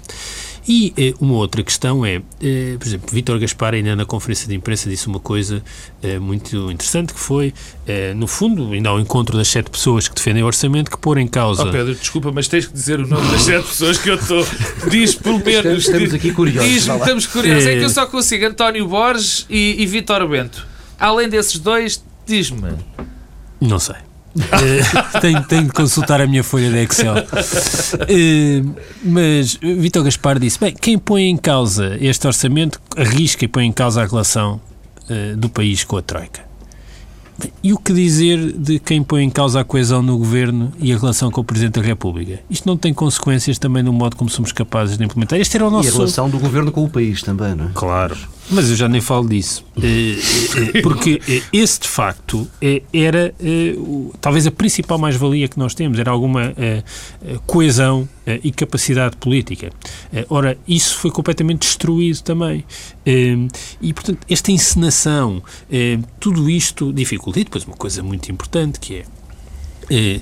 E 0.69 0.93
eh, 0.97 1.15
uma 1.21 1.35
outra 1.35 1.63
questão 1.63 2.05
é, 2.05 2.21
eh, 2.43 2.77
por 2.77 2.87
exemplo, 2.87 3.09
Vítor 3.13 3.39
Gaspar 3.39 3.75
ainda 3.75 3.95
na 3.95 4.05
conferência 4.05 4.49
de 4.49 4.55
imprensa 4.55 4.91
disse 4.91 5.07
uma 5.07 5.21
coisa 5.21 5.63
eh, 6.03 6.19
muito 6.19 6.73
interessante 6.73 7.15
que 7.15 7.21
foi, 7.21 7.55
eh, 7.87 8.13
no 8.15 8.27
fundo, 8.27 8.73
ainda 8.73 8.89
ao 8.89 8.99
encontro 8.99 9.37
das 9.37 9.47
sete 9.47 9.71
pessoas 9.71 10.09
que 10.09 10.15
defendem 10.17 10.43
o 10.43 10.47
orçamento, 10.47 10.91
que 10.91 10.99
pôr 10.99 11.19
em 11.19 11.29
causa... 11.29 11.63
Oh 11.63 11.71
Pedro, 11.71 11.95
desculpa, 11.95 12.33
mas 12.33 12.49
tens 12.49 12.67
que 12.67 12.73
dizer 12.73 12.99
o 12.99 13.07
nome 13.07 13.31
das 13.31 13.43
sete 13.43 13.65
pessoas 13.65 13.99
que 13.99 14.11
eu 14.11 14.17
estou... 14.17 14.45
Diz 14.91 15.15
pelo 15.15 15.39
menos... 15.39 15.85
Estamos 15.85 16.15
aqui 16.15 16.33
curiosos. 16.33 16.69
Diz, 16.69 16.89
estamos 16.89 17.27
curiosos. 17.27 17.67
É 17.67 17.79
que 17.79 17.85
eu 17.85 17.91
só 17.91 18.07
consigo 18.07 18.47
António 18.47 18.89
Borges 18.89 19.47
e, 19.49 19.81
e 19.81 19.87
Vítor 19.87 20.27
Bento. 20.27 20.67
Além 20.99 21.29
desses 21.29 21.61
dois, 21.61 22.03
diz-me... 22.27 22.73
Não 23.61 23.79
sei. 23.79 24.06
Uh, 24.37 25.21
tenho, 25.21 25.43
tenho, 25.45 25.65
de 25.65 25.73
consultar 25.73 26.21
a 26.21 26.27
minha 26.27 26.45
folha 26.45 26.71
de 26.71 26.79
Excel. 26.79 27.15
Uh, 27.15 28.75
mas 29.03 29.55
Vitor 29.55 30.05
Gaspar 30.05 30.39
disse: 30.39 30.59
bem, 30.61 30.75
quem 30.75 30.99
põe 30.99 31.25
em 31.25 31.37
causa 31.37 31.97
este 32.01 32.27
orçamento 32.27 32.81
arrisca 32.97 33.45
e 33.45 33.49
põe 33.49 33.67
em 33.67 33.73
causa 33.73 34.03
a 34.03 34.07
relação 34.07 34.61
uh, 35.11 35.37
do 35.37 35.49
país 35.49 35.85
com 35.85 35.97
a 35.97 36.03
Troika. 36.03 36.47
E 37.63 37.73
o 37.73 37.79
que 37.79 37.93
dizer 37.93 38.53
de 38.53 38.79
quem 38.79 39.03
põe 39.03 39.23
em 39.23 39.31
causa 39.31 39.61
a 39.61 39.65
coesão 39.65 40.01
no 40.01 40.17
governo 40.17 40.73
e 40.79 40.91
a 40.93 40.97
relação 40.97 41.31
com 41.31 41.43
o 41.43 41.45
Presidente 41.45 41.79
da 41.81 41.87
República? 41.87 42.41
Isto 42.49 42.67
não 42.67 42.79
tem 42.79 42.95
consequências 42.95 43.59
também 43.59 43.83
no 43.83 43.93
modo 43.93 44.17
como 44.17 44.31
somos 44.31 44.53
capazes 44.53 44.97
de 44.97 45.05
implementar? 45.05 45.39
Este 45.39 45.57
era 45.57 45.69
o 45.69 45.71
nosso... 45.71 45.89
E 45.89 45.91
a 45.91 45.95
relação 45.95 46.31
do 46.31 46.39
governo 46.39 46.73
com 46.73 46.85
o 46.85 46.89
país 46.89 47.23
também, 47.23 47.55
não 47.55 47.67
é? 47.67 47.71
Claro. 47.75 48.17
Mas 48.51 48.71
eu 48.71 48.77
já 48.77 48.89
nem 48.89 49.01
falo 49.01 49.29
disso. 49.29 49.65
Eh, 49.83 50.17
eh, 50.77 50.83
porque 50.83 51.21
eh, 51.29 51.43
esse, 51.53 51.81
de 51.81 51.89
facto, 51.89 52.49
era 52.93 53.35
talvez 54.21 54.47
a 54.47 54.51
principal 54.51 54.99
mais-valia 54.99 55.49
que 55.49 55.59
nós 55.59 55.75
temos, 55.75 55.99
era 55.99 56.11
alguma 56.11 56.55
coesão 57.47 58.09
e 58.43 58.51
capacidade 58.51 59.17
política. 59.17 59.71
Ora, 60.29 60.57
isso 60.67 60.97
foi 60.97 61.11
completamente 61.11 61.61
destruído 61.61 62.23
também. 62.23 62.65
E, 63.81 63.93
portanto, 63.93 64.21
esta 64.29 64.53
encenação, 64.53 65.43
tudo 66.21 66.49
isto 66.49 66.93
dificulta. 66.93 67.41
E 67.41 67.45
depois 67.45 67.65
uma 67.65 67.77
coisa 67.77 68.03
muito 68.03 68.31
importante 68.31 68.79
que 68.79 69.03
é 69.91 70.21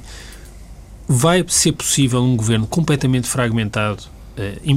vai 1.06 1.44
ser 1.48 1.72
possível 1.72 2.22
um 2.22 2.34
governo 2.34 2.66
completamente 2.66 3.28
fragmentado 3.28 4.04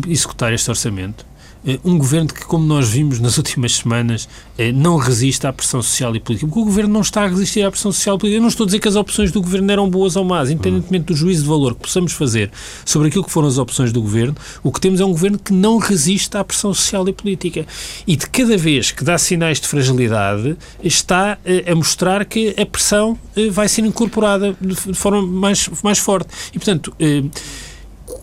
executar 0.08 0.54
este 0.54 0.70
orçamento? 0.70 1.26
Eh, 1.68 1.78
um 1.84 1.98
governo 1.98 2.30
que, 2.30 2.46
como 2.46 2.66
nós 2.66 2.90
vimos 2.90 3.20
nas 3.20 3.36
últimas 3.38 3.76
semanas, 3.76 4.30
eh, 4.58 4.72
não 4.72 4.96
resiste 4.96 5.46
à 5.46 5.52
pressão 5.52 5.82
social 5.82 6.16
e 6.16 6.20
política. 6.20 6.48
Porque 6.48 6.62
o 6.62 6.66
governo 6.66 6.94
não 6.94 7.02
está 7.02 7.24
a 7.24 7.28
resistir 7.28 7.62
à 7.64 7.70
pressão 7.70 7.92
social 7.92 8.16
e 8.16 8.20
política. 8.20 8.38
Eu 8.38 8.42
não 8.42 8.48
estou 8.48 8.64
a 8.64 8.68
dizer 8.68 8.80
que 8.80 8.88
as 8.88 8.96
opções 8.96 9.32
do 9.32 9.42
governo 9.42 9.70
eram 9.70 9.90
boas 9.90 10.16
ou 10.16 10.24
más, 10.24 10.50
independentemente 10.50 11.06
do 11.06 11.16
juízo 11.16 11.44
de 11.44 11.50
valor 11.50 11.76
que 11.76 11.82
possamos 11.82 12.14
fazer 12.14 12.50
sobre 12.86 13.10
aquilo 13.10 13.26
que 13.26 13.32
foram 13.32 13.50
as 13.50 13.58
opções 13.58 13.92
do 13.92 14.02
governo, 14.02 14.36
o 14.64 14.72
que 14.72 14.80
temos 14.80 15.02
é 15.02 15.06
um 15.06 15.12
governo 15.12 15.38
que 15.38 15.52
não 15.52 15.78
resiste 15.78 16.38
à 16.38 16.44
pressão 16.44 16.74
social 16.74 17.08
e 17.10 17.14
política. 17.14 17.66
E 18.08 18.16
de 18.16 18.28
cada 18.30 18.56
vez 18.56 18.92
que 18.92 19.04
dá 19.04 19.18
sinais 19.18 19.60
de 19.60 19.68
fragilidade, 19.68 20.56
está 20.82 21.38
eh, 21.46 21.70
a 21.70 21.76
mostrar 21.76 22.24
que 22.24 22.56
a 22.58 22.66
pressão 22.66 23.18
vai 23.52 23.68
ser 23.68 23.82
incorporada 23.82 24.56
de 24.60 24.76
forma 24.94 25.22
mais, 25.22 25.70
mais 25.84 26.00
forte. 26.00 26.30
E, 26.54 26.60
portanto 26.60 26.94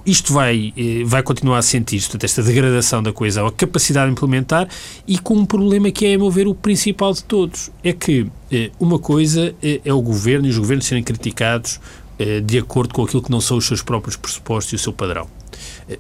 isto 0.07 0.33
vai, 0.33 0.73
eh, 0.77 1.03
vai 1.05 1.23
continuar 1.23 1.59
a 1.59 1.63
sentir 1.63 2.01
portanto, 2.03 2.25
esta 2.25 2.43
degradação 2.43 3.03
da 3.03 3.13
coesão, 3.13 3.47
a 3.47 3.53
capacidade 3.53 4.07
de 4.07 4.13
implementar 4.13 4.69
e 5.07 5.19
com 5.19 5.35
um 5.35 5.47
problema 5.47 5.91
que 5.91 6.07
é, 6.07 6.15
a 6.15 6.19
meu 6.19 6.31
ver, 6.31 6.47
o 6.47 6.55
principal 6.55 7.13
de 7.13 7.25
todos. 7.25 7.71
É 7.83 7.93
que 7.93 8.27
eh, 8.51 8.71
uma 8.79 8.99
coisa 8.99 9.55
é, 9.63 9.81
é 9.85 9.93
o 9.93 10.03
governo 10.03 10.47
e 10.47 10.51
os 10.51 10.59
governos 10.59 10.87
serem 10.87 11.03
criticados 11.03 11.81
eh, 12.19 12.41
de 12.41 12.59
acordo 12.59 12.95
com 12.95 13.03
aquilo 13.03 13.23
que 13.23 13.31
não 13.31 13.41
são 13.41 13.57
os 13.57 13.67
seus 13.67 13.83
próprios 13.83 14.17
pressupostos 14.17 14.73
e 14.73 14.77
o 14.77 14.79
seu 14.79 14.93
padrão. 14.93 15.27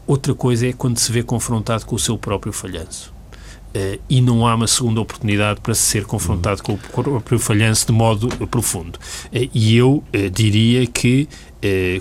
Outra 0.06 0.34
coisa 0.34 0.66
é 0.66 0.72
quando 0.72 0.98
se 0.98 1.10
vê 1.12 1.22
confrontado 1.22 1.86
com 1.86 1.94
o 1.94 1.98
seu 1.98 2.18
próprio 2.18 2.52
falhanço. 2.52 3.14
Uh, 3.74 3.98
e 4.08 4.20
não 4.20 4.46
há 4.46 4.54
uma 4.54 4.68
segunda 4.68 5.00
oportunidade 5.00 5.60
para 5.60 5.74
ser 5.74 6.04
confrontado 6.04 6.62
com 6.62 6.74
o 6.74 6.78
próprio 6.78 7.40
falhanço 7.40 7.86
de 7.88 7.92
modo 7.92 8.28
profundo. 8.46 9.00
Uh, 9.26 9.50
e 9.52 9.76
eu 9.76 9.94
uh, 9.94 10.30
diria 10.32 10.86
que 10.86 11.28
eh, 11.53 11.53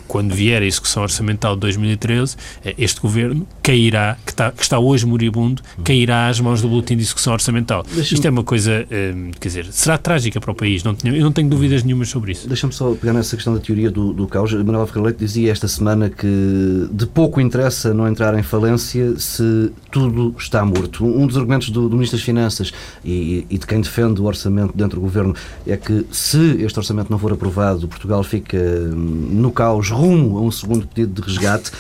quando 0.08 0.34
vier 0.34 0.62
a 0.62 0.66
execução 0.66 1.04
orçamental 1.04 1.56
de 1.56 1.62
2013, 1.62 2.36
eh, 2.64 2.76
este 2.78 3.00
governo 3.00 3.48
cairá, 3.62 4.18
que 4.26 4.32
está, 4.32 4.52
que 4.52 4.62
está 4.62 4.80
hoje 4.80 5.06
moribundo, 5.06 5.62
cairá 5.84 6.28
às 6.28 6.40
mãos 6.40 6.62
do 6.62 6.68
boletim 6.68 6.96
de 6.96 7.04
execução 7.04 7.34
orçamental. 7.34 7.86
Isto 7.96 8.26
é 8.26 8.30
uma 8.30 8.44
coisa, 8.44 8.86
eh, 8.90 9.14
quer 9.40 9.48
dizer, 9.48 9.66
será 9.72 9.98
trágica 9.98 10.40
para 10.40 10.52
o 10.52 10.56
país, 10.56 10.84
não 10.84 10.94
tenho, 10.94 11.16
eu 11.16 11.24
não 11.24 11.32
tenho 11.32 11.50
dúvidas 11.50 11.84
nenhumas 11.84 12.10
sobre 12.10 12.34
isso. 12.34 12.48
Deixa-me 12.48 12.74
só 12.74 12.94
pegar 12.94 13.14
nessa 13.14 13.36
questão 13.36 13.54
da 13.54 13.60
teoria 13.60 13.90
do, 13.90 14.14
do 14.14 14.28
caos. 14.28 14.54
Manuel 14.54 14.86
Ferreira 14.88 15.08
Leite 15.08 15.20
dizia 15.20 15.52
esta 15.52 15.68
semana 15.68 16.10
que 16.10 16.88
de 16.92 17.06
pouco 17.06 17.40
interessa 17.40 17.94
não 17.94 18.08
entrar 18.08 18.38
em 18.38 18.44
falência 18.44 19.18
se 19.18 19.72
tudo 19.92 20.36
está 20.38 20.66
morto. 20.66 21.06
Um 21.06 21.26
dos 21.28 21.38
argumentos 21.38 21.70
do, 21.70 21.88
do 21.88 21.96
Ministro 21.96 22.18
das 22.18 22.26
Finanças 22.26 22.72
e, 23.04 23.46
e 23.50 23.58
de 23.58 23.66
quem 23.66 23.82
defende 23.82 24.22
o 24.22 24.26
orçamento 24.26 24.76
dentro 24.76 25.00
do 25.00 25.02
governo 25.02 25.36
é 25.66 25.78
que 25.78 26.06
se 26.12 26.62
este 26.64 26.78
orçamento 26.78 27.10
não 27.10 27.18
for 27.18 27.32
aprovado, 27.32 27.88
Portugal 27.88 28.24
fica 28.24 28.58
hum, 28.58 29.30
no 29.32 29.52
caos 29.54 29.90
rumo 29.90 30.38
a 30.38 30.42
um 30.42 30.52
segundo 30.52 30.88
pedido 30.88 31.22
de 31.22 31.28
resgate. 31.28 31.72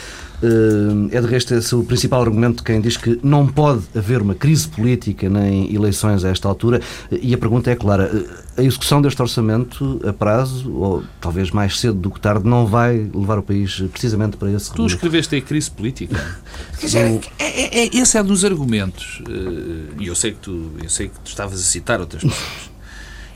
Eh, 0.44 1.16
é 1.18 1.22
de 1.22 1.28
resto 1.28 1.56
esse 1.56 1.74
o 1.74 1.86
principal 1.86 2.22
argumento 2.22 2.58
de 2.58 2.64
quem 2.64 2.82
diz 2.82 2.98
que 2.98 3.18
não 3.24 3.48
pode 3.48 3.84
haver 3.96 4.22
uma 4.22 4.36
crise 4.36 4.68
política 4.68 5.30
nem 5.30 5.74
eleições 5.74 6.26
a 6.26 6.30
esta 6.30 6.50
altura. 6.50 6.82
E 7.10 7.34
a 7.34 7.38
pergunta 7.38 7.72
é 7.72 7.76
clara: 7.76 8.12
eh, 8.14 8.62
a 8.62 8.64
execução 8.64 9.02
deste 9.02 9.22
orçamento 9.22 10.02
a 10.06 10.12
prazo, 10.12 10.70
ou 10.74 11.04
talvez 11.22 11.50
mais 11.50 11.80
cedo 11.80 11.98
do 11.98 12.12
que 12.12 12.20
tarde, 12.20 12.46
não 12.46 12.68
vai 12.68 13.10
levar 13.14 13.40
o 13.40 13.44
país 13.44 13.82
precisamente 13.92 14.36
para 14.36 14.52
esse 14.52 14.74
Tu 14.74 14.86
escreveste 14.86 15.34
aí 15.36 15.42
crise 15.42 15.72
política. 15.72 16.16
Quer 16.78 16.86
dizer, 16.86 17.22
é, 17.40 17.46
é, 17.46 17.86
é, 17.86 17.96
esse 17.96 18.18
é 18.18 18.22
um 18.22 18.26
dos 18.26 18.44
argumentos. 18.44 19.22
Eh, 19.30 19.94
E 20.00 20.08
eu 20.08 20.16
sei 20.16 20.32
que 20.32 20.40
tu, 20.40 20.72
eu 20.84 20.90
sei 20.90 21.08
que 21.08 21.20
tu 21.20 21.28
estavas 21.28 21.58
a 21.58 21.64
citar 21.64 22.02
outras 22.02 22.22
pessoas. 22.22 22.73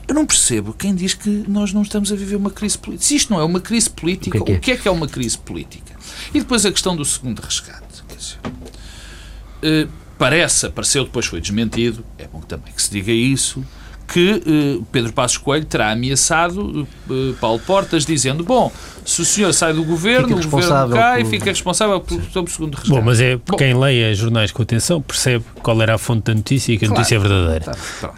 Eu 0.08 0.14
não 0.14 0.24
percebo 0.24 0.72
quem 0.72 0.94
diz 0.94 1.12
que 1.12 1.28
nós 1.46 1.74
não 1.74 1.82
estamos 1.82 2.10
a 2.10 2.16
viver 2.16 2.36
uma 2.36 2.50
crise 2.50 2.78
política. 2.78 3.06
Se 3.06 3.14
isto 3.14 3.30
não 3.30 3.38
é 3.38 3.44
uma 3.44 3.60
crise 3.60 3.90
política, 3.90 4.38
o 4.38 4.44
que 4.44 4.52
é 4.52 4.58
que 4.58 4.70
é, 4.72 4.76
que 4.78 4.88
é 4.88 4.90
uma 4.90 5.06
crise 5.06 5.36
política? 5.36 5.94
E 6.32 6.40
depois 6.40 6.64
a 6.64 6.72
questão 6.72 6.96
do 6.96 7.04
segundo 7.04 7.40
resgate. 7.40 8.02
Dizer, 8.16 8.38
uh, 9.86 9.92
parece, 10.16 10.64
apareceu, 10.64 11.04
depois 11.04 11.26
foi 11.26 11.42
desmentido, 11.42 12.02
é 12.16 12.26
bom 12.26 12.40
também 12.40 12.72
que 12.72 12.82
se 12.82 12.90
diga 12.90 13.12
isso, 13.12 13.62
que 14.08 14.42
uh, 14.78 14.86
Pedro 14.90 15.12
Passos 15.12 15.36
Coelho 15.36 15.66
terá 15.66 15.92
ameaçado 15.92 16.88
uh, 17.08 17.34
Paulo 17.38 17.60
Portas, 17.60 18.06
dizendo: 18.06 18.42
Bom, 18.42 18.72
se 19.04 19.20
o 19.20 19.24
senhor 19.24 19.52
sai 19.52 19.74
do 19.74 19.84
governo, 19.84 20.38
o 20.38 20.48
governo 20.48 20.88
cai, 20.88 21.22
por... 21.22 21.30
fica 21.30 21.44
responsável 21.46 22.00
pelo, 22.00 22.20
pelo 22.22 22.48
segundo 22.48 22.74
resgate. 22.74 22.98
Bom, 22.98 23.02
mas 23.02 23.20
é 23.20 23.36
Bom, 23.36 23.56
quem 23.56 23.78
leia 23.78 24.14
jornais 24.14 24.50
com 24.50 24.62
atenção 24.62 25.02
percebe 25.02 25.44
qual 25.62 25.80
era 25.82 25.94
a 25.94 25.98
fonte 25.98 26.24
da 26.24 26.34
notícia 26.34 26.72
e 26.72 26.78
que 26.78 26.86
a 26.86 26.88
claro, 26.88 27.00
notícia 27.00 27.16
é 27.16 27.18
verdadeira. 27.18 27.64
Tá, 28.00 28.14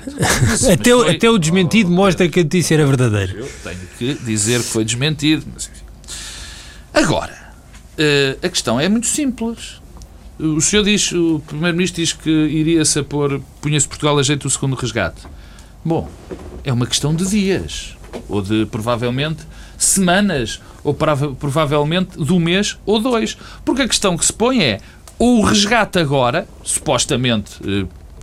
até, 0.73 0.91
foi... 0.91 1.11
até 1.11 1.29
o 1.29 1.39
desmentido 1.39 1.91
oh, 1.91 1.95
mostra 1.95 2.29
que 2.29 2.39
a 2.39 2.43
notícia 2.45 2.75
era 2.77 2.87
verdadeira. 2.87 3.33
Eu 3.33 3.51
tenho 3.65 3.81
que 3.99 4.15
dizer 4.25 4.61
que 4.61 4.67
foi 4.67 4.85
desmentido. 4.85 5.45
Mas, 5.53 5.69
enfim. 5.75 5.85
Agora, 6.95 7.33
uh, 7.99 8.47
a 8.47 8.49
questão 8.49 8.79
é 8.79 8.89
muito 8.89 9.09
simples. 9.09 9.81
O 10.39 10.61
senhor 10.61 10.85
diz, 10.85 11.11
o 11.13 11.43
Primeiro-Ministro 11.47 12.01
diz 12.01 12.13
que 12.13 12.31
iria-se 12.31 13.01
a 13.01 13.05
pôr, 13.05 13.43
punha-se 13.61 13.87
Portugal 13.87 14.19
a 14.19 14.23
jeito 14.23 14.45
do 14.45 14.51
segundo 14.51 14.75
resgate. 14.75 15.21
Bom, 15.85 16.09
é 16.65 16.73
uma 16.73 16.87
questão 16.87 17.15
de 17.15 17.27
dias, 17.27 17.97
ou 18.29 18.43
de 18.43 18.67
provavelmente 18.67 19.43
semanas, 19.79 20.61
ou 20.85 20.95
provavelmente 20.95 22.19
do 22.19 22.39
mês 22.39 22.79
ou 22.85 23.01
dois. 23.01 23.37
Porque 23.65 23.83
a 23.83 23.89
questão 23.89 24.17
que 24.17 24.25
se 24.25 24.33
põe 24.33 24.63
é 24.63 24.81
ou 25.19 25.41
o 25.41 25.43
resgate 25.43 25.99
agora, 25.99 26.49
supostamente 26.63 27.61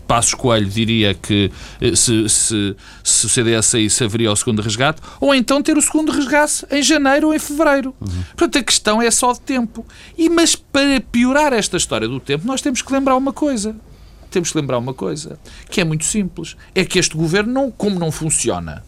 Passos 0.08 0.34
Coelho 0.34 0.68
diria 0.68 1.14
que 1.14 1.52
eh, 1.82 1.96
se, 1.96 2.28
se, 2.30 2.76
se 3.04 3.26
o 3.26 3.30
CDS 3.30 3.66
saísse 3.66 4.04
haveria 4.04 4.32
o 4.32 4.36
segundo 4.36 4.62
resgate, 4.62 5.02
ou 5.20 5.36
então 5.36 5.62
ter 5.62 5.78
o 5.78 5.82
segundo 5.82 6.12
resgate 6.12 6.66
em 6.72 6.82
janeiro 6.82 7.28
ou 7.28 7.34
em 7.34 7.40
fevereiro. 7.40 7.94
Uhum. 8.00 8.24
Portanto, 8.36 8.58
a 8.58 8.64
questão 8.64 9.02
é 9.02 9.12
só 9.12 9.34
de 9.34 9.42
tempo. 9.42 9.86
E, 10.18 10.30
mas 10.30 10.56
para 10.56 11.02
piorar 11.12 11.52
esta 11.52 11.76
história 11.76 12.08
do 12.08 12.20
tempo, 12.20 12.48
nós 12.48 12.62
temos 12.62 12.82
que 12.82 12.92
lembrar 12.92 13.18
uma 13.18 13.34
coisa. 13.34 13.76
Temos 14.30 14.52
que 14.52 14.58
lembrar 14.58 14.78
uma 14.78 14.94
coisa, 14.94 15.40
que 15.70 15.82
é 15.82 15.84
muito 15.84 16.06
simples. 16.06 16.56
É 16.76 16.84
que 16.84 17.00
este 17.00 17.16
governo, 17.16 17.54
não, 17.54 17.72
como 17.72 18.00
não 18.00 18.12
funciona, 18.12 18.84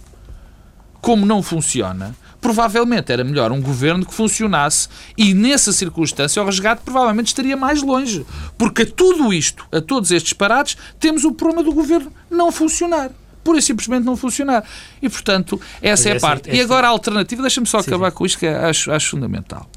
como 1.01 1.25
não 1.25 1.41
funciona, 1.41 2.15
provavelmente 2.41 3.11
era 3.11 3.23
melhor 3.23 3.51
um 3.51 3.61
governo 3.61 4.05
que 4.05 4.13
funcionasse 4.13 4.87
e 5.17 5.33
nessa 5.33 5.71
circunstância 5.71 6.41
o 6.41 6.45
resgate 6.45 6.81
provavelmente 6.83 7.27
estaria 7.27 7.55
mais 7.55 7.81
longe. 7.81 8.25
Porque 8.57 8.83
a 8.83 8.85
tudo 8.85 9.33
isto, 9.33 9.65
a 9.71 9.81
todos 9.81 10.11
estes 10.11 10.33
parados, 10.33 10.77
temos 10.99 11.23
o 11.23 11.31
problema 11.31 11.63
do 11.63 11.73
governo 11.73 12.11
não 12.29 12.51
funcionar 12.51 13.11
pura 13.41 13.57
e 13.57 13.61
simplesmente 13.61 14.03
não 14.03 14.15
funcionar. 14.15 14.63
E, 15.01 15.09
portanto, 15.09 15.59
essa 15.81 16.09
é 16.09 16.17
a 16.17 16.19
parte. 16.19 16.49
E 16.51 16.61
agora 16.61 16.87
a 16.87 16.89
alternativa, 16.89 17.41
deixa-me 17.41 17.65
só 17.65 17.79
acabar 17.79 18.11
com 18.11 18.25
isto, 18.25 18.37
que 18.37 18.45
é, 18.45 18.65
acho, 18.65 18.91
acho 18.91 19.11
fundamental. 19.11 19.67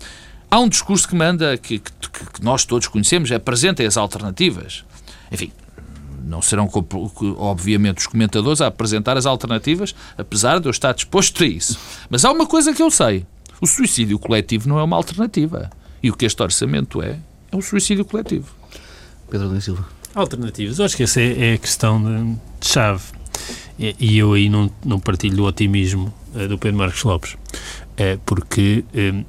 Há 0.51 0.59
um 0.61 0.69
discurso 0.69 1.09
que 1.09 1.15
manda, 1.15 1.57
que, 1.57 1.79
que, 1.79 1.91
que 2.35 2.45
nós 2.45 2.65
todos 2.65 2.87
conhecemos, 2.89 3.31
é 3.31 3.37
apresentem 3.37 3.87
as 3.87 3.97
alternativas. 3.97 4.85
Enfim, 5.33 5.51
não 6.25 6.41
serão, 6.41 6.69
obviamente, 7.37 7.99
os 7.99 8.07
comentadores 8.07 8.61
a 8.61 8.67
apresentar 8.69 9.17
as 9.17 9.27
alternativas, 9.27 9.95
apesar 10.17 10.61
de 10.61 10.69
eu 10.69 10.71
estar 10.71 10.93
disposto 10.93 11.43
a 11.43 11.47
isso. 11.47 11.79
Mas 12.09 12.25
há 12.25 12.31
uma 12.31 12.47
coisa 12.47 12.73
que 12.73 12.83
eu 12.83 12.91
sei: 12.91 13.27
o 13.61 13.67
suicídio 13.67 14.19
coletivo 14.19 14.69
não 14.69 14.79
é 14.79 14.83
uma 14.83 14.97
alternativa. 14.97 15.71
E 16.03 16.11
o 16.11 16.17
que 16.17 16.25
este 16.25 16.43
orçamento 16.43 17.01
é, 17.01 17.19
é 17.51 17.57
um 17.57 17.63
suicídio 17.63 18.05
coletivo. 18.05 18.53
Pedro 19.31 19.47
Adão 19.47 19.61
Silva. 19.61 19.87
Alternativas. 20.15 20.79
Eu 20.79 20.85
acho 20.85 20.97
que 20.97 21.05
essa 21.05 21.21
é, 21.21 21.53
é 21.53 21.55
a 21.55 21.59
questão 21.59 22.03
de, 22.03 22.69
chave. 22.69 23.05
E 23.79 24.19
eu 24.19 24.35
aí 24.35 24.49
não, 24.49 24.71
não 24.85 25.01
partilho 25.01 25.45
o 25.45 25.47
otimismo 25.47 26.13
uh, 26.35 26.49
do 26.49 26.59
Pedro 26.59 26.79
Marcos 26.79 27.03
Lopes. 27.03 27.35
Uh, 27.35 28.19
porque 28.27 28.85
uh, 28.95 29.25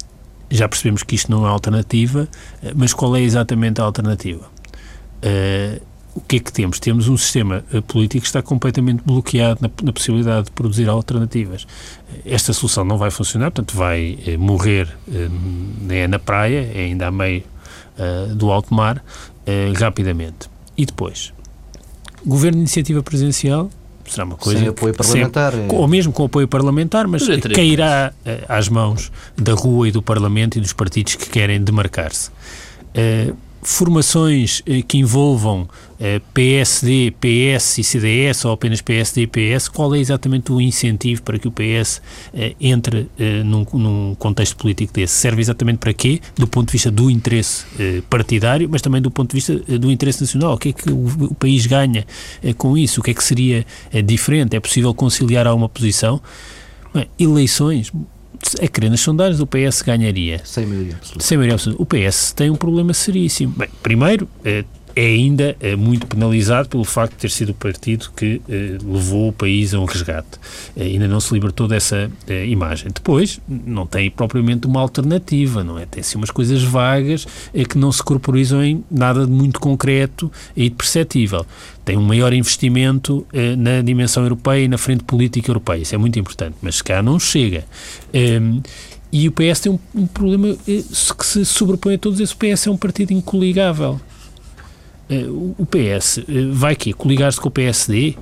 já 0.50 0.68
percebemos 0.68 1.02
que 1.02 1.14
isto 1.14 1.30
não 1.30 1.46
é 1.46 1.48
alternativa, 1.48 2.28
mas 2.76 2.92
qual 2.92 3.16
é 3.16 3.20
exatamente 3.20 3.80
a 3.80 3.84
alternativa? 3.84 4.52
O 6.14 6.20
que 6.20 6.36
é 6.36 6.38
que 6.38 6.52
temos? 6.52 6.78
Temos 6.78 7.08
um 7.08 7.16
sistema 7.16 7.64
eh, 7.72 7.80
político 7.80 8.22
que 8.22 8.26
está 8.26 8.40
completamente 8.40 9.02
bloqueado 9.04 9.60
na, 9.60 9.70
na, 9.82 9.92
possibilidade 9.92 10.46
de 10.46 10.52
produzir 10.52 10.88
alternativas. 10.88 11.66
Esta 12.24 12.52
solução 12.52 12.84
não 12.84 12.96
vai 12.96 13.10
funcionar, 13.10 13.50
portanto, 13.50 13.76
vai 13.76 14.18
eh, 14.26 14.36
morrer 14.36 14.88
eh, 15.12 16.06
na 16.06 16.18
praia, 16.18 16.70
é 16.72 16.84
ainda 16.84 17.08
a 17.08 17.10
meio 17.10 17.42
eh, 17.98 18.26
do 18.34 18.50
alto 18.50 18.74
mar, 18.74 19.04
eh, 19.46 19.72
rapidamente. 19.76 20.48
E 20.76 20.84
depois? 20.84 21.32
Governo 22.24 22.56
de 22.56 22.62
iniciativa 22.62 23.02
presidencial 23.02 23.70
será 24.04 24.24
uma 24.24 24.36
coisa. 24.36 24.58
Sem 24.58 24.68
apoio 24.68 24.94
parlamentar. 24.94 25.52
Sempre, 25.52 25.76
é... 25.76 25.78
Ou 25.78 25.88
mesmo 25.88 26.12
com 26.12 26.24
apoio 26.24 26.48
parlamentar, 26.48 27.06
mas 27.06 27.26
cairá 27.54 28.12
eh, 28.24 28.44
às 28.48 28.68
mãos 28.68 29.12
da 29.36 29.54
rua 29.54 29.88
e 29.88 29.92
do 29.92 30.02
Parlamento 30.02 30.58
e 30.58 30.60
dos 30.60 30.72
partidos 30.72 31.14
que 31.14 31.28
querem 31.28 31.62
demarcar-se 31.62 32.30
formações 33.64 34.62
eh, 34.66 34.82
que 34.82 34.98
envolvam 34.98 35.66
eh, 35.98 36.20
PSD, 36.34 37.14
PS 37.18 37.78
e 37.78 37.84
CDS 37.84 38.44
ou 38.44 38.52
apenas 38.52 38.82
PSD 38.82 39.22
e 39.22 39.26
PS, 39.26 39.68
qual 39.68 39.94
é 39.94 39.98
exatamente 39.98 40.52
o 40.52 40.60
incentivo 40.60 41.22
para 41.22 41.38
que 41.38 41.48
o 41.48 41.50
PS 41.50 42.02
eh, 42.34 42.54
entre 42.60 43.08
num, 43.44 43.66
num, 43.72 44.14
contexto 44.16 44.56
político 44.56 44.92
desse? 44.92 45.14
Serve 45.14 45.40
exatamente 45.40 45.78
para 45.78 45.94
quê? 45.94 46.20
Do 46.36 46.46
ponto 46.46 46.66
de 46.66 46.72
vista 46.72 46.90
do 46.90 47.10
interesse 47.10 47.64
partidário, 48.10 48.68
mas 48.70 48.82
também 48.82 49.00
do 49.00 49.10
ponto 49.10 49.30
de 49.30 49.36
vista 49.36 49.78
do 49.78 49.90
interesse 49.90 50.20
nacional. 50.20 50.54
O 50.54 50.58
que 50.58 50.68
é 50.68 50.72
que 50.72 50.90
o, 50.90 51.34
país 51.34 51.64
ganha 51.66 52.06
com 52.58 52.76
isso? 52.76 53.00
O 53.00 53.02
que 53.02 53.12
é 53.12 53.14
que 53.14 53.24
seria 53.24 53.64
diferente? 54.04 54.54
É 54.54 54.60
possível 54.60 54.92
conciliar 54.92 55.46
a 55.46 55.54
uma 55.54 55.68
posição? 55.68 56.20
Bem, 56.92 57.08
eleições, 57.18 57.90
a 58.60 58.68
querer 58.68 58.90
nas 58.90 59.00
sondagens, 59.00 59.40
o 59.40 59.46
PS 59.46 59.82
ganharia. 59.82 60.40
Sem 60.44 60.66
maioria 60.66 60.94
absoluta. 60.94 61.24
Sem 61.24 61.38
maioria 61.38 61.54
absoluta. 61.54 61.82
O 61.82 61.86
PS 61.86 62.32
tem 62.32 62.50
um 62.50 62.56
problema 62.56 62.92
seríssimo. 62.92 63.54
Bem, 63.56 63.68
primeiro, 63.82 64.28
eh, 64.44 64.64
é 64.94 65.06
ainda 65.06 65.56
é, 65.60 65.76
muito 65.76 66.06
penalizado 66.06 66.68
pelo 66.68 66.84
facto 66.84 67.12
de 67.12 67.18
ter 67.18 67.30
sido 67.30 67.50
o 67.50 67.54
partido 67.54 68.10
que 68.16 68.40
eh, 68.48 68.78
levou 68.84 69.28
o 69.28 69.32
país 69.32 69.74
a 69.74 69.80
um 69.80 69.84
resgate. 69.84 70.38
Eh, 70.76 70.84
ainda 70.84 71.08
não 71.08 71.20
se 71.20 71.32
libertou 71.34 71.66
dessa 71.66 72.10
eh, 72.28 72.46
imagem. 72.46 72.90
Depois, 72.92 73.40
não 73.48 73.86
tem 73.86 74.10
propriamente 74.10 74.66
uma 74.66 74.80
alternativa, 74.80 75.64
não 75.64 75.78
é? 75.78 75.86
Tem-se 75.86 76.16
umas 76.16 76.30
coisas 76.30 76.62
vagas 76.62 77.26
eh, 77.52 77.64
que 77.64 77.78
não 77.78 77.90
se 77.90 78.02
corporizam 78.02 78.62
em 78.62 78.84
nada 78.90 79.26
de 79.26 79.32
muito 79.32 79.60
concreto 79.60 80.30
e 80.56 80.68
de 80.68 80.74
perceptível. 80.74 81.44
Tem 81.84 81.96
um 81.98 82.02
maior 82.02 82.32
investimento 82.32 83.26
eh, 83.32 83.56
na 83.56 83.82
dimensão 83.82 84.22
europeia 84.22 84.64
e 84.64 84.68
na 84.68 84.78
frente 84.78 85.04
política 85.04 85.50
europeia. 85.50 85.82
Isso 85.82 85.94
é 85.94 85.98
muito 85.98 86.18
importante, 86.18 86.56
mas 86.62 86.80
cá 86.80 87.02
não 87.02 87.18
chega. 87.18 87.64
Ehm, 88.12 88.60
e 89.12 89.28
o 89.28 89.32
PS 89.32 89.60
tem 89.60 89.80
um, 89.94 90.06
problema 90.08 90.48
eh, 90.66 90.82
que 91.16 91.26
se 91.26 91.44
sobrepõe 91.44 91.94
a 91.94 91.98
todos 91.98 92.18
esses. 92.18 92.34
O 92.34 92.38
PS 92.38 92.66
é 92.66 92.70
um 92.70 92.76
partido 92.76 93.12
incoligável. 93.12 94.00
Eh, 95.08 95.26
o 95.28 95.66
PS 95.66 96.18
eh, 96.18 96.22
vai 96.50 96.74
que 96.74 96.92
coligar-se 96.92 97.40
com 97.40 97.48
o 97.48 97.50
PSD? 97.50 98.16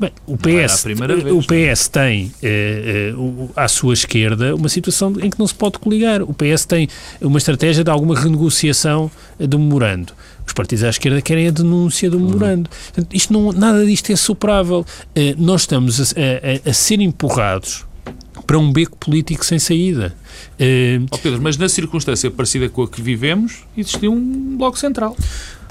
Bem, 0.00 0.12
o 0.28 0.36
PS, 0.36 0.84
vez, 0.84 1.00
o 1.32 1.40
PS 1.40 1.88
tem 1.88 2.32
eh, 2.40 3.12
à 3.56 3.66
sua 3.66 3.94
esquerda 3.94 4.54
uma 4.54 4.68
situação 4.68 5.12
em 5.20 5.28
que 5.28 5.36
não 5.38 5.46
se 5.46 5.54
pode 5.54 5.78
coligar. 5.80 6.22
O 6.22 6.32
PS 6.32 6.66
tem 6.66 6.88
uma 7.20 7.38
estratégia 7.38 7.82
de 7.82 7.90
alguma 7.90 8.18
renegociação 8.18 9.10
do 9.40 9.58
memorando. 9.58 10.12
Os 10.46 10.52
partidos 10.52 10.84
à 10.84 10.88
esquerda 10.88 11.20
querem 11.20 11.48
a 11.48 11.50
denúncia 11.50 12.08
do 12.08 12.20
memorando. 12.20 12.70
Portanto, 12.70 13.12
isto 13.12 13.32
não, 13.32 13.52
nada 13.52 13.84
disto 13.84 14.12
é 14.12 14.16
superável. 14.16 14.86
nós 15.36 15.62
estamos 15.62 16.12
a, 16.12 16.68
a, 16.68 16.70
a 16.70 16.72
ser 16.72 17.00
empurrados 17.00 17.84
para 18.46 18.56
um 18.56 18.72
beco 18.72 18.96
político 18.98 19.44
sem 19.44 19.58
saída. 19.58 20.14
Oh 21.10 21.18
Pedro, 21.18 21.42
mas 21.42 21.56
na 21.56 21.68
circunstância 21.68 22.30
parecida 22.30 22.68
com 22.68 22.84
a 22.84 22.88
que 22.88 23.02
vivemos, 23.02 23.64
existiu 23.76 24.12
um 24.12 24.56
bloco 24.56 24.78
central. 24.78 25.16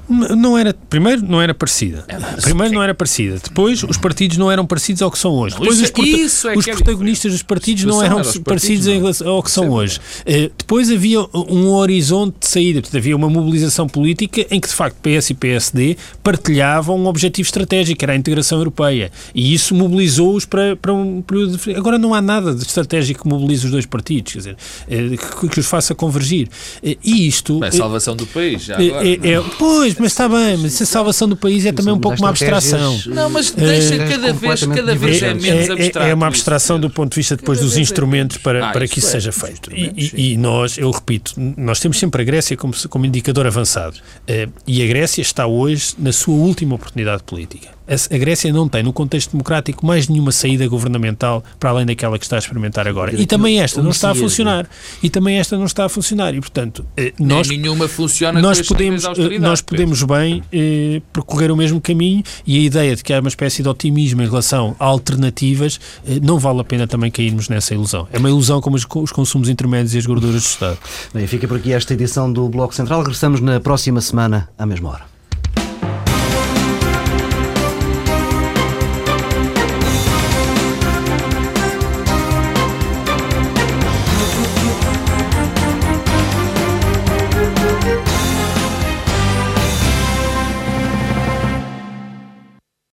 Não 0.10 0.58
era, 0.58 0.74
primeiro 0.74 1.22
não 1.22 1.42
era 1.42 1.54
parecida. 1.54 2.06
É, 2.08 2.18
primeiro 2.42 2.74
não 2.74 2.82
era 2.82 2.94
parecida. 2.94 3.40
Depois 3.44 3.84
os 3.84 3.98
partidos 3.98 4.38
não 4.38 4.50
eram 4.50 4.66
parecidos 4.66 5.02
ao 5.02 5.12
que 5.12 5.20
são 5.20 5.34
hoje. 5.34 5.56
Depois 5.56 5.82
os, 5.82 5.92
isso 6.06 6.48
é 6.48 6.56
os 6.56 6.68
é 6.68 6.72
protagonistas 6.72 7.32
dos 7.32 7.44
partidos 7.44 7.84
não 7.84 8.02
eram 8.02 8.22
parecidos 8.44 8.86
relação 8.86 9.28
ao 9.28 9.44
que 9.44 9.52
são 9.52 9.70
hoje. 9.70 10.00
Uh, 10.22 10.52
depois 10.58 10.90
havia 10.90 11.20
um 11.34 11.72
horizonte 11.72 12.38
de 12.40 12.48
saída. 12.48 12.82
Portanto, 12.82 12.98
havia 12.98 13.16
uma 13.16 13.30
mobilização 13.30 13.88
política 13.88 14.46
em 14.50 14.60
que 14.60 14.68
de 14.68 14.74
facto 14.74 14.98
PS 15.02 15.32
e 15.32 15.34
PSD 15.34 15.98
partilhavam 16.24 16.98
um 16.98 17.08
objetivo 17.08 17.46
estratégico, 17.46 18.00
que 18.00 18.06
era 18.06 18.14
a 18.14 18.16
integração 18.16 18.60
europeia. 18.60 19.12
E 19.36 19.54
isso 19.54 19.76
mobilizou-os 19.76 20.46
para, 20.46 20.76
para 20.76 20.94
um 20.94 21.22
período 21.22 21.58
de... 21.58 21.76
Agora 21.76 21.98
não 21.98 22.14
há 22.14 22.22
nada 22.22 22.56
de 22.56 22.62
estratégico 22.62 23.24
que 23.24 23.30
mobilize 23.30 23.66
os 23.66 23.72
dois 23.72 23.86
partidos, 23.86 24.34
quer 24.34 24.40
dizer, 24.40 24.54
uh, 24.54 25.40
que, 25.42 25.50
que, 25.50 25.60
os 25.60 25.66
faça 25.66 25.94
convergir. 25.94 26.48
Uh, 26.82 26.96
e 27.04 27.28
isto... 27.28 27.64
É 27.64 27.68
a 27.68 27.72
salvação 27.72 28.16
do 28.16 28.26
país, 28.28 28.64
já 28.64 28.76
agora. 28.76 29.08
É, 29.08 29.14
é, 29.14 29.44
pois, 29.58 29.97
mas 30.00 30.12
está 30.12 30.28
bem, 30.28 30.58
mas 30.58 30.82
a 30.82 30.86
salvação 30.86 31.28
do 31.28 31.36
país 31.36 31.66
é 31.66 31.72
também 31.72 31.94
um 31.94 32.00
pouco 32.00 32.18
uma 32.18 32.30
abstração. 32.30 33.00
Não, 33.08 33.30
mas 33.30 33.52
deixa 33.52 33.96
é, 33.96 34.08
cada 34.08 34.34
vez, 34.34 34.66
cada 34.66 34.96
vez 34.96 35.22
é, 35.22 35.34
menos 35.34 35.70
abstrato. 35.70 36.08
É, 36.08 36.12
é 36.12 36.14
uma 36.14 36.28
abstração 36.28 36.80
do 36.80 36.90
ponto 36.90 37.12
de 37.12 37.16
vista 37.16 37.36
depois 37.36 37.60
dos 37.60 37.78
instrumentos 37.78 38.38
para, 38.38 38.70
ah, 38.70 38.72
para 38.72 38.88
que 38.88 39.00
isso 39.00 39.10
seja 39.10 39.32
feito. 39.32 39.72
E, 39.74 40.12
e, 40.16 40.34
e, 40.34 40.38
nós, 40.38 40.78
eu 40.78 40.90
repito, 40.92 41.34
nós 41.58 41.80
temos 41.80 41.98
sempre 41.98 42.22
a 42.22 42.26
Grécia 42.26 42.56
como, 42.58 42.74
como 42.90 43.06
indicador 43.06 43.48
avançado. 43.48 43.98
Eh, 44.28 44.48
e 44.66 44.84
a 44.84 44.88
Grécia 44.88 45.22
está 45.22 45.48
hoje 45.48 45.94
na 45.98 46.12
sua 46.12 46.36
última 46.36 46.76
oportunidade 46.76 47.24
política 47.24 47.77
a 47.88 48.18
Grécia 48.18 48.52
não 48.52 48.68
tem, 48.68 48.84
no 48.84 48.92
contexto 48.92 49.32
democrático, 49.32 49.86
mais 49.86 50.08
nenhuma 50.08 50.32
saída 50.32 50.68
governamental 50.68 51.44
para 51.60 51.70
além 51.70 51.86
daquela 51.86 52.18
que 52.18 52.26
está 52.26 52.36
a 52.36 52.40
experimentar 52.40 52.88
agora. 52.88 53.14
E 53.16 53.26
também 53.26 53.60
esta 53.60 53.82
não 53.82 53.92
está 53.92 54.12
a 54.12 54.16
funcionar. 54.16 54.68
E 55.02 55.10
também 55.10 55.38
esta 55.38 55.58
não 55.58 55.66
está 55.66 55.86
a 55.86 55.90
funcionar. 55.90 56.34
E, 56.36 56.40
portanto, 56.40 56.86
eh, 56.96 57.14
nós, 57.20 57.48
nenhuma 57.48 57.88
funciona 57.88 58.42
nós 58.42 58.62
podemos, 58.62 59.04
eh, 59.06 59.40
nós 59.40 59.62
podemos 59.62 60.04
bem 60.04 60.44
eh, 60.52 61.02
percorrer 61.14 61.52
o 61.52 61.56
mesmo 61.56 61.80
caminho 61.80 62.24
e 62.46 62.58
a 62.58 62.62
ideia 62.62 62.96
de 62.96 63.04
que 63.04 63.14
há 63.14 63.20
uma 63.20 63.30
espécie 63.30 63.64
de 63.64 63.70
otimismo 63.70 64.22
em 64.22 64.26
relação 64.26 64.76
a 64.80 64.86
alternativas 64.86 65.80
eh, 66.06 66.20
não 66.22 66.40
vale 66.40 66.62
a 66.62 66.64
pena 66.64 66.88
também 66.88 67.12
cairmos 67.12 67.50
nessa 67.50 67.74
ilusão. 67.74 68.08
É 68.12 68.18
uma 68.18 68.30
ilusão 68.30 68.62
como 68.62 68.76
os, 68.76 68.86
os 68.86 69.12
consumos 69.12 69.50
intermédios 69.50 69.94
e 69.94 69.98
as 69.98 70.06
gorduras 70.06 70.42
do 70.42 70.48
Estado. 70.48 70.78
Bem, 71.14 71.28
fica 71.28 71.48
por 71.48 71.58
aqui 71.58 71.74
esta 71.74 71.94
edição 71.94 72.32
do 72.32 72.48
Bloco 72.50 72.74
Central. 72.74 73.00
Regressamos 73.00 73.42
na 73.42 73.60
próxima 73.60 74.02
semana, 74.02 74.50
à 74.58 74.66
mesma 74.66 74.90
hora. 74.90 75.17